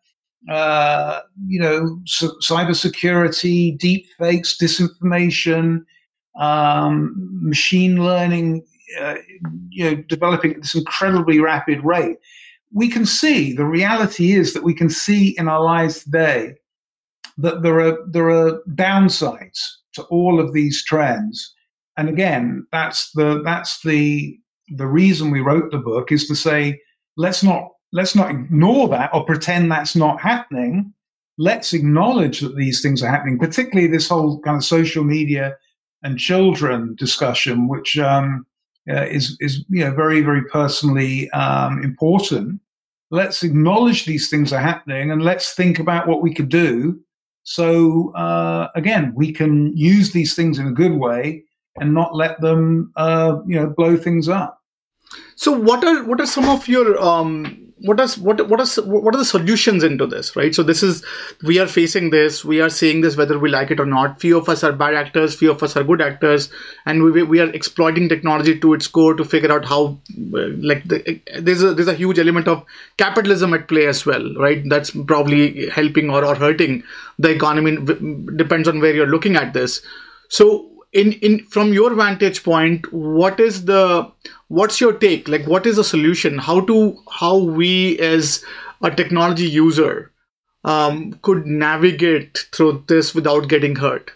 uh, 0.50 1.20
you 1.46 1.60
know, 1.60 2.00
c- 2.06 2.28
cybersecurity, 2.42 3.76
deep 3.78 4.06
fakes, 4.18 4.56
disinformation, 4.56 5.84
um, 6.38 7.14
machine 7.42 8.02
learning, 8.02 8.64
uh, 9.00 9.16
you 9.70 9.84
know, 9.84 10.02
developing 10.08 10.54
at 10.54 10.62
this 10.62 10.74
incredibly 10.74 11.40
rapid 11.40 11.84
rate, 11.84 12.16
we 12.72 12.88
can 12.88 13.04
see 13.04 13.52
the 13.52 13.64
reality 13.64 14.32
is 14.32 14.54
that 14.54 14.62
we 14.62 14.74
can 14.74 14.90
see 14.90 15.36
in 15.38 15.48
our 15.48 15.62
lives 15.62 16.04
today 16.04 16.54
that 17.38 17.62
there 17.62 17.80
are 17.80 17.98
there 18.10 18.30
are 18.30 18.60
downsides 18.74 19.58
to 19.94 20.02
all 20.04 20.40
of 20.40 20.52
these 20.52 20.84
trends. 20.84 21.54
And 21.96 22.08
again, 22.08 22.66
that's 22.72 23.10
the 23.12 23.42
that's 23.44 23.82
the 23.82 24.38
the 24.76 24.86
reason 24.86 25.30
we 25.30 25.40
wrote 25.40 25.70
the 25.70 25.78
book 25.78 26.12
is 26.12 26.26
to 26.28 26.36
say 26.36 26.80
let's 27.16 27.42
not 27.42 27.68
let's 27.92 28.14
not 28.14 28.30
ignore 28.30 28.88
that 28.88 29.10
or 29.12 29.24
pretend 29.24 29.70
that's 29.70 29.96
not 29.96 30.20
happening. 30.20 30.92
Let's 31.38 31.72
acknowledge 31.72 32.40
that 32.40 32.56
these 32.56 32.82
things 32.82 33.02
are 33.02 33.10
happening, 33.10 33.38
particularly 33.38 33.88
this 33.88 34.08
whole 34.08 34.40
kind 34.40 34.56
of 34.56 34.64
social 34.64 35.04
media 35.04 35.56
and 36.02 36.18
children 36.18 36.94
discussion, 36.96 37.68
which 37.68 37.98
um, 37.98 38.46
uh, 38.90 39.04
is 39.04 39.36
is 39.40 39.64
you 39.68 39.84
know 39.84 39.94
very 39.94 40.20
very 40.20 40.44
personally 40.44 41.30
um, 41.30 41.82
important. 41.82 42.60
Let's 43.10 43.42
acknowledge 43.42 44.04
these 44.04 44.28
things 44.28 44.52
are 44.52 44.60
happening, 44.60 45.10
and 45.10 45.22
let's 45.22 45.54
think 45.54 45.78
about 45.78 46.08
what 46.08 46.22
we 46.22 46.34
could 46.34 46.48
do. 46.48 47.00
So 47.44 48.12
uh, 48.14 48.68
again, 48.74 49.12
we 49.14 49.32
can 49.32 49.74
use 49.76 50.12
these 50.12 50.34
things 50.34 50.58
in 50.58 50.66
a 50.66 50.72
good 50.72 50.92
way 50.92 51.44
and 51.80 51.94
not 51.94 52.14
let 52.14 52.40
them 52.40 52.92
uh, 52.96 53.38
you 53.46 53.58
know 53.58 53.68
blow 53.68 53.96
things 53.96 54.28
up. 54.28 54.60
So 55.36 55.52
what 55.52 55.84
are 55.84 56.04
what 56.04 56.20
are 56.20 56.26
some 56.26 56.48
of 56.48 56.66
your 56.66 57.00
um, 57.00 57.67
what 57.80 58.00
is 58.00 58.18
what 58.18 58.48
what 58.48 58.60
is 58.60 58.76
what 58.76 59.14
are 59.14 59.18
the 59.18 59.24
solutions 59.24 59.84
into 59.84 60.06
this 60.06 60.34
right? 60.34 60.54
So 60.54 60.62
this 60.62 60.82
is 60.82 61.04
we 61.42 61.58
are 61.58 61.66
facing 61.66 62.10
this 62.10 62.44
we 62.44 62.60
are 62.60 62.70
seeing 62.70 63.00
this 63.00 63.16
whether 63.16 63.38
we 63.38 63.50
like 63.50 63.70
it 63.70 63.80
or 63.80 63.86
not. 63.86 64.20
Few 64.20 64.36
of 64.36 64.48
us 64.48 64.64
are 64.64 64.72
bad 64.72 64.94
actors 64.94 65.34
few 65.34 65.50
of 65.50 65.62
us 65.62 65.76
are 65.76 65.84
good 65.84 66.00
actors 66.00 66.50
and 66.86 67.02
we, 67.02 67.22
we 67.22 67.40
are 67.40 67.50
exploiting 67.50 68.08
technology 68.08 68.58
to 68.58 68.74
its 68.74 68.86
core 68.86 69.14
to 69.14 69.24
figure 69.24 69.52
out 69.52 69.64
how 69.64 69.98
uh, 70.34 70.48
like 70.60 70.84
the, 70.84 71.20
there's 71.38 71.62
a 71.62 71.74
there's 71.74 71.88
a 71.88 71.94
huge 71.94 72.18
element 72.18 72.48
of 72.48 72.64
capitalism 72.96 73.54
at 73.54 73.68
play 73.68 73.86
as 73.86 74.04
well 74.04 74.34
right? 74.34 74.62
That's 74.68 74.90
probably 74.90 75.68
helping 75.68 76.10
or, 76.10 76.24
or 76.24 76.34
hurting 76.34 76.82
the 77.18 77.30
economy 77.30 77.76
depends 78.36 78.68
on 78.68 78.80
where 78.80 78.94
you're 78.94 79.06
looking 79.06 79.36
at 79.36 79.52
this. 79.52 79.82
So 80.28 80.70
in 80.92 81.12
in 81.12 81.44
from 81.46 81.72
your 81.72 81.94
vantage 81.94 82.42
point 82.42 82.90
what 82.92 83.38
is 83.38 83.66
the 83.66 84.10
what's 84.48 84.80
your 84.80 84.92
take? 84.92 85.28
Like 85.28 85.46
what 85.46 85.66
is 85.66 85.76
the 85.76 85.84
solution? 85.84 86.38
How 86.38 86.60
to 86.60 86.96
how 87.10 87.38
we 87.38 87.98
as 87.98 88.44
a 88.82 88.90
technology 88.90 89.48
user 89.48 90.12
um, 90.64 91.18
could 91.22 91.46
navigate 91.46 92.46
through 92.52 92.84
this 92.88 93.14
without 93.14 93.48
getting 93.48 93.76
hurt? 93.76 94.10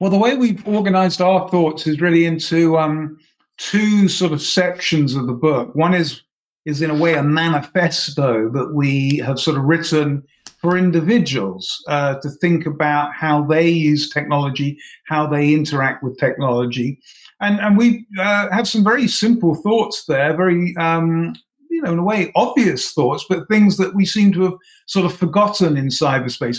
Well 0.00 0.10
the 0.10 0.18
way 0.18 0.34
we've 0.34 0.66
organized 0.66 1.20
our 1.20 1.48
thoughts 1.48 1.86
is 1.86 2.00
really 2.00 2.24
into 2.24 2.76
um, 2.76 3.18
two 3.58 4.08
sort 4.08 4.32
of 4.32 4.42
sections 4.42 5.14
of 5.14 5.26
the 5.26 5.32
book. 5.32 5.74
One 5.74 5.94
is 5.94 6.22
is 6.64 6.80
in 6.80 6.90
a 6.90 6.94
way 6.94 7.14
a 7.14 7.22
manifesto 7.22 8.48
that 8.50 8.72
we 8.72 9.18
have 9.18 9.38
sort 9.38 9.56
of 9.56 9.64
written 9.64 10.22
for 10.60 10.78
individuals 10.78 11.82
uh, 11.88 12.14
to 12.20 12.30
think 12.30 12.66
about 12.66 13.12
how 13.12 13.44
they 13.44 13.68
use 13.68 14.08
technology, 14.08 14.78
how 15.08 15.26
they 15.26 15.52
interact 15.52 16.04
with 16.04 16.16
technology. 16.18 17.00
And, 17.42 17.60
and 17.60 17.76
we 17.76 18.06
uh, 18.18 18.48
have 18.50 18.68
some 18.68 18.84
very 18.84 19.08
simple 19.08 19.54
thoughts 19.54 20.04
there, 20.06 20.36
very, 20.36 20.74
um, 20.78 21.34
you 21.70 21.82
know, 21.82 21.92
in 21.92 21.98
a 21.98 22.04
way, 22.04 22.32
obvious 22.34 22.92
thoughts, 22.92 23.26
but 23.28 23.48
things 23.48 23.76
that 23.76 23.94
we 23.94 24.06
seem 24.06 24.32
to 24.32 24.42
have 24.42 24.54
sort 24.86 25.04
of 25.06 25.16
forgotten 25.16 25.76
in 25.76 25.88
cyberspace. 25.88 26.58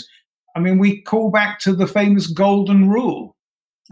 I 0.54 0.60
mean, 0.60 0.78
we 0.78 1.00
call 1.02 1.30
back 1.30 1.58
to 1.60 1.74
the 1.74 1.86
famous 1.86 2.26
golden 2.28 2.88
rule 2.88 3.34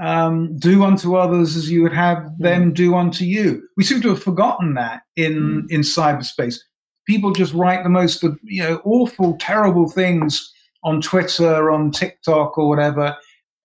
um, 0.00 0.56
do 0.58 0.84
unto 0.84 1.16
others 1.16 1.56
as 1.56 1.70
you 1.70 1.82
would 1.82 1.92
have 1.92 2.18
hmm. 2.18 2.42
them 2.42 2.72
do 2.72 2.94
unto 2.94 3.24
you. 3.24 3.66
We 3.76 3.84
seem 3.84 4.00
to 4.02 4.10
have 4.10 4.22
forgotten 4.22 4.74
that 4.74 5.02
in, 5.16 5.64
mm. 5.68 5.70
in 5.70 5.80
cyberspace 5.80 6.58
people 7.06 7.32
just 7.32 7.54
write 7.54 7.82
the 7.82 7.88
most 7.88 8.22
you 8.22 8.62
know 8.62 8.80
awful, 8.84 9.36
terrible 9.38 9.88
things 9.88 10.52
on 10.84 11.00
Twitter, 11.00 11.70
on 11.70 11.90
TikTok, 11.90 12.58
or 12.58 12.68
whatever, 12.68 13.16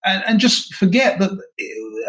and, 0.05 0.23
and 0.27 0.39
just 0.39 0.73
forget 0.75 1.19
that 1.19 1.31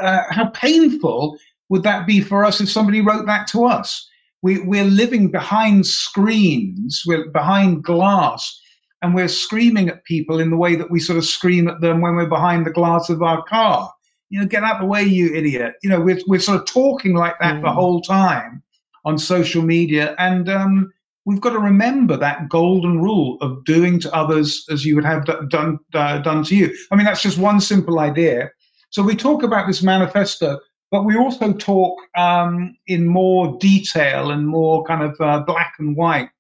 uh, 0.01 0.23
how 0.31 0.47
painful 0.51 1.39
would 1.69 1.83
that 1.83 2.07
be 2.07 2.21
for 2.21 2.45
us 2.45 2.61
if 2.61 2.71
somebody 2.71 3.01
wrote 3.01 3.27
that 3.27 3.47
to 3.49 3.65
us. 3.65 4.09
We, 4.43 4.61
we're 4.61 4.85
living 4.85 5.31
behind 5.31 5.87
screens, 5.87 7.03
we're 7.07 7.29
behind 7.31 7.83
glass, 7.83 8.61
and 9.03 9.15
we're 9.15 9.29
screaming 9.29 9.89
at 9.89 10.05
people 10.05 10.41
in 10.41 10.51
the 10.51 10.57
way 10.57 10.77
that 10.77 10.91
we 10.91 11.01
sort 11.01 11.19
of 11.19 11.25
scream 11.25 11.69
at 11.69 11.81
them 11.81 12.01
when 12.01 12.15
we're 12.15 12.27
behind 12.29 12.65
the 12.65 12.71
glass 12.71 13.11
of 13.11 13.23
our 13.23 13.43
car. 13.45 13.93
You 14.31 14.41
know, 14.41 14.47
get 14.47 14.63
out 14.63 14.77
of 14.77 14.81
the 14.81 14.87
way, 14.87 15.03
you 15.03 15.35
idiot. 15.35 15.75
You 15.83 15.91
know, 15.91 16.01
we're, 16.01 16.21
we're 16.27 16.41
sort 16.41 16.61
of 16.61 16.67
talking 16.67 17.15
like 17.15 17.35
that 17.41 17.57
mm. 17.57 17.63
the 17.63 17.73
whole 17.73 18.01
time 18.01 18.63
on 19.05 19.19
social 19.19 19.63
media. 19.63 20.15
And 20.19 20.49
um, 20.49 20.93
we've 21.25 21.41
got 21.41 21.51
to 21.51 21.59
remember 21.59 22.17
that 22.17 22.49
golden 22.49 23.01
rule 23.01 23.39
of 23.41 23.65
doing 23.65 23.99
to 24.01 24.15
others 24.15 24.67
as 24.71 24.85
you 24.85 24.95
would 24.95 25.05
have 25.05 25.25
done 25.49 25.79
uh, 25.95 26.19
done 26.19 26.45
to 26.45 26.57
you. 26.57 26.75
I 26.91 26.97
mean, 26.97 27.07
that's 27.07 27.23
just 27.23 27.39
one 27.39 27.61
simple 27.61 27.99
idea. 28.01 28.51
So 28.91 29.03
we 29.03 29.15
talk 29.15 29.43
about 29.43 29.67
this 29.67 29.83
manifesto, 29.83 30.59
but 30.91 31.05
we 31.05 31.17
also 31.17 31.53
talk 31.53 31.99
um, 32.17 32.75
in 32.87 33.07
more 33.07 33.57
detail 33.59 34.31
and 34.31 34.49
more 34.49 34.85
kind 34.85 35.03
of 35.03 35.21
uh, 35.21 35.41
black 35.41 35.75
and 35.79 35.97
white 35.97 36.31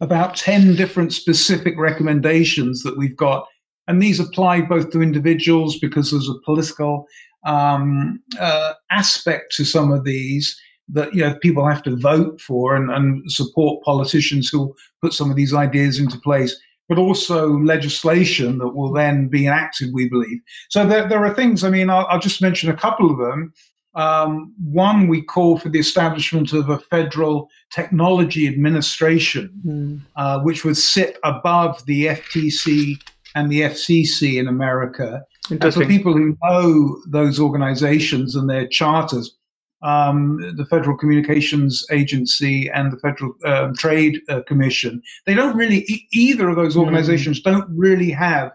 about 0.00 0.34
10 0.34 0.76
different 0.76 1.12
specific 1.12 1.74
recommendations 1.76 2.82
that 2.82 2.96
we've 2.96 3.16
got. 3.16 3.46
And 3.86 4.02
these 4.02 4.18
apply 4.18 4.62
both 4.62 4.90
to 4.92 5.02
individuals 5.02 5.78
because 5.78 6.10
there's 6.10 6.28
a 6.28 6.40
political 6.44 7.06
um, 7.44 8.20
uh, 8.38 8.72
aspect 8.90 9.54
to 9.56 9.64
some 9.64 9.92
of 9.92 10.04
these 10.04 10.58
that 10.92 11.14
you 11.14 11.20
know 11.20 11.34
people 11.36 11.66
have 11.66 11.82
to 11.84 11.96
vote 11.96 12.40
for 12.40 12.74
and, 12.74 12.90
and 12.90 13.30
support 13.30 13.82
politicians 13.84 14.48
who 14.48 14.74
put 15.00 15.12
some 15.12 15.30
of 15.30 15.36
these 15.36 15.54
ideas 15.54 15.98
into 15.98 16.18
place 16.18 16.58
but 16.90 16.98
also 16.98 17.56
legislation 17.60 18.58
that 18.58 18.70
will 18.70 18.92
then 18.92 19.28
be 19.28 19.46
enacted, 19.46 19.94
we 19.94 20.08
believe. 20.08 20.40
So 20.70 20.84
there, 20.84 21.08
there 21.08 21.24
are 21.24 21.32
things, 21.32 21.62
I 21.62 21.70
mean, 21.70 21.88
I'll, 21.88 22.04
I'll, 22.06 22.18
just 22.18 22.42
mention 22.42 22.68
a 22.68 22.76
couple 22.76 23.08
of 23.12 23.16
them. 23.16 23.52
Um, 23.94 24.52
one, 24.60 25.06
we 25.06 25.22
call 25.22 25.56
for 25.56 25.68
the 25.68 25.78
establishment 25.78 26.52
of 26.52 26.68
a 26.68 26.80
federal 26.80 27.48
technology 27.70 28.48
administration, 28.48 29.52
mm. 29.64 30.00
uh, 30.16 30.40
which 30.40 30.64
would 30.64 30.76
sit 30.76 31.16
above 31.22 31.86
the 31.86 32.06
FTC 32.06 33.00
and 33.36 33.52
the 33.52 33.60
FCC 33.60 34.40
in 34.40 34.48
America. 34.48 35.22
And 35.48 35.62
for 35.72 35.86
people 35.86 36.12
who 36.12 36.36
know 36.42 37.00
those 37.06 37.38
organizations 37.38 38.34
and 38.34 38.50
their 38.50 38.66
charters, 38.66 39.36
um, 39.82 40.38
the 40.56 40.66
Federal 40.66 40.96
Communications 40.96 41.84
Agency 41.90 42.68
and 42.70 42.92
the 42.92 42.98
Federal 42.98 43.34
um, 43.44 43.74
Trade 43.74 44.20
uh, 44.28 44.42
Commission. 44.46 45.02
They 45.26 45.34
don't 45.34 45.56
really, 45.56 45.84
e- 45.88 46.06
either 46.12 46.48
of 46.48 46.56
those 46.56 46.74
hmm. 46.74 46.80
organizations 46.80 47.40
don't 47.40 47.68
really 47.70 48.10
have 48.10 48.52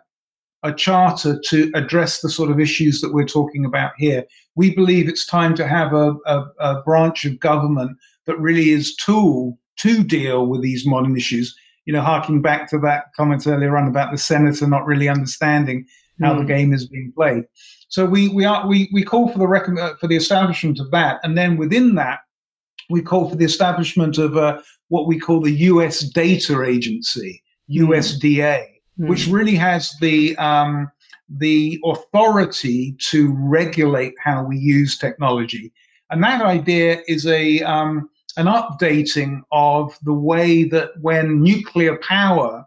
a 0.63 0.73
charter 0.73 1.39
to 1.39 1.71
address 1.75 2.21
the 2.21 2.29
sort 2.29 2.49
of 2.49 2.59
issues 2.59 2.99
that 3.01 3.13
we're 3.13 3.25
talking 3.25 3.65
about 3.65 3.91
here. 3.97 4.25
We 4.55 4.73
believe 4.73 5.07
it's 5.07 5.25
time 5.25 5.55
to 5.55 5.67
have 5.67 5.93
a, 5.93 6.15
a, 6.25 6.45
a 6.59 6.81
branch 6.81 7.23
of 7.25 7.39
government 7.39 7.97
that 8.25 8.39
really 8.39 8.71
is 8.71 8.95
tool 8.95 9.59
to 9.77 10.03
deal 10.03 10.47
with 10.47 10.61
these 10.61 10.85
modern 10.85 11.15
issues. 11.15 11.55
You 11.85 11.93
know, 11.93 12.01
harking 12.01 12.41
back 12.41 12.67
to 12.71 12.79
that 12.79 13.13
comment 13.15 13.45
earlier 13.45 13.77
on 13.77 13.87
about 13.87 14.11
the 14.11 14.17
senator 14.17 14.67
not 14.67 14.87
really 14.87 15.07
understanding 15.07 15.85
how 16.21 16.33
mm. 16.33 16.37
the 16.37 16.41
hmm. 16.43 16.47
game 16.47 16.73
is 16.73 16.87
being 16.87 17.11
played. 17.15 17.43
So 17.89 18.05
we 18.05 18.29
we 18.29 18.45
are 18.45 18.67
we 18.67 18.89
we 18.93 19.03
call 19.03 19.27
for 19.29 19.39
the 19.39 19.47
rec- 19.47 19.69
uh, 19.69 19.95
for 19.99 20.07
the 20.07 20.15
establishment 20.15 20.79
of 20.79 20.91
that, 20.91 21.19
and 21.23 21.37
then 21.37 21.57
within 21.57 21.95
that, 21.95 22.19
we 22.89 23.01
call 23.01 23.29
for 23.29 23.35
the 23.35 23.45
establishment 23.45 24.17
of 24.17 24.37
uh, 24.37 24.61
what 24.89 25.07
we 25.07 25.19
call 25.19 25.41
the 25.41 25.51
U.S. 25.51 26.01
Data 26.01 26.63
Agency 26.63 27.41
(USDA), 27.69 28.65
mm. 28.99 29.09
which 29.09 29.27
really 29.27 29.55
has 29.55 29.93
the 30.01 30.35
um, 30.37 30.91
the 31.29 31.79
authority 31.85 32.95
to 32.99 33.33
regulate 33.37 34.13
how 34.23 34.43
we 34.43 34.57
use 34.57 34.97
technology. 34.97 35.71
And 36.11 36.23
that 36.23 36.41
idea 36.41 37.01
is 37.07 37.25
a 37.25 37.61
um, 37.61 38.09
an 38.37 38.47
updating 38.47 39.41
of 39.51 39.97
the 40.03 40.13
way 40.13 40.63
that 40.65 40.91
when 41.01 41.41
nuclear 41.41 41.97
power 41.97 42.65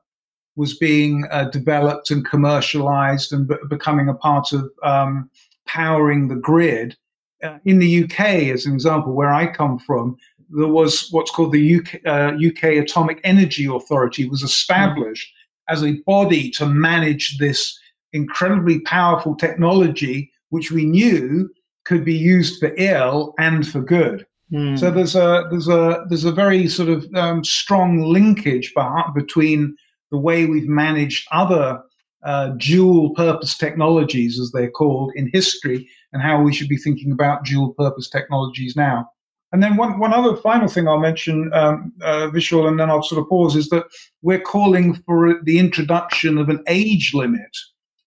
was 0.59 0.77
being 0.77 1.25
uh, 1.31 1.45
developed 1.45 2.11
and 2.11 2.25
commercialized 2.25 3.33
and 3.33 3.47
b- 3.47 3.55
becoming 3.71 4.09
a 4.09 4.15
part 4.15 4.53
of 4.53 4.69
um, 4.83 5.31
powering 5.67 6.27
the 6.27 6.35
grid. 6.35 6.97
Uh, 7.45 7.59
in 7.65 7.79
the 7.79 8.03
UK, 8.03 8.21
as 8.53 8.67
an 8.67 8.75
example, 8.75 9.13
where 9.13 9.33
I 9.33 9.47
come 9.47 9.79
from, 9.79 10.17
there 10.51 10.67
was 10.67 11.09
what's 11.13 11.31
called 11.31 11.53
the 11.53 11.77
UK, 11.77 12.01
uh, 12.05 12.33
UK 12.45 12.83
Atomic 12.83 13.21
Energy 13.23 13.67
Authority 13.67 14.29
was 14.29 14.43
established 14.43 15.29
mm. 15.29 15.73
as 15.73 15.85
a 15.85 16.03
body 16.05 16.51
to 16.53 16.67
manage 16.67 17.39
this 17.39 17.79
incredibly 18.13 18.81
powerful 18.81 19.37
technology, 19.37 20.29
which 20.49 20.73
we 20.73 20.85
knew 20.85 21.49
could 21.85 22.05
be 22.05 22.17
used 22.17 22.59
for 22.59 22.75
ill 22.77 23.33
and 23.39 23.69
for 23.69 23.81
good. 23.81 24.27
Mm. 24.53 24.77
So 24.77 24.91
there's 24.91 25.15
a 25.15 25.47
there's 25.51 25.69
a 25.69 26.05
there's 26.09 26.25
a 26.25 26.33
very 26.33 26.67
sort 26.67 26.89
of 26.89 27.07
um, 27.15 27.45
strong 27.45 28.01
linkage 28.01 28.75
between 29.15 29.77
the 30.11 30.19
way 30.19 30.47
we've 30.47 30.69
managed 30.69 31.27
other 31.31 31.81
uh, 32.25 32.49
dual 32.57 33.11
purpose 33.15 33.57
technologies, 33.57 34.41
as 34.41 34.51
they're 34.53 34.71
called 34.71 35.13
in 35.15 35.31
history, 35.33 35.89
and 36.13 36.23
how 36.23 36.43
we 36.43 36.53
should 36.53 36.69
be 36.69 36.77
thinking 36.77 37.13
about 37.13 37.45
dual 37.45 37.75
purpose 37.75 38.09
technologies 38.09 38.75
now. 38.77 39.09
And 39.53 39.63
then 39.63 39.77
one, 39.77 39.99
one 39.99 40.13
other 40.13 40.37
final 40.37 40.69
thing 40.69 40.89
I'll 40.89 40.99
mention, 40.99 41.51
um, 41.55 41.93
uh, 42.03 42.29
Vishal, 42.33 42.69
and 42.69 42.79
then 42.79 42.91
I'll 42.91 43.03
sort 43.03 43.21
of 43.21 43.29
pause, 43.29 43.57
is 43.57 43.69
that 43.71 43.85
we're 44.21 44.41
calling 44.41 44.95
for 45.07 45.41
the 45.45 45.59
introduction 45.59 46.37
of 46.37 46.49
an 46.49 46.63
age 46.67 47.15
limit 47.15 47.57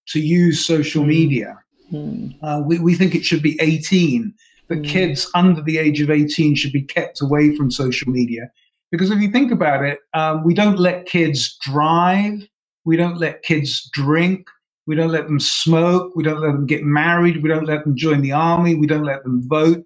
to 0.08 0.20
use 0.20 0.64
social 0.64 1.02
hmm. 1.02 1.08
media. 1.08 1.58
Mm. 1.92 2.34
Uh, 2.42 2.62
we, 2.64 2.78
we 2.78 2.94
think 2.94 3.14
it 3.14 3.24
should 3.24 3.42
be 3.42 3.58
18, 3.60 4.32
that 4.68 4.80
mm. 4.80 4.88
kids 4.88 5.30
under 5.34 5.60
the 5.60 5.76
age 5.76 6.00
of 6.00 6.10
18 6.10 6.54
should 6.54 6.72
be 6.72 6.82
kept 6.82 7.20
away 7.20 7.54
from 7.54 7.70
social 7.70 8.10
media. 8.10 8.50
Because 8.92 9.10
if 9.10 9.20
you 9.20 9.30
think 9.30 9.50
about 9.50 9.84
it, 9.84 9.98
um, 10.14 10.44
we 10.44 10.54
don't 10.54 10.78
let 10.78 11.06
kids 11.06 11.56
drive 11.62 12.46
we 12.84 12.96
don't 12.96 13.18
let 13.18 13.42
kids 13.42 13.88
drink. 13.92 14.48
We 14.86 14.96
don't 14.96 15.12
let 15.12 15.26
them 15.26 15.38
smoke. 15.38 16.16
We 16.16 16.24
don't 16.24 16.40
let 16.40 16.52
them 16.52 16.66
get 16.66 16.82
married. 16.82 17.42
We 17.42 17.48
don't 17.48 17.66
let 17.66 17.84
them 17.84 17.96
join 17.96 18.20
the 18.20 18.32
army. 18.32 18.74
We 18.74 18.86
don't 18.86 19.04
let 19.04 19.22
them 19.22 19.48
vote. 19.48 19.84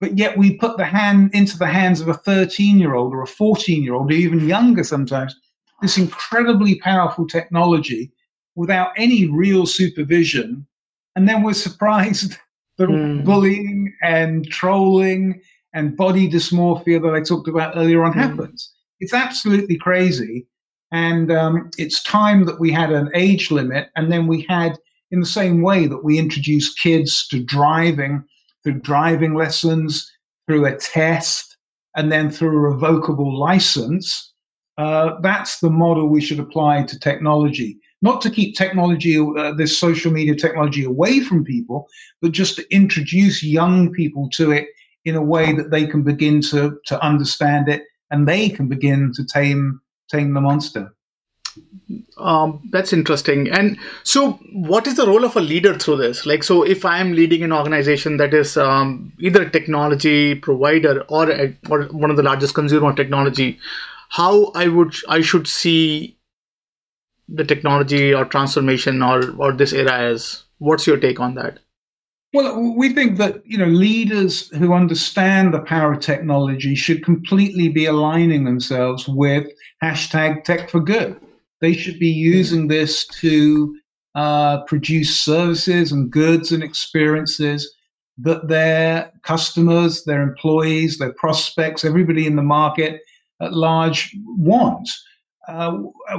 But 0.00 0.16
yet 0.16 0.36
we 0.38 0.56
put 0.56 0.76
the 0.78 0.84
hand 0.84 1.30
into 1.34 1.58
the 1.58 1.66
hands 1.66 2.00
of 2.00 2.08
a 2.08 2.14
13 2.14 2.78
year 2.78 2.94
old 2.94 3.12
or 3.12 3.22
a 3.22 3.26
14 3.26 3.82
year 3.82 3.94
old, 3.94 4.10
or 4.10 4.14
even 4.14 4.48
younger 4.48 4.82
sometimes, 4.82 5.36
this 5.80 5.98
incredibly 5.98 6.76
powerful 6.76 7.26
technology 7.26 8.10
without 8.54 8.92
any 8.96 9.26
real 9.28 9.66
supervision. 9.66 10.66
And 11.14 11.28
then 11.28 11.42
we're 11.42 11.52
surprised 11.52 12.38
that 12.78 12.88
mm. 12.88 13.24
bullying 13.24 13.94
and 14.02 14.48
trolling 14.48 15.40
and 15.74 15.96
body 15.96 16.28
dysmorphia 16.28 17.02
that 17.02 17.14
I 17.14 17.22
talked 17.22 17.48
about 17.48 17.76
earlier 17.76 18.04
on 18.04 18.12
mm. 18.12 18.16
happens. 18.16 18.72
It's 19.00 19.14
absolutely 19.14 19.76
crazy. 19.76 20.46
And 20.92 21.32
um, 21.32 21.70
it's 21.78 22.02
time 22.02 22.44
that 22.44 22.60
we 22.60 22.70
had 22.70 22.92
an 22.92 23.10
age 23.14 23.50
limit. 23.50 23.88
And 23.96 24.12
then 24.12 24.26
we 24.26 24.46
had, 24.48 24.78
in 25.10 25.20
the 25.20 25.26
same 25.26 25.62
way 25.62 25.86
that 25.86 26.04
we 26.04 26.18
introduced 26.18 26.78
kids 26.78 27.26
to 27.28 27.42
driving 27.42 28.22
through 28.62 28.80
driving 28.80 29.34
lessons, 29.34 30.10
through 30.46 30.66
a 30.66 30.76
test, 30.76 31.56
and 31.96 32.12
then 32.12 32.30
through 32.30 32.56
a 32.56 32.70
revocable 32.72 33.38
license, 33.38 34.32
uh, 34.78 35.20
that's 35.20 35.60
the 35.60 35.70
model 35.70 36.08
we 36.08 36.20
should 36.20 36.40
apply 36.40 36.82
to 36.84 36.98
technology. 36.98 37.78
Not 38.00 38.20
to 38.22 38.30
keep 38.30 38.56
technology, 38.56 39.18
uh, 39.18 39.52
this 39.52 39.76
social 39.76 40.12
media 40.12 40.34
technology 40.34 40.84
away 40.84 41.20
from 41.20 41.44
people, 41.44 41.88
but 42.20 42.32
just 42.32 42.56
to 42.56 42.74
introduce 42.74 43.42
young 43.42 43.92
people 43.92 44.28
to 44.30 44.50
it 44.50 44.66
in 45.04 45.16
a 45.16 45.22
way 45.22 45.52
that 45.52 45.70
they 45.70 45.86
can 45.86 46.02
begin 46.02 46.40
to, 46.40 46.78
to 46.86 47.04
understand 47.04 47.68
it 47.68 47.82
and 48.10 48.28
they 48.28 48.48
can 48.48 48.68
begin 48.68 49.12
to 49.14 49.24
tame 49.24 49.80
tame 50.08 50.34
the 50.34 50.40
monster. 50.40 50.92
Um, 52.18 52.68
that's 52.70 52.92
interesting. 52.92 53.50
And 53.50 53.78
so, 54.04 54.32
what 54.52 54.86
is 54.86 54.96
the 54.96 55.06
role 55.06 55.24
of 55.24 55.36
a 55.36 55.40
leader 55.40 55.74
through 55.74 55.96
this? 55.96 56.24
Like, 56.24 56.42
so 56.42 56.62
if 56.62 56.84
I 56.84 56.98
am 56.98 57.12
leading 57.12 57.42
an 57.42 57.52
organization 57.52 58.16
that 58.18 58.32
is 58.32 58.56
um, 58.56 59.12
either 59.18 59.42
a 59.42 59.50
technology 59.50 60.34
provider 60.34 61.00
or 61.08 61.30
a, 61.30 61.56
or 61.68 61.84
one 61.84 62.10
of 62.10 62.16
the 62.16 62.22
largest 62.22 62.54
consumer 62.54 62.90
of 62.90 62.96
technology, 62.96 63.58
how 64.08 64.46
I 64.54 64.68
would 64.68 64.94
I 65.08 65.20
should 65.20 65.46
see 65.46 66.16
the 67.28 67.44
technology 67.44 68.14
or 68.14 68.24
transformation 68.24 69.02
or 69.02 69.34
or 69.36 69.52
this 69.52 69.72
era 69.72 69.98
as? 69.98 70.44
What's 70.58 70.86
your 70.86 70.98
take 70.98 71.18
on 71.18 71.34
that? 71.34 71.58
Well, 72.34 72.74
we 72.76 72.94
think 72.94 73.18
that 73.18 73.42
you 73.44 73.58
know 73.58 73.66
leaders 73.66 74.48
who 74.56 74.72
understand 74.72 75.52
the 75.52 75.60
power 75.60 75.92
of 75.92 76.00
technology 76.00 76.74
should 76.74 77.04
completely 77.04 77.68
be 77.68 77.84
aligning 77.84 78.44
themselves 78.44 79.06
with 79.06 79.46
hashtag 79.82 80.44
Tech 80.44 80.70
for 80.70 80.80
Good. 80.80 81.20
They 81.60 81.74
should 81.74 81.98
be 81.98 82.08
using 82.08 82.68
this 82.68 83.06
to 83.20 83.76
uh, 84.14 84.62
produce 84.64 85.14
services 85.14 85.92
and 85.92 86.10
goods 86.10 86.52
and 86.52 86.62
experiences 86.62 87.70
that 88.18 88.48
their 88.48 89.12
customers, 89.22 90.04
their 90.04 90.22
employees, 90.22 90.98
their 90.98 91.12
prospects, 91.14 91.84
everybody 91.84 92.26
in 92.26 92.36
the 92.36 92.42
market 92.42 93.02
at 93.40 93.52
large 93.52 94.14
wants. 94.38 95.02
Uh, 95.48 95.76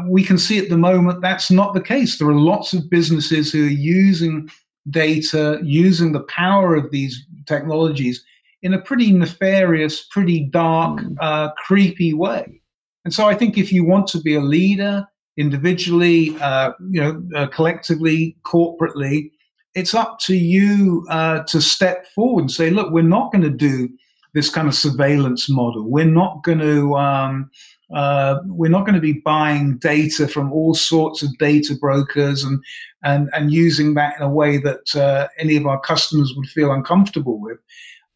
we 0.07 0.24
can 0.24 0.38
see 0.38 0.59
at 0.59 0.70
the 0.70 0.78
moment 0.78 1.22
that's 1.22 1.49
not 1.49 1.74
the 1.74 1.82
case. 1.82 2.18
There 2.18 2.28
are 2.28 2.36
lots 2.36 2.74
of 2.74 2.89
businesses 2.89 3.51
who 3.51 3.66
are 3.66 3.70
using 3.70 4.49
data, 4.90 5.60
using 5.64 6.12
the 6.12 6.24
power 6.24 6.76
of 6.76 6.92
these 6.92 7.26
technologies 7.46 8.24
in 8.62 8.74
a 8.74 8.82
pretty 8.82 9.12
nefarious, 9.12 10.04
pretty 10.04 10.46
dark, 10.46 11.00
mm. 11.00 11.16
uh, 11.20 11.52
creepy 11.66 12.14
way. 12.14 12.62
And 13.06 13.14
so 13.14 13.28
I 13.28 13.36
think 13.36 13.58
if 13.58 13.72
you 13.72 13.84
want 13.84 14.08
to 14.08 14.22
be 14.22 14.36
a 14.36 14.42
leader 14.42 15.06
individually, 15.38 16.38
uh, 16.40 16.72
you 16.90 17.02
know, 17.02 17.24
uh, 17.36 17.48
collectively, 17.48 18.38
corporately, 18.44 19.32
it's 19.76 19.94
up 19.94 20.20
to 20.20 20.36
you 20.36 21.06
uh, 21.10 21.44
to 21.44 21.62
step 21.62 22.06
forward 22.14 22.42
and 22.42 22.52
say, 22.52 22.70
look, 22.70 22.92
we're 22.92 23.02
not 23.02 23.32
going 23.32 23.42
to 23.42 23.50
do 23.50 23.90
this 24.34 24.50
kind 24.50 24.68
of 24.68 24.76
surveillance 24.76 25.50
model. 25.50 25.90
We're 25.90 26.06
not 26.06 26.44
going 26.44 26.60
to 26.60 26.96
um, 26.96 27.50
uh, 27.94 28.39
we're 28.46 28.72
not 28.72 28.86
going 28.86 28.96
to 28.96 29.02
be 29.02 29.14
buying 29.14 29.78
data 29.78 30.28
from 30.28 30.52
all 30.52 30.74
sorts 30.74 31.22
of 31.22 31.38
data 31.38 31.76
brokers 31.76 32.44
and 32.44 32.64
and 33.04 33.30
and 33.34 33.52
using 33.52 33.94
that 33.94 34.16
in 34.18 34.24
a 34.24 34.30
way 34.30 34.58
that 34.58 34.96
uh, 34.96 35.28
any 35.38 35.56
of 35.56 35.66
our 35.66 35.80
customers 35.80 36.34
would 36.36 36.48
feel 36.48 36.72
uncomfortable 36.72 37.39
with. 37.39 37.58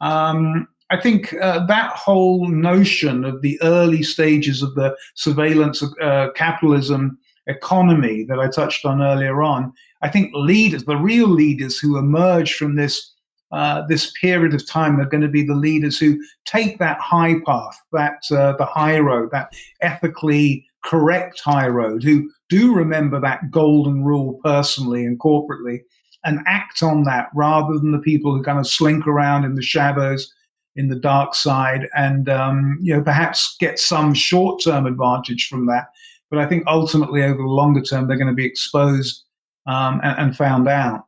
Um, 0.01 0.67
I 0.89 0.99
think 0.99 1.33
uh, 1.41 1.65
that 1.65 1.91
whole 1.91 2.47
notion 2.47 3.25
of 3.25 3.41
the 3.41 3.59
early 3.61 4.03
stages 4.03 4.61
of 4.61 4.73
the 4.75 4.95
surveillance 5.15 5.83
uh, 6.01 6.29
capitalism 6.33 7.17
economy 7.47 8.23
that 8.25 8.39
I 8.39 8.47
touched 8.47 8.85
on 8.85 9.01
earlier 9.01 9.41
on, 9.41 9.73
I 10.01 10.09
think 10.09 10.31
leaders, 10.33 10.85
the 10.85 10.97
real 10.97 11.27
leaders 11.27 11.77
who 11.77 11.97
emerge 11.97 12.53
from 12.53 12.75
this 12.75 13.13
uh, 13.51 13.85
this 13.87 14.11
period 14.19 14.53
of 14.53 14.67
time 14.67 14.99
are 14.99 15.05
going 15.05 15.21
to 15.21 15.27
be 15.27 15.43
the 15.43 15.55
leaders 15.55 15.97
who 15.97 16.19
take 16.45 16.79
that 16.79 16.99
high 16.99 17.35
path, 17.45 17.79
that 17.93 18.19
uh, 18.31 18.53
the 18.57 18.65
high 18.65 18.99
road, 18.99 19.29
that 19.31 19.53
ethically 19.81 20.65
correct 20.83 21.39
high 21.39 21.67
road, 21.67 22.03
who 22.03 22.29
do 22.49 22.73
remember 22.73 23.19
that 23.19 23.51
golden 23.51 24.03
rule 24.03 24.39
personally 24.43 25.05
and 25.05 25.19
corporately, 25.19 25.79
and 26.25 26.39
act 26.45 26.83
on 26.83 27.03
that 27.03 27.29
rather 27.33 27.73
than 27.77 27.91
the 27.91 27.99
people 27.99 28.35
who 28.35 28.43
kind 28.43 28.59
of 28.59 28.67
slink 28.67 29.07
around 29.07 29.45
in 29.45 29.55
the 29.55 29.61
shadows, 29.61 30.33
in 30.75 30.89
the 30.89 30.95
dark 30.99 31.33
side, 31.33 31.87
and 31.95 32.29
um, 32.29 32.77
you 32.81 32.95
know 32.95 33.01
perhaps 33.01 33.55
get 33.59 33.79
some 33.79 34.13
short-term 34.13 34.85
advantage 34.85 35.47
from 35.47 35.65
that. 35.67 35.87
But 36.29 36.39
I 36.39 36.45
think 36.45 36.65
ultimately, 36.67 37.23
over 37.23 37.37
the 37.37 37.43
longer 37.43 37.81
term, 37.81 38.07
they're 38.07 38.17
going 38.17 38.27
to 38.27 38.33
be 38.33 38.45
exposed 38.45 39.23
um, 39.67 40.01
and, 40.03 40.19
and 40.19 40.37
found 40.37 40.67
out. 40.67 41.06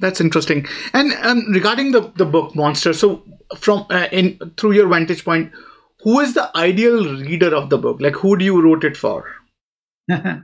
That's 0.00 0.20
interesting. 0.20 0.66
And 0.92 1.12
um, 1.22 1.44
regarding 1.50 1.92
the, 1.92 2.12
the 2.16 2.26
book 2.26 2.54
Monster, 2.54 2.92
so 2.92 3.22
from 3.56 3.86
uh, 3.90 4.08
in 4.12 4.38
through 4.56 4.72
your 4.72 4.88
vantage 4.88 5.24
point, 5.24 5.52
who 6.00 6.20
is 6.20 6.34
the 6.34 6.50
ideal 6.56 7.04
reader 7.16 7.54
of 7.54 7.70
the 7.70 7.78
book? 7.78 8.00
Like, 8.00 8.14
who 8.14 8.36
do 8.36 8.44
you 8.44 8.60
wrote 8.60 8.84
it 8.84 8.96
for? 8.96 9.30
yeah, 10.08 10.42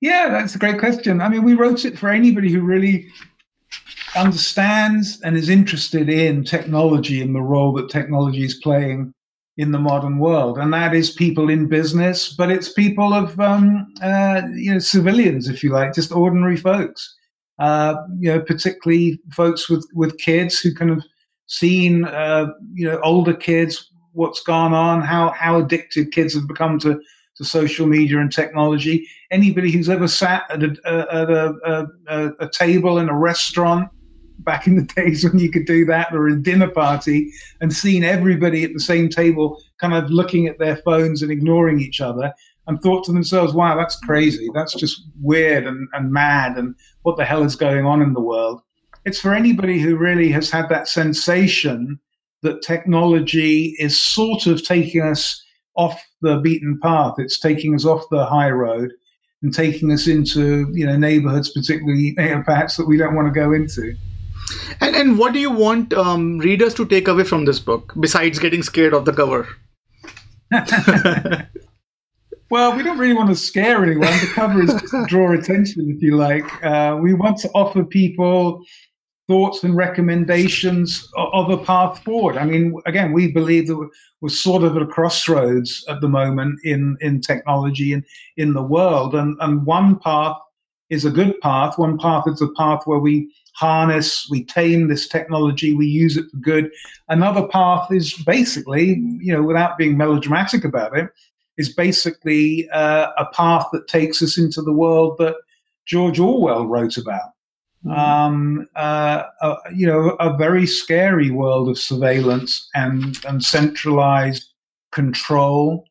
that's 0.00 0.54
a 0.54 0.58
great 0.58 0.78
question. 0.78 1.20
I 1.20 1.28
mean, 1.28 1.42
we 1.42 1.54
wrote 1.54 1.84
it 1.84 1.98
for 1.98 2.10
anybody 2.10 2.52
who 2.52 2.60
really 2.60 3.06
understands 4.14 5.20
and 5.22 5.36
is 5.36 5.48
interested 5.48 6.10
in 6.10 6.44
technology 6.44 7.22
and 7.22 7.34
the 7.34 7.40
role 7.40 7.72
that 7.72 7.88
technology 7.88 8.44
is 8.44 8.60
playing 8.62 9.14
in 9.56 9.72
the 9.72 9.78
modern 9.78 10.18
world, 10.18 10.58
and 10.58 10.72
that 10.72 10.94
is 10.94 11.10
people 11.10 11.50
in 11.50 11.68
business, 11.68 12.34
but 12.34 12.50
it's 12.50 12.72
people 12.72 13.12
of 13.12 13.38
um, 13.40 13.86
uh, 14.02 14.42
you 14.54 14.72
know 14.72 14.78
civilians, 14.78 15.48
if 15.48 15.62
you 15.62 15.70
like, 15.70 15.94
just 15.94 16.12
ordinary 16.12 16.56
folks 16.56 17.14
uh, 17.58 17.94
you 18.18 18.28
know, 18.28 18.40
particularly 18.40 19.20
folks 19.32 19.68
with, 19.68 19.86
with 19.94 20.18
kids 20.18 20.58
who 20.58 20.74
kind 20.74 20.90
of 20.90 21.04
seen, 21.46 22.04
uh, 22.04 22.46
you 22.72 22.86
know, 22.86 23.00
older 23.02 23.34
kids, 23.34 23.90
what's 24.12 24.42
gone 24.42 24.74
on, 24.74 25.02
how, 25.02 25.30
how 25.30 25.58
addicted 25.58 26.12
kids 26.12 26.34
have 26.34 26.48
become 26.48 26.78
to, 26.80 27.00
to 27.36 27.44
social 27.44 27.86
media 27.86 28.18
and 28.18 28.32
technology. 28.32 29.06
Anybody 29.30 29.70
who's 29.70 29.88
ever 29.88 30.08
sat 30.08 30.44
at 30.50 30.62
a, 30.62 30.70
at 30.86 31.30
a, 31.30 31.86
a, 32.08 32.30
a 32.40 32.50
table 32.50 32.98
in 32.98 33.08
a 33.08 33.16
restaurant 33.16 33.88
back 34.44 34.66
in 34.66 34.76
the 34.76 34.82
days 34.96 35.24
when 35.24 35.38
you 35.38 35.50
could 35.50 35.66
do 35.66 35.84
that 35.86 36.14
or 36.14 36.28
a 36.28 36.42
dinner 36.42 36.68
party 36.68 37.32
and 37.60 37.72
seen 37.72 38.04
everybody 38.04 38.64
at 38.64 38.72
the 38.72 38.80
same 38.80 39.08
table 39.08 39.62
kind 39.80 39.94
of 39.94 40.10
looking 40.10 40.46
at 40.46 40.58
their 40.58 40.76
phones 40.76 41.22
and 41.22 41.30
ignoring 41.30 41.80
each 41.80 42.00
other 42.00 42.32
and 42.66 42.80
thought 42.80 43.04
to 43.04 43.12
themselves, 43.12 43.52
wow, 43.52 43.76
that's 43.76 43.98
crazy. 44.00 44.48
That's 44.54 44.74
just 44.74 45.02
weird 45.20 45.66
and, 45.66 45.88
and 45.92 46.12
mad. 46.12 46.56
And 46.56 46.74
what 47.02 47.16
the 47.16 47.24
hell 47.24 47.42
is 47.42 47.56
going 47.56 47.84
on 47.84 48.02
in 48.02 48.12
the 48.12 48.20
world? 48.20 48.60
It's 49.04 49.20
for 49.20 49.34
anybody 49.34 49.80
who 49.80 49.96
really 49.96 50.30
has 50.30 50.50
had 50.50 50.68
that 50.68 50.86
sensation 50.86 51.98
that 52.42 52.62
technology 52.62 53.74
is 53.78 54.00
sort 54.00 54.46
of 54.46 54.64
taking 54.64 55.02
us 55.02 55.42
off 55.76 56.00
the 56.20 56.38
beaten 56.38 56.78
path. 56.80 57.14
It's 57.18 57.40
taking 57.40 57.74
us 57.74 57.84
off 57.84 58.04
the 58.10 58.24
high 58.24 58.50
road 58.50 58.92
and 59.42 59.52
taking 59.52 59.90
us 59.90 60.06
into, 60.06 60.68
you 60.72 60.86
know, 60.86 60.96
neighborhoods, 60.96 61.52
particularly 61.52 62.14
perhaps 62.14 62.76
that 62.76 62.86
we 62.86 62.96
don't 62.96 63.16
want 63.16 63.32
to 63.32 63.40
go 63.40 63.52
into. 63.52 63.94
And, 64.80 64.94
and 64.94 65.18
what 65.18 65.32
do 65.32 65.40
you 65.40 65.50
want 65.50 65.94
um, 65.94 66.38
readers 66.38 66.74
to 66.74 66.86
take 66.86 67.08
away 67.08 67.24
from 67.24 67.44
this 67.44 67.58
book 67.58 67.92
besides 67.98 68.38
getting 68.38 68.62
scared 68.62 68.94
of 68.94 69.04
the 69.04 69.12
cover? 69.12 69.48
well, 72.52 72.76
we 72.76 72.82
don't 72.82 72.98
really 72.98 73.14
want 73.14 73.30
to 73.30 73.34
scare 73.34 73.82
anyone. 73.82 74.12
The 74.20 74.30
cover 74.34 74.62
is 74.62 74.70
just 74.74 74.88
to 74.90 75.06
draw 75.08 75.32
attention, 75.32 75.88
if 75.88 76.02
you 76.02 76.18
like. 76.18 76.44
Uh, 76.62 76.98
we 77.00 77.14
want 77.14 77.38
to 77.38 77.50
offer 77.54 77.82
people 77.82 78.62
thoughts 79.26 79.64
and 79.64 79.74
recommendations 79.74 81.08
of 81.16 81.48
a 81.48 81.56
path 81.56 82.04
forward. 82.04 82.36
I 82.36 82.44
mean, 82.44 82.78
again, 82.84 83.14
we 83.14 83.32
believe 83.32 83.68
that 83.68 83.88
we're 84.20 84.28
sort 84.28 84.64
of 84.64 84.76
at 84.76 84.82
a 84.82 84.86
crossroads 84.86 85.82
at 85.88 86.02
the 86.02 86.10
moment 86.10 86.60
in, 86.62 86.98
in 87.00 87.22
technology 87.22 87.94
and 87.94 88.04
in 88.36 88.52
the 88.52 88.62
world. 88.62 89.14
And, 89.14 89.34
and 89.40 89.64
one 89.64 89.98
path 90.00 90.36
is 90.90 91.06
a 91.06 91.10
good 91.10 91.40
path. 91.40 91.78
One 91.78 91.96
path 91.96 92.24
is 92.26 92.42
a 92.42 92.48
path 92.48 92.82
where 92.84 92.98
we 92.98 93.32
harness, 93.54 94.28
we 94.30 94.44
tame 94.44 94.88
this 94.88 95.08
technology, 95.08 95.72
we 95.72 95.86
use 95.86 96.18
it 96.18 96.26
for 96.30 96.36
good. 96.36 96.70
Another 97.08 97.48
path 97.48 97.90
is 97.90 98.12
basically, 98.24 99.02
you 99.20 99.32
know, 99.32 99.42
without 99.42 99.78
being 99.78 99.96
melodramatic 99.96 100.66
about 100.66 100.98
it, 100.98 101.08
is 101.58 101.72
basically 101.72 102.68
uh, 102.70 103.08
a 103.18 103.26
path 103.26 103.66
that 103.72 103.88
takes 103.88 104.22
us 104.22 104.38
into 104.38 104.62
the 104.62 104.72
world 104.72 105.16
that 105.18 105.36
George 105.86 106.18
Orwell 106.18 106.66
wrote 106.66 106.96
about. 106.96 107.30
Mm. 107.84 107.98
Um, 107.98 108.68
uh, 108.76 109.24
uh, 109.40 109.56
you 109.74 109.86
know, 109.86 110.10
a 110.20 110.36
very 110.36 110.66
scary 110.66 111.30
world 111.30 111.68
of 111.68 111.78
surveillance 111.78 112.68
and, 112.74 113.18
and 113.26 113.42
centralized 113.42 114.48
control, 114.92 115.84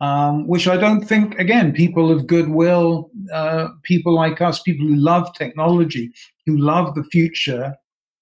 um, 0.00 0.48
which 0.48 0.66
I 0.66 0.76
don't 0.76 1.02
think, 1.02 1.38
again, 1.38 1.72
people 1.72 2.10
of 2.10 2.26
goodwill, 2.26 3.10
uh, 3.32 3.68
people 3.82 4.14
like 4.14 4.40
us, 4.40 4.62
people 4.62 4.86
who 4.86 4.96
love 4.96 5.34
technology, 5.34 6.12
who 6.46 6.56
love 6.56 6.94
the 6.94 7.04
future, 7.04 7.74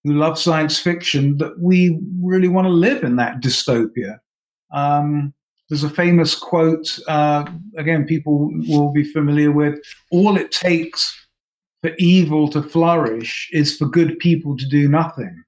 who 0.03 0.15
love 0.15 0.39
science 0.39 0.81
fiction, 0.81 1.39
that 1.39 1.59
we 1.61 2.01
really 2.21 2.49
want 2.49 2.67
to 2.67 2.73
live 2.73 3.05
in 3.05 3.17
that 3.17 3.41
dystopia. 3.41 4.19
Um, 4.73 5.33
there's 5.73 5.85
a 5.85 5.89
famous 5.89 6.35
quote, 6.35 6.99
uh, 7.09 7.47
again, 7.79 8.05
people 8.05 8.51
will 8.69 8.93
be 8.93 9.05
familiar 9.05 9.51
with 9.51 9.81
all 10.11 10.37
it 10.37 10.53
takes 10.53 11.19
for 11.81 11.93
evil 11.97 12.47
to 12.47 12.63
flourish 12.63 13.49
is 13.53 13.79
for 13.79 13.87
good 13.87 14.19
people 14.19 14.55
to 14.55 14.69
do 14.69 14.87
nothing. 14.87 15.43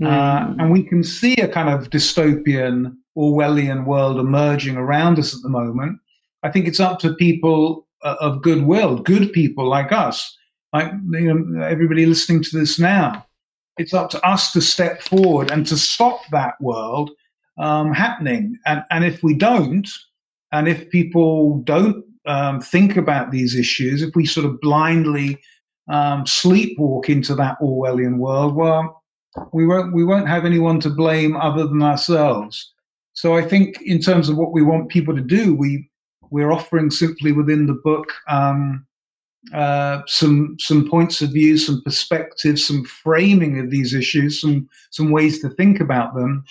Mm. 0.00 0.06
Uh, 0.06 0.54
and 0.58 0.72
we 0.72 0.82
can 0.82 1.04
see 1.04 1.34
a 1.34 1.48
kind 1.48 1.68
of 1.68 1.90
dystopian 1.90 2.96
Orwellian 3.14 3.84
world 3.84 4.18
emerging 4.18 4.78
around 4.78 5.18
us 5.18 5.36
at 5.36 5.42
the 5.42 5.50
moment. 5.50 5.98
I 6.42 6.50
think 6.50 6.66
it's 6.66 6.80
up 6.80 6.98
to 7.00 7.12
people 7.12 7.86
uh, 8.02 8.16
of 8.20 8.40
goodwill, 8.40 9.00
good 9.00 9.34
people 9.34 9.68
like 9.68 9.92
us, 9.92 10.34
like 10.72 10.92
you 11.10 11.34
know, 11.34 11.62
everybody 11.62 12.06
listening 12.06 12.42
to 12.44 12.58
this 12.58 12.78
now. 12.78 13.26
It's 13.76 13.92
up 13.92 14.08
to 14.12 14.26
us 14.26 14.50
to 14.52 14.62
step 14.62 15.02
forward 15.02 15.50
and 15.50 15.66
to 15.66 15.76
stop 15.76 16.22
that 16.30 16.58
world 16.58 17.10
um, 17.58 17.92
happening. 17.92 18.58
And, 18.66 18.84
and 18.90 19.04
if 19.04 19.22
we 19.22 19.34
don't, 19.34 19.88
and 20.52 20.68
if 20.68 20.90
people 20.90 21.58
don't 21.58 22.04
um, 22.26 22.60
think 22.60 22.96
about 22.96 23.30
these 23.30 23.54
issues, 23.54 24.02
if 24.02 24.14
we 24.14 24.26
sort 24.26 24.46
of 24.46 24.60
blindly 24.60 25.38
um, 25.88 26.24
sleepwalk 26.24 27.08
into 27.08 27.34
that 27.34 27.58
Orwellian 27.60 28.18
world, 28.18 28.54
well, 28.54 29.02
we 29.52 29.66
won't 29.66 29.94
we 29.94 30.04
won't 30.04 30.28
have 30.28 30.44
anyone 30.44 30.78
to 30.80 30.90
blame 30.90 31.36
other 31.36 31.66
than 31.66 31.82
ourselves. 31.82 32.72
So 33.14 33.34
I 33.36 33.42
think 33.42 33.80
in 33.82 34.00
terms 34.00 34.28
of 34.28 34.36
what 34.36 34.52
we 34.52 34.62
want 34.62 34.90
people 34.90 35.14
to 35.14 35.22
do, 35.22 35.54
we 35.54 35.88
we're 36.30 36.52
offering 36.52 36.90
simply 36.90 37.32
within 37.32 37.66
the 37.66 37.80
book 37.84 38.12
um, 38.28 38.86
uh, 39.54 40.02
some 40.06 40.56
some 40.58 40.88
points 40.88 41.22
of 41.22 41.30
view, 41.30 41.58
some 41.58 41.82
perspectives, 41.82 42.66
some 42.66 42.84
framing 42.84 43.58
of 43.58 43.70
these 43.70 43.94
issues, 43.94 44.40
some 44.40 44.68
some 44.90 45.10
ways 45.10 45.40
to 45.40 45.48
think 45.50 45.80
about 45.80 46.14
them, 46.14 46.44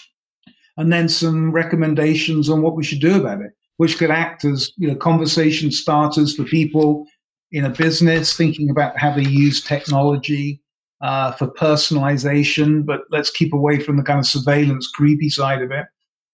and 0.78 0.92
then 0.92 1.10
some 1.10 1.52
recommendations 1.52 2.50
on 2.50 2.62
what 2.62 2.76
we 2.76 2.84
should 2.84 3.02
do 3.02 3.20
about 3.20 3.42
it, 3.42 3.52
which 3.78 3.98
could 3.98 4.12
act 4.12 4.46
as 4.46 4.72
you 4.78 4.88
know 4.88 4.96
conversation 4.96 5.72
starters 5.72 6.36
for 6.36 6.44
people 6.44 7.06
in 7.52 7.66
a 7.66 7.70
business, 7.70 8.36
thinking 8.36 8.70
about 8.70 8.98
how 8.98 9.14
they 9.14 9.24
use 9.26 9.62
technology 9.62 10.62
uh, 11.02 11.32
for 11.34 11.48
personalization, 11.48 12.86
but 12.86 13.02
let's 13.10 13.30
keep 13.30 13.54
away 13.54 13.80
from 13.80 13.98
the 13.98 14.04
kind 14.04 14.20
of 14.20 14.26
surveillance, 14.26 14.88
creepy 14.88 15.30
side 15.30 15.62
of 15.62 15.72
it. 15.72 15.86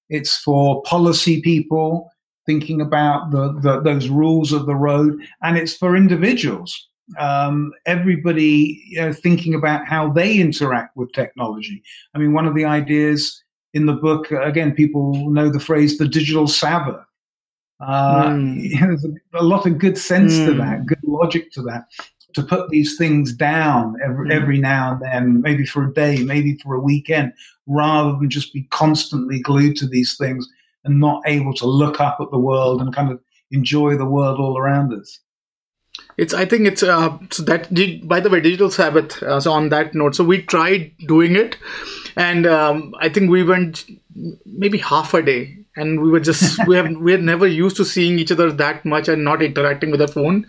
It's 0.09 0.38
for 0.38 0.81
policy 0.83 1.41
people 1.41 2.09
thinking 2.45 2.81
about 2.81 3.31
the, 3.31 3.53
the 3.61 3.81
those 3.81 4.07
rules 4.09 4.51
of 4.53 4.65
the 4.65 4.75
road, 4.75 5.19
and 5.41 5.57
it's 5.57 5.75
for 5.75 5.95
individuals. 5.95 6.88
Um, 7.17 7.71
everybody 7.85 8.83
you 8.89 8.99
know, 8.99 9.13
thinking 9.13 9.55
about 9.55 9.88
how 9.88 10.11
they 10.11 10.38
interact 10.38 10.95
with 10.97 11.11
technology. 11.13 11.81
I 12.13 12.19
mean, 12.19 12.33
one 12.33 12.45
of 12.45 12.53
the 12.53 12.65
ideas 12.65 13.41
in 13.74 13.86
the 13.86 13.93
book, 13.93 14.32
again, 14.32 14.74
people 14.74 15.30
know 15.30 15.49
the 15.49 15.59
phrase 15.59 15.97
the 15.97 16.07
digital 16.07 16.47
Sabbath. 16.47 17.03
Uh, 17.80 18.26
mm. 18.30 18.80
There's 18.80 19.05
a, 19.34 19.43
lot 19.43 19.65
of 19.65 19.78
good 19.78 19.97
sense 19.97 20.34
mm. 20.34 20.45
to 20.45 20.53
that, 20.55 20.86
good 20.86 20.99
logic 21.03 21.51
to 21.53 21.61
that. 21.63 21.86
To 22.34 22.43
put 22.43 22.70
these 22.70 22.97
things 22.97 23.34
down 23.34 23.95
every, 24.03 24.30
mm. 24.30 24.32
every 24.32 24.57
now 24.59 24.93
and 24.93 25.01
then, 25.01 25.41
maybe 25.41 25.65
for 25.65 25.86
a 25.86 25.93
day, 25.93 26.24
maybe 26.24 26.57
for 26.63 26.76
a 26.76 26.80
weekend, 26.80 27.34
rather 27.65 28.11
than 28.11 28.30
just 28.30 28.53
be 28.53 28.63
constantly 28.63 29.41
glued 29.41 29.76
to 29.78 29.88
these 29.88 30.18
things 30.18 30.47
and 30.84 30.99
not 30.99 31.22
able 31.26 31.53
to 31.53 31.65
look 31.65 31.99
up 31.99 32.18
at 32.22 32.32
the 32.32 32.39
world 32.39 32.82
and 32.82 32.95
kind 32.95 33.11
of 33.11 33.20
enjoy 33.51 33.97
the 33.97 34.05
world 34.05 34.39
all 34.39 34.57
around 34.57 34.93
us. 34.93 35.20
It's. 36.18 36.34
I 36.34 36.45
think 36.45 36.68
it's. 36.68 36.84
Uh, 36.84 37.18
so 37.32 37.43
that. 37.43 37.70
By 38.07 38.20
the 38.20 38.30
way, 38.30 38.39
digital 38.39 38.72
Sabbath. 38.72 39.22
Uh, 39.22 39.39
so 39.39 39.51
on 39.51 39.70
that 39.70 39.95
note, 39.95 40.15
so 40.15 40.24
we 40.24 40.41
tried 40.41 40.91
doing 41.07 41.36
it, 41.36 41.57
and 42.18 42.47
um, 42.47 42.95
I 42.99 43.09
think 43.09 43.30
we 43.30 43.43
went 43.43 43.86
maybe 44.45 44.80
half 44.80 45.13
a 45.13 45.22
day. 45.22 45.55
And 45.76 46.01
we 46.01 46.09
were 46.09 46.20
just 46.20 46.68
we 46.68 46.76
have 46.76 46.89
we 46.97 47.11
had 47.11 47.22
never 47.22 47.45
used 47.45 47.78
to 47.78 47.86
seeing 47.86 48.18
each 48.18 48.32
other 48.32 48.51
that 48.51 48.84
much 48.84 49.07
and 49.07 49.24
not 49.24 49.43
interacting 49.43 49.91
with 49.91 50.01
a 50.01 50.07
phone. 50.07 50.47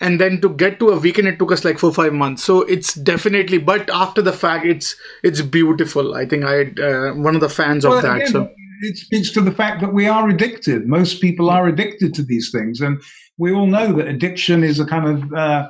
And 0.00 0.18
then 0.18 0.40
to 0.40 0.48
get 0.48 0.80
to 0.80 0.88
a 0.88 0.98
weekend 0.98 1.28
it 1.28 1.38
took 1.38 1.52
us 1.52 1.64
like 1.64 1.78
four 1.78 1.92
five 1.92 2.14
months. 2.14 2.42
So 2.42 2.62
it's 2.62 2.94
definitely 2.94 3.58
but 3.58 3.90
after 3.90 4.22
the 4.22 4.32
fact 4.32 4.64
it's 4.64 4.96
it's 5.22 5.42
beautiful. 5.42 6.14
I 6.14 6.24
think 6.24 6.44
i 6.44 6.62
uh, 6.82 7.12
one 7.12 7.34
of 7.34 7.42
the 7.42 7.50
fans 7.50 7.84
well, 7.84 7.98
of 7.98 8.02
that 8.02 8.16
again, 8.16 8.32
so. 8.32 8.50
it 8.80 8.96
speaks 8.96 9.30
to 9.32 9.42
the 9.42 9.52
fact 9.52 9.82
that 9.82 9.92
we 9.92 10.06
are 10.06 10.30
addicted. 10.30 10.88
Most 10.88 11.20
people 11.20 11.50
are 11.50 11.66
addicted 11.66 12.14
to 12.14 12.22
these 12.22 12.50
things. 12.50 12.80
And 12.80 13.02
we 13.36 13.52
all 13.52 13.66
know 13.66 13.92
that 13.92 14.08
addiction 14.08 14.64
is 14.64 14.80
a 14.80 14.86
kind 14.86 15.06
of 15.06 15.32
uh, 15.34 15.68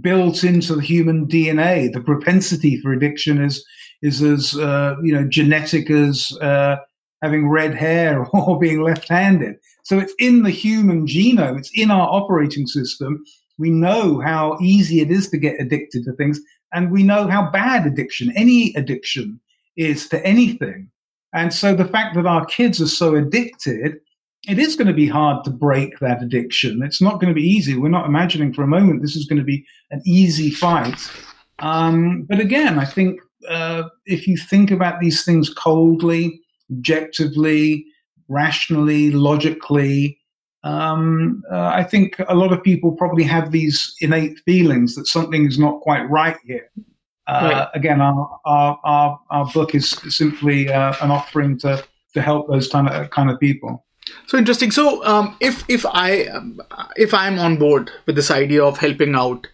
built 0.00 0.44
into 0.44 0.74
the 0.74 0.82
human 0.82 1.26
dna 1.26 1.90
the 1.92 2.00
propensity 2.02 2.78
for 2.82 2.92
addiction 2.92 3.42
is 3.42 3.64
is 4.02 4.22
as 4.22 4.56
uh, 4.56 4.96
you 5.02 5.12
know 5.12 5.24
genetic 5.28 5.90
as 5.90 6.36
uh, 6.40 6.76
having 7.22 7.48
red 7.48 7.74
hair 7.74 8.26
or 8.32 8.58
being 8.58 8.82
left 8.82 9.08
handed. 9.08 9.56
So 9.84 9.98
it's 9.98 10.14
in 10.18 10.42
the 10.42 10.50
human 10.50 11.06
genome, 11.06 11.58
it's 11.58 11.72
in 11.74 11.90
our 11.90 12.08
operating 12.08 12.66
system. 12.66 13.24
We 13.58 13.70
know 13.70 14.20
how 14.20 14.56
easy 14.60 15.00
it 15.00 15.10
is 15.10 15.28
to 15.30 15.38
get 15.38 15.60
addicted 15.60 16.04
to 16.04 16.12
things, 16.12 16.40
and 16.72 16.92
we 16.92 17.02
know 17.02 17.26
how 17.26 17.50
bad 17.50 17.86
addiction, 17.86 18.32
any 18.36 18.72
addiction, 18.74 19.40
is 19.76 20.08
to 20.08 20.24
anything. 20.24 20.90
And 21.34 21.52
so 21.52 21.74
the 21.74 21.84
fact 21.84 22.14
that 22.16 22.26
our 22.26 22.44
kids 22.46 22.80
are 22.80 22.86
so 22.86 23.14
addicted, 23.16 23.98
it 24.48 24.58
is 24.58 24.76
going 24.76 24.88
to 24.88 24.94
be 24.94 25.08
hard 25.08 25.44
to 25.44 25.50
break 25.50 25.98
that 25.98 26.22
addiction. 26.22 26.82
It's 26.82 27.02
not 27.02 27.20
going 27.20 27.28
to 27.28 27.34
be 27.34 27.46
easy. 27.46 27.76
We're 27.76 27.88
not 27.88 28.06
imagining 28.06 28.52
for 28.52 28.62
a 28.62 28.68
moment 28.68 29.02
this 29.02 29.16
is 29.16 29.26
going 29.26 29.38
to 29.38 29.44
be 29.44 29.64
an 29.90 30.00
easy 30.06 30.50
fight. 30.50 31.00
Um, 31.58 32.22
but 32.22 32.40
again, 32.40 32.78
I 32.78 32.84
think 32.84 33.20
uh, 33.48 33.84
if 34.06 34.26
you 34.26 34.36
think 34.36 34.70
about 34.70 35.00
these 35.00 35.24
things 35.24 35.52
coldly, 35.52 36.40
objectively, 36.70 37.86
rationally, 38.28 39.10
logically. 39.10 40.18
Um, 40.64 41.42
uh, 41.50 41.68
I 41.68 41.84
think 41.84 42.16
a 42.28 42.34
lot 42.34 42.52
of 42.52 42.62
people 42.62 42.92
probably 42.92 43.24
have 43.24 43.52
these 43.52 43.94
innate 44.00 44.40
feelings 44.40 44.94
that 44.96 45.06
something 45.06 45.46
is 45.46 45.58
not 45.58 45.80
quite 45.80 46.08
right 46.10 46.36
here. 46.44 46.70
Uh, 47.26 47.50
right. 47.52 47.68
Again, 47.74 48.00
our, 48.00 48.40
our, 48.44 48.78
our, 48.84 49.20
our, 49.30 49.46
book 49.52 49.74
is 49.74 49.90
simply 50.08 50.70
uh, 50.70 50.94
an 51.02 51.10
offering 51.10 51.58
to, 51.58 51.84
to 52.14 52.22
help 52.22 52.48
those 52.48 52.68
kind 52.68 52.88
of, 52.88 53.10
kind 53.10 53.30
of 53.30 53.38
people. 53.38 53.84
So 54.26 54.38
interesting. 54.38 54.70
So 54.70 55.04
um, 55.04 55.36
if 55.40 55.64
if 55.68 55.84
I 55.84 56.24
um, 56.24 56.60
if 56.96 57.12
I'm 57.12 57.38
on 57.38 57.58
board 57.58 57.90
with 58.06 58.16
this 58.16 58.30
idea 58.30 58.64
of 58.64 58.78
helping 58.78 59.14
out, 59.14 59.46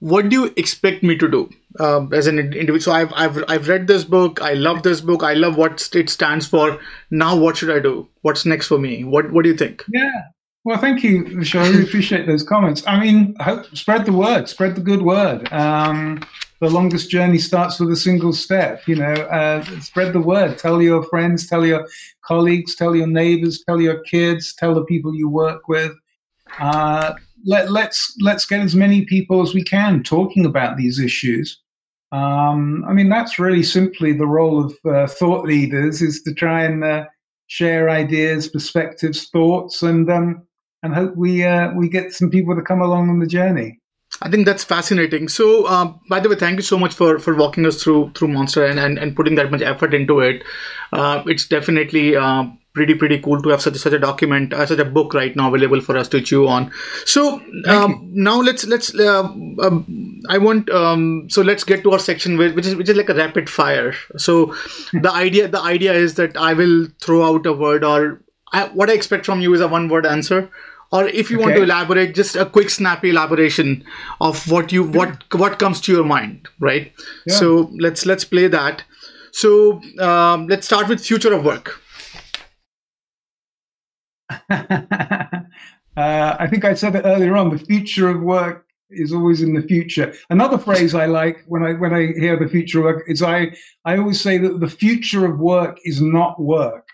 what 0.00 0.28
do 0.28 0.42
you 0.42 0.54
expect 0.56 1.02
me 1.02 1.16
to 1.16 1.28
do 1.28 1.50
um, 1.80 2.12
as 2.12 2.26
an 2.26 2.38
individual? 2.38 2.80
So 2.80 2.92
I've, 2.92 3.12
I've 3.14 3.44
I've 3.48 3.68
read 3.68 3.86
this 3.86 4.04
book. 4.04 4.40
I 4.42 4.54
love 4.54 4.82
this 4.82 5.00
book. 5.00 5.22
I 5.22 5.34
love 5.34 5.56
what 5.56 5.88
it 5.94 6.10
stands 6.10 6.46
for. 6.46 6.78
Now, 7.10 7.36
what 7.36 7.56
should 7.56 7.70
I 7.70 7.78
do? 7.78 8.08
What's 8.22 8.44
next 8.44 8.68
for 8.68 8.78
me? 8.78 9.04
What 9.04 9.32
What 9.32 9.44
do 9.44 9.50
you 9.50 9.56
think? 9.56 9.84
Yeah. 9.88 10.10
Well, 10.64 10.78
thank 10.78 11.04
you, 11.04 11.24
Vishal. 11.24 11.60
I 11.60 11.68
really 11.68 11.82
appreciate 11.84 12.26
those 12.26 12.42
comments. 12.42 12.82
I 12.86 12.98
mean, 12.98 13.36
hope, 13.38 13.66
spread 13.76 14.06
the 14.06 14.12
word, 14.12 14.48
spread 14.48 14.74
the 14.74 14.80
good 14.80 15.02
word. 15.02 15.52
Um, 15.52 16.24
the 16.60 16.70
longest 16.70 17.10
journey 17.10 17.36
starts 17.36 17.78
with 17.78 17.90
a 17.90 17.96
single 17.96 18.32
step. 18.32 18.88
You 18.88 18.96
know, 18.96 19.12
uh, 19.12 19.62
spread 19.80 20.14
the 20.14 20.20
word. 20.20 20.56
Tell 20.56 20.80
your 20.80 21.02
friends, 21.04 21.46
tell 21.46 21.66
your 21.66 21.86
colleagues, 22.22 22.74
tell 22.76 22.96
your 22.96 23.06
neighbors, 23.06 23.62
tell 23.66 23.78
your 23.78 24.00
kids, 24.04 24.54
tell 24.54 24.74
the 24.74 24.84
people 24.84 25.14
you 25.14 25.28
work 25.28 25.68
with. 25.68 25.92
Uh, 26.58 27.12
let, 27.44 27.70
let's 27.70 28.16
let's 28.20 28.46
get 28.46 28.60
as 28.60 28.74
many 28.74 29.04
people 29.04 29.42
as 29.42 29.54
we 29.54 29.62
can 29.62 30.02
talking 30.02 30.46
about 30.46 30.76
these 30.76 30.98
issues. 30.98 31.60
Um, 32.12 32.84
I 32.88 32.92
mean, 32.92 33.08
that's 33.08 33.38
really 33.38 33.62
simply 33.62 34.12
the 34.12 34.26
role 34.26 34.64
of 34.64 34.76
uh, 34.84 35.06
thought 35.06 35.44
leaders 35.44 36.00
is 36.00 36.22
to 36.22 36.34
try 36.34 36.64
and 36.64 36.84
uh, 36.84 37.04
share 37.48 37.90
ideas, 37.90 38.48
perspectives, 38.48 39.28
thoughts, 39.30 39.82
and 39.82 40.10
um, 40.10 40.46
and 40.82 40.94
hope 40.94 41.16
we 41.16 41.44
uh, 41.44 41.72
we 41.74 41.88
get 41.88 42.12
some 42.12 42.30
people 42.30 42.54
to 42.54 42.62
come 42.62 42.80
along 42.80 43.10
on 43.10 43.18
the 43.18 43.26
journey. 43.26 43.80
I 44.22 44.30
think 44.30 44.46
that's 44.46 44.62
fascinating. 44.62 45.28
So, 45.28 45.64
uh, 45.66 45.92
by 46.08 46.20
the 46.20 46.28
way, 46.28 46.36
thank 46.36 46.56
you 46.56 46.62
so 46.62 46.78
much 46.78 46.94
for, 46.94 47.18
for 47.18 47.34
walking 47.34 47.66
us 47.66 47.82
through 47.82 48.12
through 48.12 48.28
Monster 48.28 48.64
and, 48.64 48.78
and, 48.78 48.98
and 48.98 49.16
putting 49.16 49.34
that 49.34 49.50
much 49.50 49.62
effort 49.62 49.92
into 49.92 50.20
it. 50.20 50.44
Uh, 50.92 51.24
it's 51.26 51.48
definitely 51.48 52.14
uh, 52.14 52.44
pretty 52.74 52.94
pretty 52.94 53.18
cool 53.20 53.40
to 53.40 53.48
have 53.50 53.62
such 53.62 53.76
such 53.76 53.92
a 53.92 53.98
document, 53.98 54.52
uh, 54.52 54.66
such 54.66 54.80
a 54.80 54.84
book 54.84 55.14
right 55.14 55.34
now 55.36 55.48
available 55.48 55.80
for 55.80 55.96
us 55.96 56.08
to 56.08 56.20
chew 56.20 56.46
on. 56.48 56.70
So 57.06 57.40
um, 57.68 58.10
now 58.12 58.40
let's 58.40 58.66
let's 58.66 58.94
uh, 58.94 59.22
um, 59.22 60.22
I 60.28 60.38
want 60.38 60.68
um, 60.70 61.28
so 61.30 61.42
let's 61.42 61.64
get 61.64 61.82
to 61.84 61.92
our 61.92 61.98
section 61.98 62.36
which 62.36 62.66
is 62.66 62.74
which 62.74 62.88
is 62.88 62.96
like 62.96 63.08
a 63.08 63.14
rapid 63.14 63.48
fire. 63.48 63.94
So 64.16 64.54
the 64.92 65.12
idea 65.12 65.48
the 65.48 65.60
idea 65.60 65.92
is 65.92 66.16
that 66.16 66.36
I 66.36 66.52
will 66.52 66.88
throw 67.00 67.22
out 67.22 67.46
a 67.46 67.52
word 67.52 67.84
or 67.84 68.20
I, 68.52 68.66
what 68.68 68.90
I 68.90 68.94
expect 68.94 69.24
from 69.24 69.40
you 69.40 69.54
is 69.54 69.60
a 69.60 69.68
one 69.68 69.88
word 69.88 70.04
answer 70.04 70.50
or 70.92 71.06
if 71.08 71.30
you 71.30 71.38
okay. 71.38 71.44
want 71.44 71.56
to 71.56 71.62
elaborate 71.62 72.14
just 72.14 72.36
a 72.36 72.44
quick 72.44 72.70
snappy 72.70 73.10
elaboration 73.10 73.84
of 74.20 74.50
what 74.50 74.72
you 74.72 74.82
what 74.82 75.24
what 75.34 75.58
comes 75.58 75.80
to 75.82 75.92
your 75.92 76.04
mind 76.04 76.48
right 76.60 76.92
yeah. 77.26 77.34
so 77.34 77.70
let's 77.78 78.04
let's 78.06 78.24
play 78.24 78.46
that 78.48 78.84
so 79.32 79.80
um, 79.98 80.46
let's 80.46 80.66
start 80.66 80.88
with 80.88 81.04
future 81.04 81.32
of 81.32 81.44
work 81.44 81.80
uh, 84.50 85.46
I 85.96 86.46
think 86.48 86.64
I 86.64 86.74
said 86.74 86.96
it 86.96 87.04
earlier 87.04 87.36
on. 87.36 87.50
The 87.50 87.58
future 87.58 88.08
of 88.08 88.22
work 88.22 88.66
is 88.90 89.12
always 89.12 89.42
in 89.42 89.54
the 89.54 89.62
future. 89.62 90.14
Another 90.30 90.58
phrase 90.58 90.94
I 90.94 91.06
like 91.06 91.44
when 91.46 91.62
I 91.62 91.72
when 91.74 91.92
I 91.92 92.12
hear 92.18 92.38
the 92.38 92.48
future 92.48 92.78
of 92.80 92.84
work 92.84 93.04
is 93.08 93.22
I 93.22 93.54
I 93.84 93.96
always 93.98 94.20
say 94.20 94.38
that 94.38 94.60
the 94.60 94.68
future 94.68 95.24
of 95.26 95.38
work 95.38 95.78
is 95.84 96.00
not 96.00 96.40
work, 96.40 96.88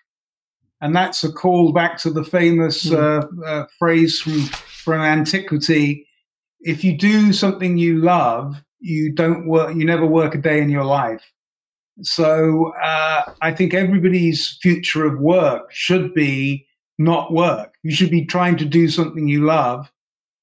and 0.80 0.94
that's 0.94 1.24
a 1.24 1.32
call 1.32 1.72
back 1.72 1.98
to 1.98 2.10
the 2.10 2.24
famous 2.24 2.86
mm. 2.86 2.96
uh, 2.96 3.44
uh, 3.44 3.66
phrase 3.78 4.20
from 4.20 4.40
from 4.84 5.00
antiquity: 5.00 6.06
"If 6.60 6.84
you 6.84 6.96
do 6.96 7.32
something 7.32 7.78
you 7.78 8.00
love, 8.00 8.62
you 8.80 9.12
don't 9.12 9.46
work. 9.46 9.74
You 9.74 9.84
never 9.84 10.06
work 10.06 10.34
a 10.34 10.38
day 10.38 10.60
in 10.60 10.70
your 10.70 10.84
life." 10.84 11.24
So 12.02 12.72
uh, 12.82 13.34
I 13.42 13.52
think 13.52 13.74
everybody's 13.74 14.58
future 14.62 15.04
of 15.04 15.20
work 15.20 15.70
should 15.70 16.14
be 16.14 16.66
not 17.00 17.32
work. 17.32 17.74
You 17.82 17.92
should 17.92 18.10
be 18.10 18.26
trying 18.26 18.58
to 18.58 18.66
do 18.66 18.86
something 18.86 19.26
you 19.26 19.44
love. 19.44 19.90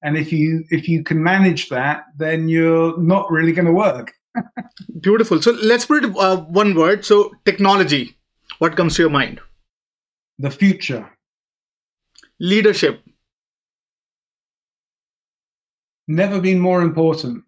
And 0.02 0.16
if 0.16 0.32
you 0.32 0.64
if 0.70 0.88
you 0.88 1.04
can 1.04 1.22
manage 1.22 1.68
that, 1.68 2.04
then 2.16 2.48
you're 2.48 2.98
not 2.98 3.30
really 3.30 3.52
going 3.52 3.66
to 3.66 3.72
work. 3.72 4.12
Beautiful. 5.00 5.40
So 5.40 5.52
let's 5.52 5.86
put 5.86 6.04
it 6.04 6.16
uh, 6.16 6.38
one 6.38 6.74
word. 6.74 7.04
So 7.04 7.32
technology. 7.44 8.16
What 8.58 8.76
comes 8.76 8.96
to 8.96 9.02
your 9.02 9.10
mind? 9.10 9.40
The 10.40 10.50
future. 10.50 11.08
Leadership. 12.40 13.02
Never 16.08 16.40
been 16.40 16.58
more 16.58 16.82
important. 16.82 17.44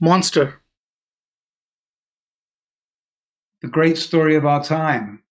Monster. 0.00 0.60
The 3.62 3.68
great 3.68 3.96
story 3.96 4.36
of 4.36 4.44
our 4.44 4.62
time. 4.62 5.22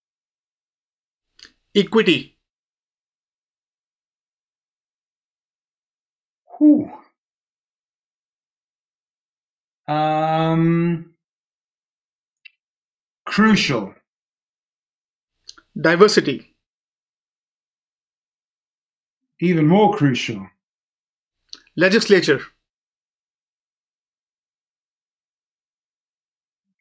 Equity. 1.76 2.38
Whew. 6.58 6.90
Um, 9.88 11.14
crucial. 13.26 13.94
Diversity. 15.80 16.56
Even 19.42 19.68
more 19.68 19.94
crucial. 19.94 20.48
Legislature. 21.76 22.40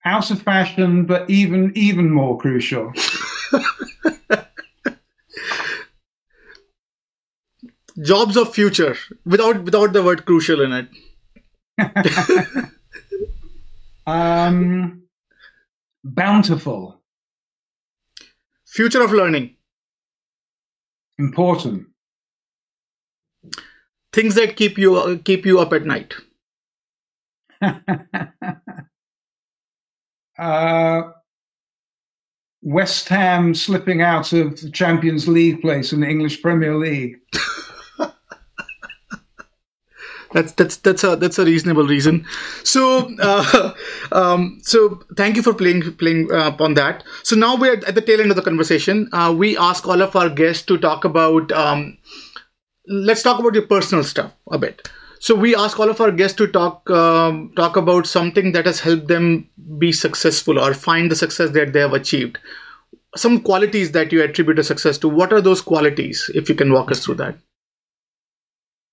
Out 0.04 0.30
of 0.30 0.40
fashion, 0.42 1.06
but 1.06 1.28
even 1.28 1.72
even 1.74 2.10
more 2.10 2.38
crucial. 2.38 2.92
jobs 8.02 8.36
of 8.36 8.52
future 8.54 8.96
without 9.24 9.62
without 9.64 9.92
the 9.92 10.02
word 10.02 10.24
crucial 10.26 10.60
in 10.60 10.72
it. 10.72 10.88
Um 14.06 15.02
bountiful. 16.02 17.00
Future 18.66 19.02
of 19.02 19.12
learning. 19.12 19.56
Important. 21.18 21.86
Things 24.12 24.34
that 24.34 24.56
keep 24.56 24.76
you 24.78 24.96
uh, 24.96 25.16
keep 25.24 25.46
you 25.46 25.60
up 25.60 25.72
at 25.72 25.86
night. 25.86 26.14
Uh 30.36 31.12
West 32.60 33.08
Ham 33.08 33.54
slipping 33.54 34.02
out 34.02 34.32
of 34.32 34.60
the 34.60 34.70
Champions 34.70 35.28
League 35.28 35.60
place 35.60 35.92
in 35.92 36.00
the 36.00 36.08
English 36.08 36.42
Premier 36.42 36.74
League. 36.74 37.16
that's 40.34 40.52
that's 40.52 40.76
that's 40.78 41.04
a 41.04 41.16
that's 41.16 41.38
a 41.38 41.44
reasonable 41.44 41.86
reason. 41.86 42.26
So 42.64 43.10
uh, 43.20 43.72
um, 44.12 44.58
so 44.62 45.00
thank 45.16 45.36
you 45.36 45.42
for 45.42 45.54
playing 45.54 45.94
playing 45.94 46.30
uh, 46.32 46.48
upon 46.48 46.74
that. 46.74 47.04
So 47.22 47.36
now 47.36 47.56
we're 47.56 47.74
at 47.74 47.94
the 47.94 48.02
tail 48.02 48.20
end 48.20 48.30
of 48.30 48.36
the 48.36 48.42
conversation. 48.42 49.08
Uh, 49.12 49.32
we 49.36 49.56
ask 49.56 49.86
all 49.86 50.02
of 50.02 50.16
our 50.16 50.28
guests 50.28 50.66
to 50.66 50.76
talk 50.76 51.04
about. 51.04 51.52
Um, 51.52 51.96
let's 52.86 53.22
talk 53.22 53.38
about 53.38 53.54
your 53.54 53.66
personal 53.66 54.04
stuff 54.04 54.32
a 54.50 54.58
bit. 54.58 54.88
So 55.20 55.34
we 55.34 55.56
ask 55.56 55.80
all 55.80 55.88
of 55.88 56.00
our 56.02 56.10
guests 56.10 56.36
to 56.38 56.48
talk 56.48 56.90
um, 56.90 57.52
talk 57.56 57.76
about 57.76 58.06
something 58.06 58.52
that 58.52 58.66
has 58.66 58.80
helped 58.80 59.06
them 59.06 59.48
be 59.78 59.92
successful 59.92 60.58
or 60.58 60.74
find 60.74 61.10
the 61.10 61.16
success 61.16 61.50
that 61.52 61.72
they 61.72 61.80
have 61.80 61.94
achieved. 61.94 62.38
Some 63.16 63.40
qualities 63.40 63.92
that 63.92 64.10
you 64.10 64.22
attribute 64.22 64.58
a 64.58 64.64
success 64.64 64.98
to. 64.98 65.08
What 65.08 65.32
are 65.32 65.40
those 65.40 65.62
qualities? 65.62 66.28
If 66.34 66.48
you 66.48 66.56
can 66.56 66.72
walk 66.72 66.90
us 66.90 67.04
through 67.04 67.14
that. 67.22 67.36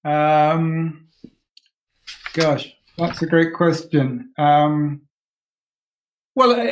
Um, 0.03 1.10
Gosh, 2.33 2.73
that's 2.97 3.21
a 3.21 3.25
great 3.25 3.53
question. 3.53 4.33
Um, 4.37 5.01
well, 6.35 6.51
uh, 6.51 6.71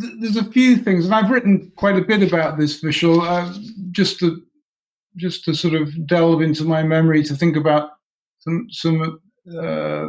th- 0.00 0.14
there's 0.18 0.36
a 0.36 0.50
few 0.50 0.76
things, 0.76 1.04
and 1.04 1.14
I've 1.14 1.30
written 1.30 1.72
quite 1.76 1.96
a 1.96 2.04
bit 2.04 2.22
about 2.22 2.58
this, 2.58 2.82
Vishal, 2.82 3.22
uh, 3.22 3.56
just 3.92 4.18
to 4.20 4.42
just 5.16 5.44
to 5.44 5.54
sort 5.54 5.74
of 5.74 6.06
delve 6.06 6.40
into 6.42 6.64
my 6.64 6.82
memory 6.82 7.22
to 7.24 7.34
think 7.34 7.56
about 7.56 7.90
some 8.38 8.66
some 8.70 9.20
uh, 9.48 10.08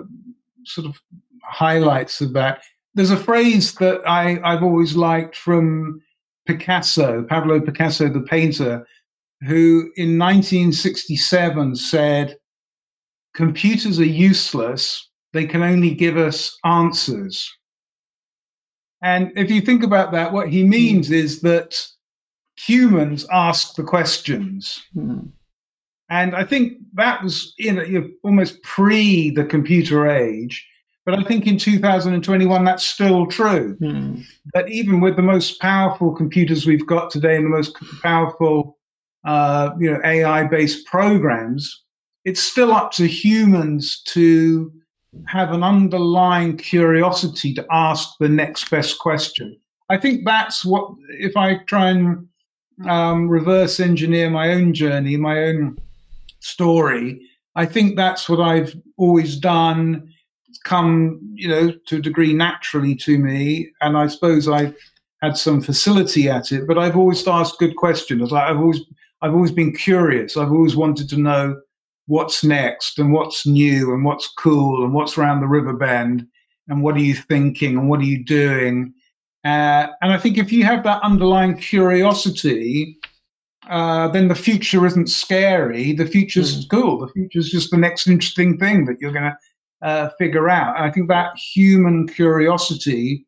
sort 0.66 0.88
of 0.88 1.00
highlights 1.44 2.22
of 2.22 2.34
that. 2.34 2.62
There's 2.94 3.12
a 3.12 3.18
phrase 3.18 3.74
that 3.76 4.02
I, 4.08 4.40
I've 4.44 4.64
always 4.64 4.96
liked 4.96 5.36
from 5.36 6.02
Picasso, 6.46 7.24
Pablo 7.24 7.60
Picasso, 7.60 8.10
the 8.10 8.22
painter, 8.22 8.86
who 9.42 9.92
in 9.96 10.18
1967 10.18 11.76
said, 11.76 12.38
computers 13.34 14.00
are 14.00 14.06
useless. 14.06 15.10
They 15.34 15.46
can 15.46 15.62
only 15.62 15.94
give 15.94 16.18
us 16.18 16.58
answers. 16.64 17.52
And 19.02 19.32
if 19.36 19.50
you 19.50 19.62
think 19.62 19.84
about 19.84 20.12
that, 20.12 20.32
what 20.32 20.50
he 20.50 20.64
means 20.64 21.10
mm. 21.10 21.14
is 21.14 21.42
that 21.42 21.82
humans 22.58 23.26
ask 23.32 23.76
the 23.76 23.84
questions. 23.84 24.84
Mm. 24.96 25.32
And 26.10 26.36
I 26.36 26.44
think 26.44 26.78
that 26.94 27.24
was 27.24 27.54
you 27.58 27.72
know, 27.72 28.10
almost 28.24 28.62
pre 28.64 29.32
the 29.32 29.46
computer 29.46 30.08
age. 30.10 30.68
But 31.04 31.18
I 31.18 31.24
think 31.24 31.48
in 31.48 31.58
2021, 31.58 32.64
that's 32.64 32.86
still 32.86 33.26
true. 33.26 33.76
Mm. 33.82 34.24
That 34.54 34.70
even 34.70 35.00
with 35.00 35.16
the 35.16 35.24
most 35.24 35.60
powerful 35.60 36.14
computers 36.14 36.68
we've 36.68 36.86
got 36.86 37.10
today 37.10 37.38
and 37.38 37.46
the 37.46 37.50
most 37.50 37.76
powerful 38.04 38.78
uh, 39.24 39.72
you 39.80 39.92
know, 39.92 40.00
AI 40.04 40.44
based 40.46 40.86
programs, 40.86 41.84
it's 42.26 42.42
still 42.42 42.72
up 42.72 42.92
to 42.92 43.08
humans 43.08 44.02
to 44.08 44.72
have 45.28 45.52
an 45.52 45.64
underlying 45.64 46.58
curiosity 46.58 47.54
to 47.54 47.66
ask 47.72 48.10
the 48.20 48.30
next 48.30 48.70
best 48.70 49.00
question. 49.00 49.58
I 49.90 49.98
think 49.98 50.26
that's 50.26 50.64
what, 50.64 50.90
if 51.20 51.36
I 51.36 51.58
try 51.66 51.90
and 51.90 52.28
um, 52.88 53.28
reverse 53.28 53.80
engineer 53.80 54.30
my 54.30 54.52
own 54.52 54.74
journey, 54.74 55.18
my 55.18 55.44
own 55.44 55.78
story, 56.40 57.28
I 57.56 57.66
think 57.66 57.98
that's 57.98 58.30
what 58.30 58.40
I've 58.40 58.74
always 58.98 59.36
done. 59.38 60.08
come, 60.64 61.20
you 61.34 61.48
know, 61.48 61.74
to 61.88 61.98
a 61.98 62.02
degree 62.02 62.34
naturally 62.34 62.96
to 62.96 63.18
me, 63.18 63.72
and 63.82 63.98
I 63.98 64.08
suppose 64.08 64.48
I've 64.48 64.76
had 65.22 65.38
some 65.38 65.62
facility 65.62 66.30
at 66.30 66.52
it. 66.52 66.68
But 66.68 66.78
I've 66.78 66.98
always 66.98 67.28
asked 67.28 67.60
good 67.60 67.76
questions. 67.76 68.34
I've 68.34 68.58
always, 68.58 68.82
I've 69.22 69.34
always 69.34 69.52
been 69.52 69.74
curious. 69.74 70.38
I've 70.38 70.52
always 70.52 70.76
wanted 70.76 71.10
to 71.10 71.18
know 71.18 71.62
what's 72.12 72.44
next 72.44 73.00
and 73.00 73.14
what's 73.14 73.48
new 73.48 73.94
and 73.94 74.04
what's 74.04 74.28
cool 74.38 74.84
and 74.84 74.94
what's 74.94 75.18
around 75.18 75.40
the 75.40 75.48
river 75.48 75.72
bend 75.72 76.28
and 76.68 76.84
what 76.84 76.96
are 76.96 77.00
you 77.00 77.16
thinking 77.16 77.78
and 77.78 77.90
what 77.90 78.02
are 78.02 78.12
you 78.14 78.22
doing. 78.22 78.94
Uh, 79.46 79.88
and 80.02 80.12
I 80.12 80.18
think 80.18 80.38
if 80.38 80.52
you 80.52 80.66
have 80.66 80.84
that 80.84 81.02
underlying 81.04 81.58
curiosity, 81.58 82.98
uh, 83.70 84.10
then 84.10 84.28
the 84.28 84.36
future 84.36 84.86
isn't 84.86 85.08
scary. 85.08 85.94
The 85.94 86.06
future's 86.06 86.66
mm. 86.66 86.70
cool. 86.70 87.00
The 87.00 87.14
future's 87.14 87.50
just 87.50 87.72
the 87.72 87.78
next 87.78 88.08
interesting 88.08 88.58
thing 88.58 88.84
that 88.86 89.00
you're 89.00 89.14
going 89.14 89.32
to 89.32 89.88
uh, 89.88 90.10
figure 90.20 90.50
out. 90.50 90.76
And 90.76 90.84
I 90.84 90.92
think 90.92 91.08
that 91.08 91.38
human 91.38 92.10
curiosity 92.10 93.26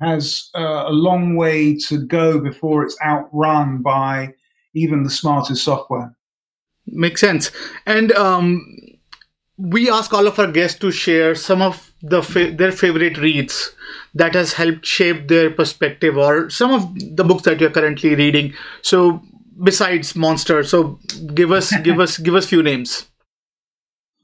has 0.00 0.50
uh, 0.56 0.84
a 0.88 0.92
long 0.92 1.36
way 1.36 1.76
to 1.86 2.04
go 2.04 2.40
before 2.40 2.82
it's 2.82 2.98
outrun 3.00 3.80
by 3.80 4.34
even 4.74 5.04
the 5.04 5.10
smartest 5.10 5.64
software. 5.64 6.12
Makes 6.86 7.20
sense. 7.20 7.50
And 7.86 8.12
um, 8.12 8.78
we 9.56 9.90
ask 9.90 10.12
all 10.12 10.26
of 10.26 10.38
our 10.38 10.50
guests 10.50 10.78
to 10.80 10.90
share 10.90 11.34
some 11.34 11.62
of 11.62 11.92
the 12.02 12.22
fa- 12.22 12.52
their 12.52 12.72
favorite 12.72 13.18
reads 13.18 13.74
that 14.14 14.34
has 14.34 14.52
helped 14.52 14.84
shape 14.84 15.28
their 15.28 15.50
perspective 15.50 16.16
or 16.16 16.50
some 16.50 16.70
of 16.70 17.16
the 17.16 17.24
books 17.24 17.42
that 17.44 17.60
you're 17.60 17.70
currently 17.70 18.14
reading. 18.14 18.52
So 18.82 19.22
besides 19.62 20.14
Monster, 20.14 20.64
so 20.64 20.98
give 21.34 21.52
us 21.52 21.74
give 21.82 22.00
us 22.00 22.18
give 22.18 22.34
us 22.34 22.46
few 22.46 22.62
names. 22.62 23.08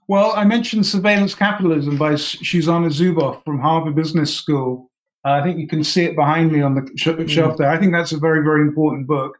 Well, 0.08 0.32
I 0.34 0.44
mentioned 0.44 0.84
Surveillance 0.86 1.36
Capitalism 1.36 1.96
by 1.96 2.14
Shoshana 2.14 2.90
Zuboff 2.90 3.44
from 3.44 3.60
Harvard 3.60 3.94
Business 3.94 4.34
School. 4.34 4.90
Uh, 5.24 5.32
I 5.32 5.42
think 5.42 5.58
you 5.58 5.68
can 5.68 5.84
see 5.84 6.04
it 6.04 6.16
behind 6.16 6.50
me 6.50 6.62
on 6.62 6.74
the 6.74 6.90
sh- 6.96 7.30
shelf 7.32 7.54
mm. 7.54 7.56
there. 7.58 7.70
I 7.70 7.78
think 7.78 7.92
that's 7.92 8.10
a 8.10 8.18
very, 8.18 8.42
very 8.42 8.62
important 8.62 9.06
book. 9.06 9.36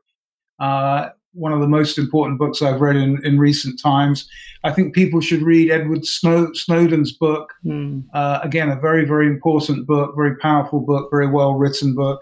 Uh, 0.61 1.09
one 1.33 1.53
of 1.53 1.61
the 1.61 1.69
most 1.69 1.99
important 1.99 2.39
books 2.39 2.63
I've 2.63 2.81
read 2.81 2.97
in, 2.97 3.25
in 3.25 3.39
recent 3.39 3.81
times. 3.81 4.29
I 4.65 4.73
think 4.73 4.95
people 4.95 5.21
should 5.21 5.43
read 5.43 5.71
Edward 5.71 6.05
Snow, 6.05 6.53
Snowden's 6.53 7.13
book. 7.13 7.53
Mm. 7.65 8.05
Uh, 8.13 8.41
again, 8.43 8.69
a 8.69 8.81
very, 8.81 9.05
very 9.05 9.27
important 9.27 9.87
book, 9.87 10.15
very 10.17 10.37
powerful 10.37 10.81
book, 10.81 11.09
very 11.11 11.29
well 11.29 11.55
written 11.55 11.95
book. 11.95 12.21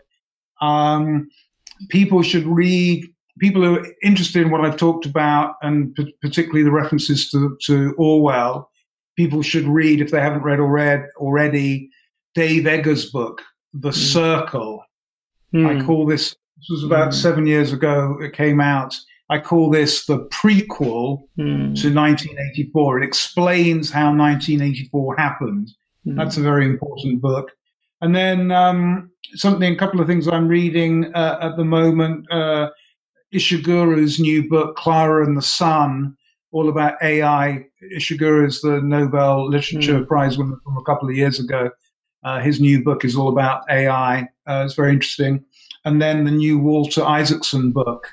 Um, 0.61 1.31
people 1.89 2.23
should 2.23 2.47
read, 2.47 3.05
people 3.39 3.63
who 3.63 3.79
are 3.79 3.87
interested 4.03 4.43
in 4.43 4.51
what 4.51 4.65
I've 4.65 4.77
talked 4.77 5.07
about, 5.07 5.55
and 5.63 5.95
p- 5.95 6.15
particularly 6.21 6.63
the 6.63 6.71
references 6.71 7.31
to, 7.31 7.57
to 7.65 7.95
Orwell, 7.97 8.71
people 9.17 9.43
should 9.43 9.67
read, 9.67 10.01
if 10.01 10.11
they 10.11 10.21
haven't 10.21 10.43
read 10.43 10.61
or 10.61 10.69
read 10.69 11.07
already, 11.17 11.91
Dave 12.35 12.67
Eggers' 12.67 13.11
book, 13.11 13.43
The 13.73 13.91
mm. 13.91 14.13
Circle. 14.13 14.85
Mm. 15.55 15.83
I 15.83 15.85
call 15.85 16.05
this 16.05 16.37
this 16.59 16.69
was 16.71 16.85
about 16.85 17.11
mm. 17.11 17.15
seven 17.15 17.47
years 17.47 17.73
ago. 17.73 18.19
It 18.21 18.33
came 18.33 18.61
out. 18.61 18.99
I 19.31 19.39
call 19.39 19.71
this 19.71 20.07
the 20.07 20.21
prequel 20.27 21.23
mm. 21.39 21.81
to 21.81 21.95
1984. 21.95 22.99
It 22.99 23.05
explains 23.05 23.91
how 23.91 24.07
1984 24.07 25.17
happened. 25.17 25.71
Mm. 26.07 26.17
That's 26.17 26.37
a 26.37 26.43
very 26.43 26.65
important 26.65 27.21
book. 27.21 27.53
And 28.01 28.15
then 28.15 28.51
um, 28.51 29.11
something, 29.35 29.73
a 29.73 29.77
couple 29.77 30.01
of 30.01 30.07
things 30.07 30.27
I'm 30.29 30.49
reading 30.49 31.13
uh, 31.15 31.39
at 31.41 31.57
the 31.57 31.65
moment. 31.65 32.31
Uh, 32.31 32.71
Ishiguro's 33.35 34.19
new 34.19 34.49
book, 34.49 34.77
Clara 34.77 35.27
and 35.27 35.37
the 35.37 35.43
Sun, 35.43 36.17
all 36.51 36.69
about 36.69 36.95
AI. 37.03 37.65
Ishiguro 37.95 38.47
is 38.47 38.63
the 38.63 38.81
Nobel 38.81 39.49
Literature 39.49 40.01
mm. 40.01 40.09
Prize 40.09 40.39
winner 40.39 40.57
from 40.65 40.79
a 40.79 40.83
couple 40.83 41.09
of 41.09 41.15
years 41.15 41.39
ago. 41.39 41.71
Uh, 42.25 42.41
his 42.41 42.61
new 42.61 42.83
book 42.83 43.05
is 43.05 43.17
all 43.17 43.29
about 43.29 43.63
AI. 43.71 44.23
Uh, 44.47 44.63
it's 44.65 44.75
very 44.75 44.93
interesting 44.93 45.45
and 45.89 46.03
then 46.03 46.25
the 46.25 46.31
new 46.31 46.59
Walter 46.59 47.03
Isaacson 47.03 47.73
book 47.73 48.07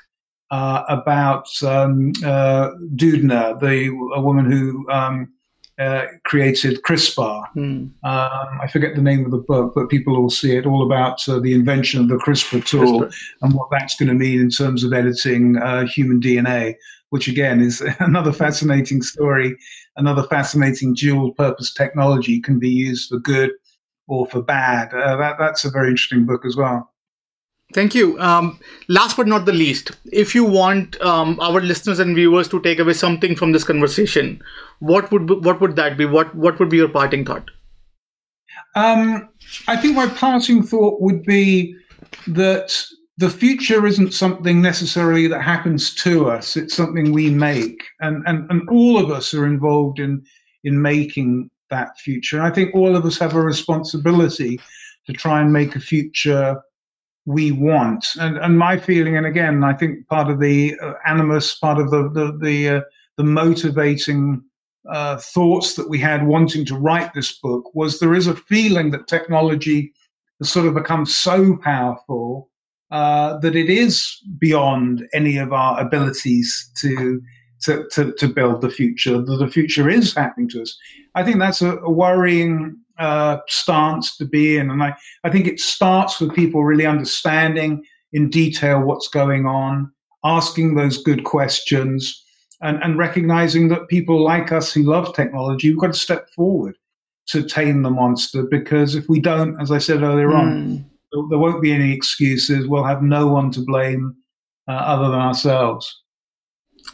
uh, 0.50 0.82
about 0.88 1.46
um, 1.62 2.12
uh, 2.24 2.70
Doudna, 2.94 3.60
the 3.60 3.88
a 4.14 4.20
woman 4.20 4.50
who 4.50 4.90
um, 4.90 5.30
uh, 5.78 6.06
created 6.24 6.80
CRISPR. 6.84 7.44
Mm. 7.54 7.90
Um, 8.02 8.60
I 8.62 8.66
forget 8.72 8.96
the 8.96 9.02
name 9.02 9.26
of 9.26 9.30
the 9.30 9.44
book, 9.46 9.72
but 9.74 9.90
people 9.90 10.18
will 10.18 10.30
see 10.30 10.56
it. 10.56 10.64
All 10.64 10.82
about 10.86 11.28
uh, 11.28 11.38
the 11.38 11.52
invention 11.52 12.00
of 12.00 12.08
the 12.08 12.16
CRISPR 12.16 12.64
tool 12.64 13.00
CRISPR. 13.00 13.14
and 13.42 13.52
what 13.52 13.68
that's 13.70 13.94
going 13.94 14.08
to 14.08 14.14
mean 14.14 14.40
in 14.40 14.48
terms 14.48 14.82
of 14.82 14.94
editing 14.94 15.58
uh, 15.58 15.84
human 15.86 16.18
DNA. 16.18 16.76
Which 17.10 17.28
again 17.28 17.60
is 17.60 17.82
another 18.00 18.32
fascinating 18.32 19.02
story, 19.02 19.54
another 19.96 20.22
fascinating 20.24 20.94
dual-purpose 20.94 21.74
technology 21.74 22.40
can 22.40 22.58
be 22.58 22.70
used 22.70 23.10
for 23.10 23.18
good 23.18 23.50
or 24.08 24.26
for 24.26 24.40
bad. 24.40 24.94
Uh, 24.94 25.16
that, 25.16 25.36
that's 25.38 25.66
a 25.66 25.70
very 25.70 25.90
interesting 25.90 26.24
book 26.24 26.46
as 26.46 26.56
well. 26.56 26.90
Thank 27.74 27.94
you. 27.94 28.18
Um, 28.20 28.60
last 28.88 29.16
but 29.16 29.26
not 29.26 29.44
the 29.44 29.52
least, 29.52 29.90
if 30.12 30.34
you 30.34 30.44
want 30.44 31.00
um, 31.00 31.38
our 31.40 31.60
listeners 31.60 31.98
and 31.98 32.14
viewers 32.14 32.48
to 32.48 32.60
take 32.60 32.78
away 32.78 32.92
something 32.92 33.34
from 33.34 33.52
this 33.52 33.64
conversation, 33.64 34.40
what 34.78 35.10
would 35.10 35.44
what 35.44 35.60
would 35.60 35.74
that 35.76 35.98
be? 35.98 36.04
What 36.04 36.34
what 36.34 36.58
would 36.60 36.68
be 36.68 36.76
your 36.76 36.88
parting 36.88 37.24
thought? 37.24 37.50
Um, 38.76 39.28
I 39.66 39.76
think 39.76 39.96
my 39.96 40.06
parting 40.06 40.62
thought 40.62 41.00
would 41.00 41.24
be 41.24 41.74
that 42.28 42.72
the 43.18 43.30
future 43.30 43.86
isn't 43.86 44.12
something 44.12 44.62
necessarily 44.62 45.26
that 45.26 45.42
happens 45.42 45.92
to 45.96 46.30
us; 46.30 46.56
it's 46.56 46.76
something 46.76 47.12
we 47.12 47.30
make, 47.30 47.82
and 48.00 48.22
and 48.26 48.48
and 48.48 48.68
all 48.68 48.96
of 48.96 49.10
us 49.10 49.34
are 49.34 49.46
involved 49.46 49.98
in 49.98 50.22
in 50.62 50.80
making 50.80 51.50
that 51.70 51.98
future. 51.98 52.36
And 52.36 52.46
I 52.46 52.50
think 52.50 52.74
all 52.76 52.94
of 52.94 53.04
us 53.04 53.18
have 53.18 53.34
a 53.34 53.40
responsibility 53.40 54.60
to 55.06 55.12
try 55.12 55.40
and 55.40 55.52
make 55.52 55.74
a 55.74 55.80
future 55.80 56.60
we 57.26 57.50
want. 57.50 58.06
And, 58.18 58.38
and 58.38 58.58
my 58.58 58.78
feeling, 58.78 59.16
and 59.16 59.26
again, 59.26 59.64
I 59.64 59.74
think 59.74 60.06
part 60.08 60.30
of 60.30 60.40
the 60.40 60.78
uh, 60.80 60.94
animus, 61.06 61.56
part 61.56 61.78
of 61.78 61.90
the 61.90 62.08
the 62.08 62.38
the, 62.40 62.68
uh, 62.68 62.80
the 63.16 63.24
motivating 63.24 64.42
uh, 64.88 65.18
thoughts 65.18 65.74
that 65.74 65.90
we 65.90 65.98
had 65.98 66.26
wanting 66.26 66.64
to 66.64 66.76
write 66.76 67.12
this 67.12 67.38
book 67.38 67.74
was 67.74 67.98
there 67.98 68.14
is 68.14 68.28
a 68.28 68.36
feeling 68.36 68.92
that 68.92 69.08
technology 69.08 69.92
has 70.38 70.50
sort 70.50 70.66
of 70.66 70.74
become 70.74 71.04
so 71.04 71.56
powerful 71.56 72.48
uh, 72.92 73.36
that 73.38 73.56
it 73.56 73.68
is 73.68 74.22
beyond 74.38 75.08
any 75.12 75.36
of 75.38 75.52
our 75.52 75.80
abilities 75.80 76.70
to, 76.76 77.20
to 77.62 77.84
to, 77.90 78.12
to 78.12 78.28
build 78.28 78.60
the 78.60 78.70
future. 78.70 79.20
That 79.20 79.38
the 79.38 79.48
future 79.48 79.88
is 79.88 80.14
happening 80.14 80.48
to 80.50 80.62
us. 80.62 80.78
I 81.16 81.24
think 81.24 81.40
that's 81.40 81.62
a, 81.62 81.78
a 81.78 81.90
worrying 81.90 82.76
uh, 82.98 83.38
stance 83.48 84.16
to 84.16 84.24
be 84.24 84.56
in. 84.56 84.70
And 84.70 84.82
I, 84.82 84.94
I 85.24 85.30
think 85.30 85.46
it 85.46 85.60
starts 85.60 86.20
with 86.20 86.34
people 86.34 86.64
really 86.64 86.86
understanding 86.86 87.84
in 88.12 88.30
detail 88.30 88.80
what's 88.80 89.08
going 89.08 89.46
on, 89.46 89.92
asking 90.24 90.74
those 90.74 91.02
good 91.02 91.24
questions, 91.24 92.22
and, 92.62 92.82
and 92.82 92.98
recognizing 92.98 93.68
that 93.68 93.88
people 93.88 94.22
like 94.22 94.52
us 94.52 94.72
who 94.72 94.82
love 94.82 95.14
technology, 95.14 95.70
we've 95.70 95.80
got 95.80 95.88
to 95.88 95.92
step 95.94 96.28
forward 96.30 96.76
to 97.28 97.42
tame 97.42 97.82
the 97.82 97.90
monster 97.90 98.44
because 98.44 98.94
if 98.94 99.08
we 99.08 99.20
don't, 99.20 99.60
as 99.60 99.70
I 99.70 99.78
said 99.78 100.02
earlier 100.02 100.28
mm. 100.28 100.38
on, 100.38 100.76
hmm. 101.12 101.28
there 101.28 101.38
won't 101.38 101.62
be 101.62 101.72
any 101.72 101.92
excuses. 101.92 102.68
We'll 102.68 102.84
have 102.84 103.02
no 103.02 103.26
one 103.26 103.50
to 103.52 103.60
blame 103.60 104.14
uh, 104.68 104.72
other 104.72 105.10
than 105.10 105.20
ourselves. 105.20 106.02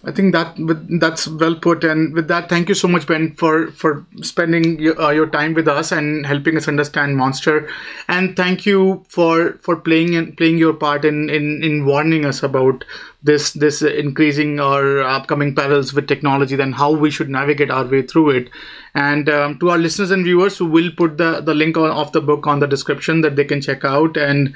I 0.05 0.11
think 0.11 0.32
that 0.32 0.57
that's 1.00 1.28
well 1.28 1.55
put. 1.55 1.84
And 1.84 2.12
with 2.12 2.26
that, 2.26 2.48
thank 2.48 2.68
you 2.68 2.74
so 2.74 2.88
much, 2.88 3.07
Ben, 3.07 3.34
for 3.36 3.70
for 3.70 4.05
spending 4.20 4.80
your, 4.80 5.00
uh, 5.00 5.11
your 5.11 5.28
time 5.28 5.55
with 5.55 5.68
us 5.68 5.92
and 5.92 6.26
helping 6.26 6.57
us 6.57 6.66
understand 6.66 7.16
Monster. 7.16 7.68
And 8.09 8.36
thank 8.36 8.66
you 8.66 9.05
for 9.09 9.53
for 9.62 9.76
playing 9.76 10.16
and 10.16 10.36
playing 10.36 10.59
your 10.59 10.74
part 10.74 11.05
in, 11.05 11.30
in 11.30 11.62
in 11.62 11.86
warning 11.86 12.24
us 12.24 12.42
about 12.42 12.84
this 13.22 13.53
this 13.53 13.80
increasing 13.80 14.59
or 14.59 15.03
upcoming 15.03 15.55
perils 15.55 15.94
with 15.94 16.09
technology, 16.09 16.57
then 16.57 16.72
how 16.72 16.90
we 16.90 17.11
should 17.11 17.30
navigate 17.30 17.70
our 17.70 17.84
way 17.84 18.03
through 18.03 18.30
it. 18.30 18.50
And 18.94 19.28
um, 19.28 19.59
to 19.61 19.70
our 19.70 19.78
listeners 19.78 20.11
and 20.11 20.24
viewers, 20.24 20.61
we 20.61 20.68
will 20.68 20.90
put 20.96 21.16
the 21.16 21.40
the 21.40 21.55
link 21.55 21.76
of 21.76 22.11
the 22.11 22.20
book 22.20 22.48
on 22.48 22.59
the 22.59 22.66
description 22.66 23.20
that 23.20 23.36
they 23.36 23.44
can 23.44 23.61
check 23.61 23.84
out. 23.84 24.16
And 24.16 24.55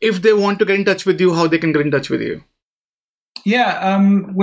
if 0.00 0.22
they 0.22 0.32
want 0.32 0.58
to 0.60 0.64
get 0.64 0.78
in 0.78 0.86
touch 0.86 1.04
with 1.04 1.20
you, 1.20 1.34
how 1.34 1.46
they 1.46 1.58
can 1.58 1.72
get 1.72 1.82
in 1.82 1.90
touch 1.90 2.08
with 2.08 2.22
you. 2.22 2.42
Yeah, 3.44 3.78
um, 3.78 4.36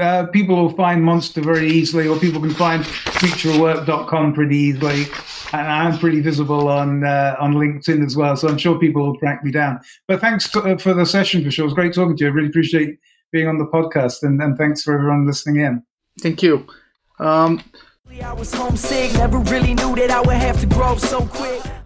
uh, 0.00 0.26
people 0.26 0.56
will 0.56 0.70
find 0.70 1.02
Monster 1.02 1.40
very 1.40 1.68
easily, 1.68 2.08
or 2.08 2.18
people 2.18 2.40
can 2.40 2.54
find 2.54 2.84
futurework.com 2.84 4.34
pretty 4.34 4.56
easily. 4.56 5.06
And 5.52 5.66
I'm 5.66 5.98
pretty 5.98 6.20
visible 6.20 6.68
on 6.68 7.04
uh, 7.04 7.36
on 7.38 7.54
LinkedIn 7.54 8.04
as 8.04 8.16
well, 8.16 8.36
so 8.36 8.48
I'm 8.48 8.58
sure 8.58 8.78
people 8.78 9.02
will 9.02 9.18
track 9.18 9.44
me 9.44 9.50
down. 9.50 9.80
But 10.08 10.20
thanks 10.20 10.50
to, 10.52 10.60
uh, 10.60 10.78
for 10.78 10.94
the 10.94 11.04
session, 11.04 11.44
for 11.44 11.50
sure. 11.50 11.64
It 11.64 11.66
was 11.66 11.74
great 11.74 11.94
talking 11.94 12.16
to 12.16 12.24
you. 12.24 12.30
I 12.30 12.32
really 12.32 12.48
appreciate 12.48 12.98
being 13.32 13.48
on 13.48 13.58
the 13.58 13.66
podcast, 13.66 14.22
and, 14.22 14.40
and 14.40 14.56
thanks 14.56 14.82
for 14.82 14.94
everyone 14.94 15.26
listening 15.26 15.62
in. 15.62 15.82
Thank 16.20 16.42
you. 16.42 16.66
Um, 17.18 17.62
I 18.22 18.32
was 18.34 18.52
homesick, 18.52 19.12
never 19.14 19.38
really 19.38 19.74
knew 19.74 19.94
that 19.96 20.10
I 20.10 20.20
would 20.20 20.36
have 20.36 20.60
to 20.60 20.66
grow 20.66 20.96
so 20.96 21.22
quick. 21.26 21.62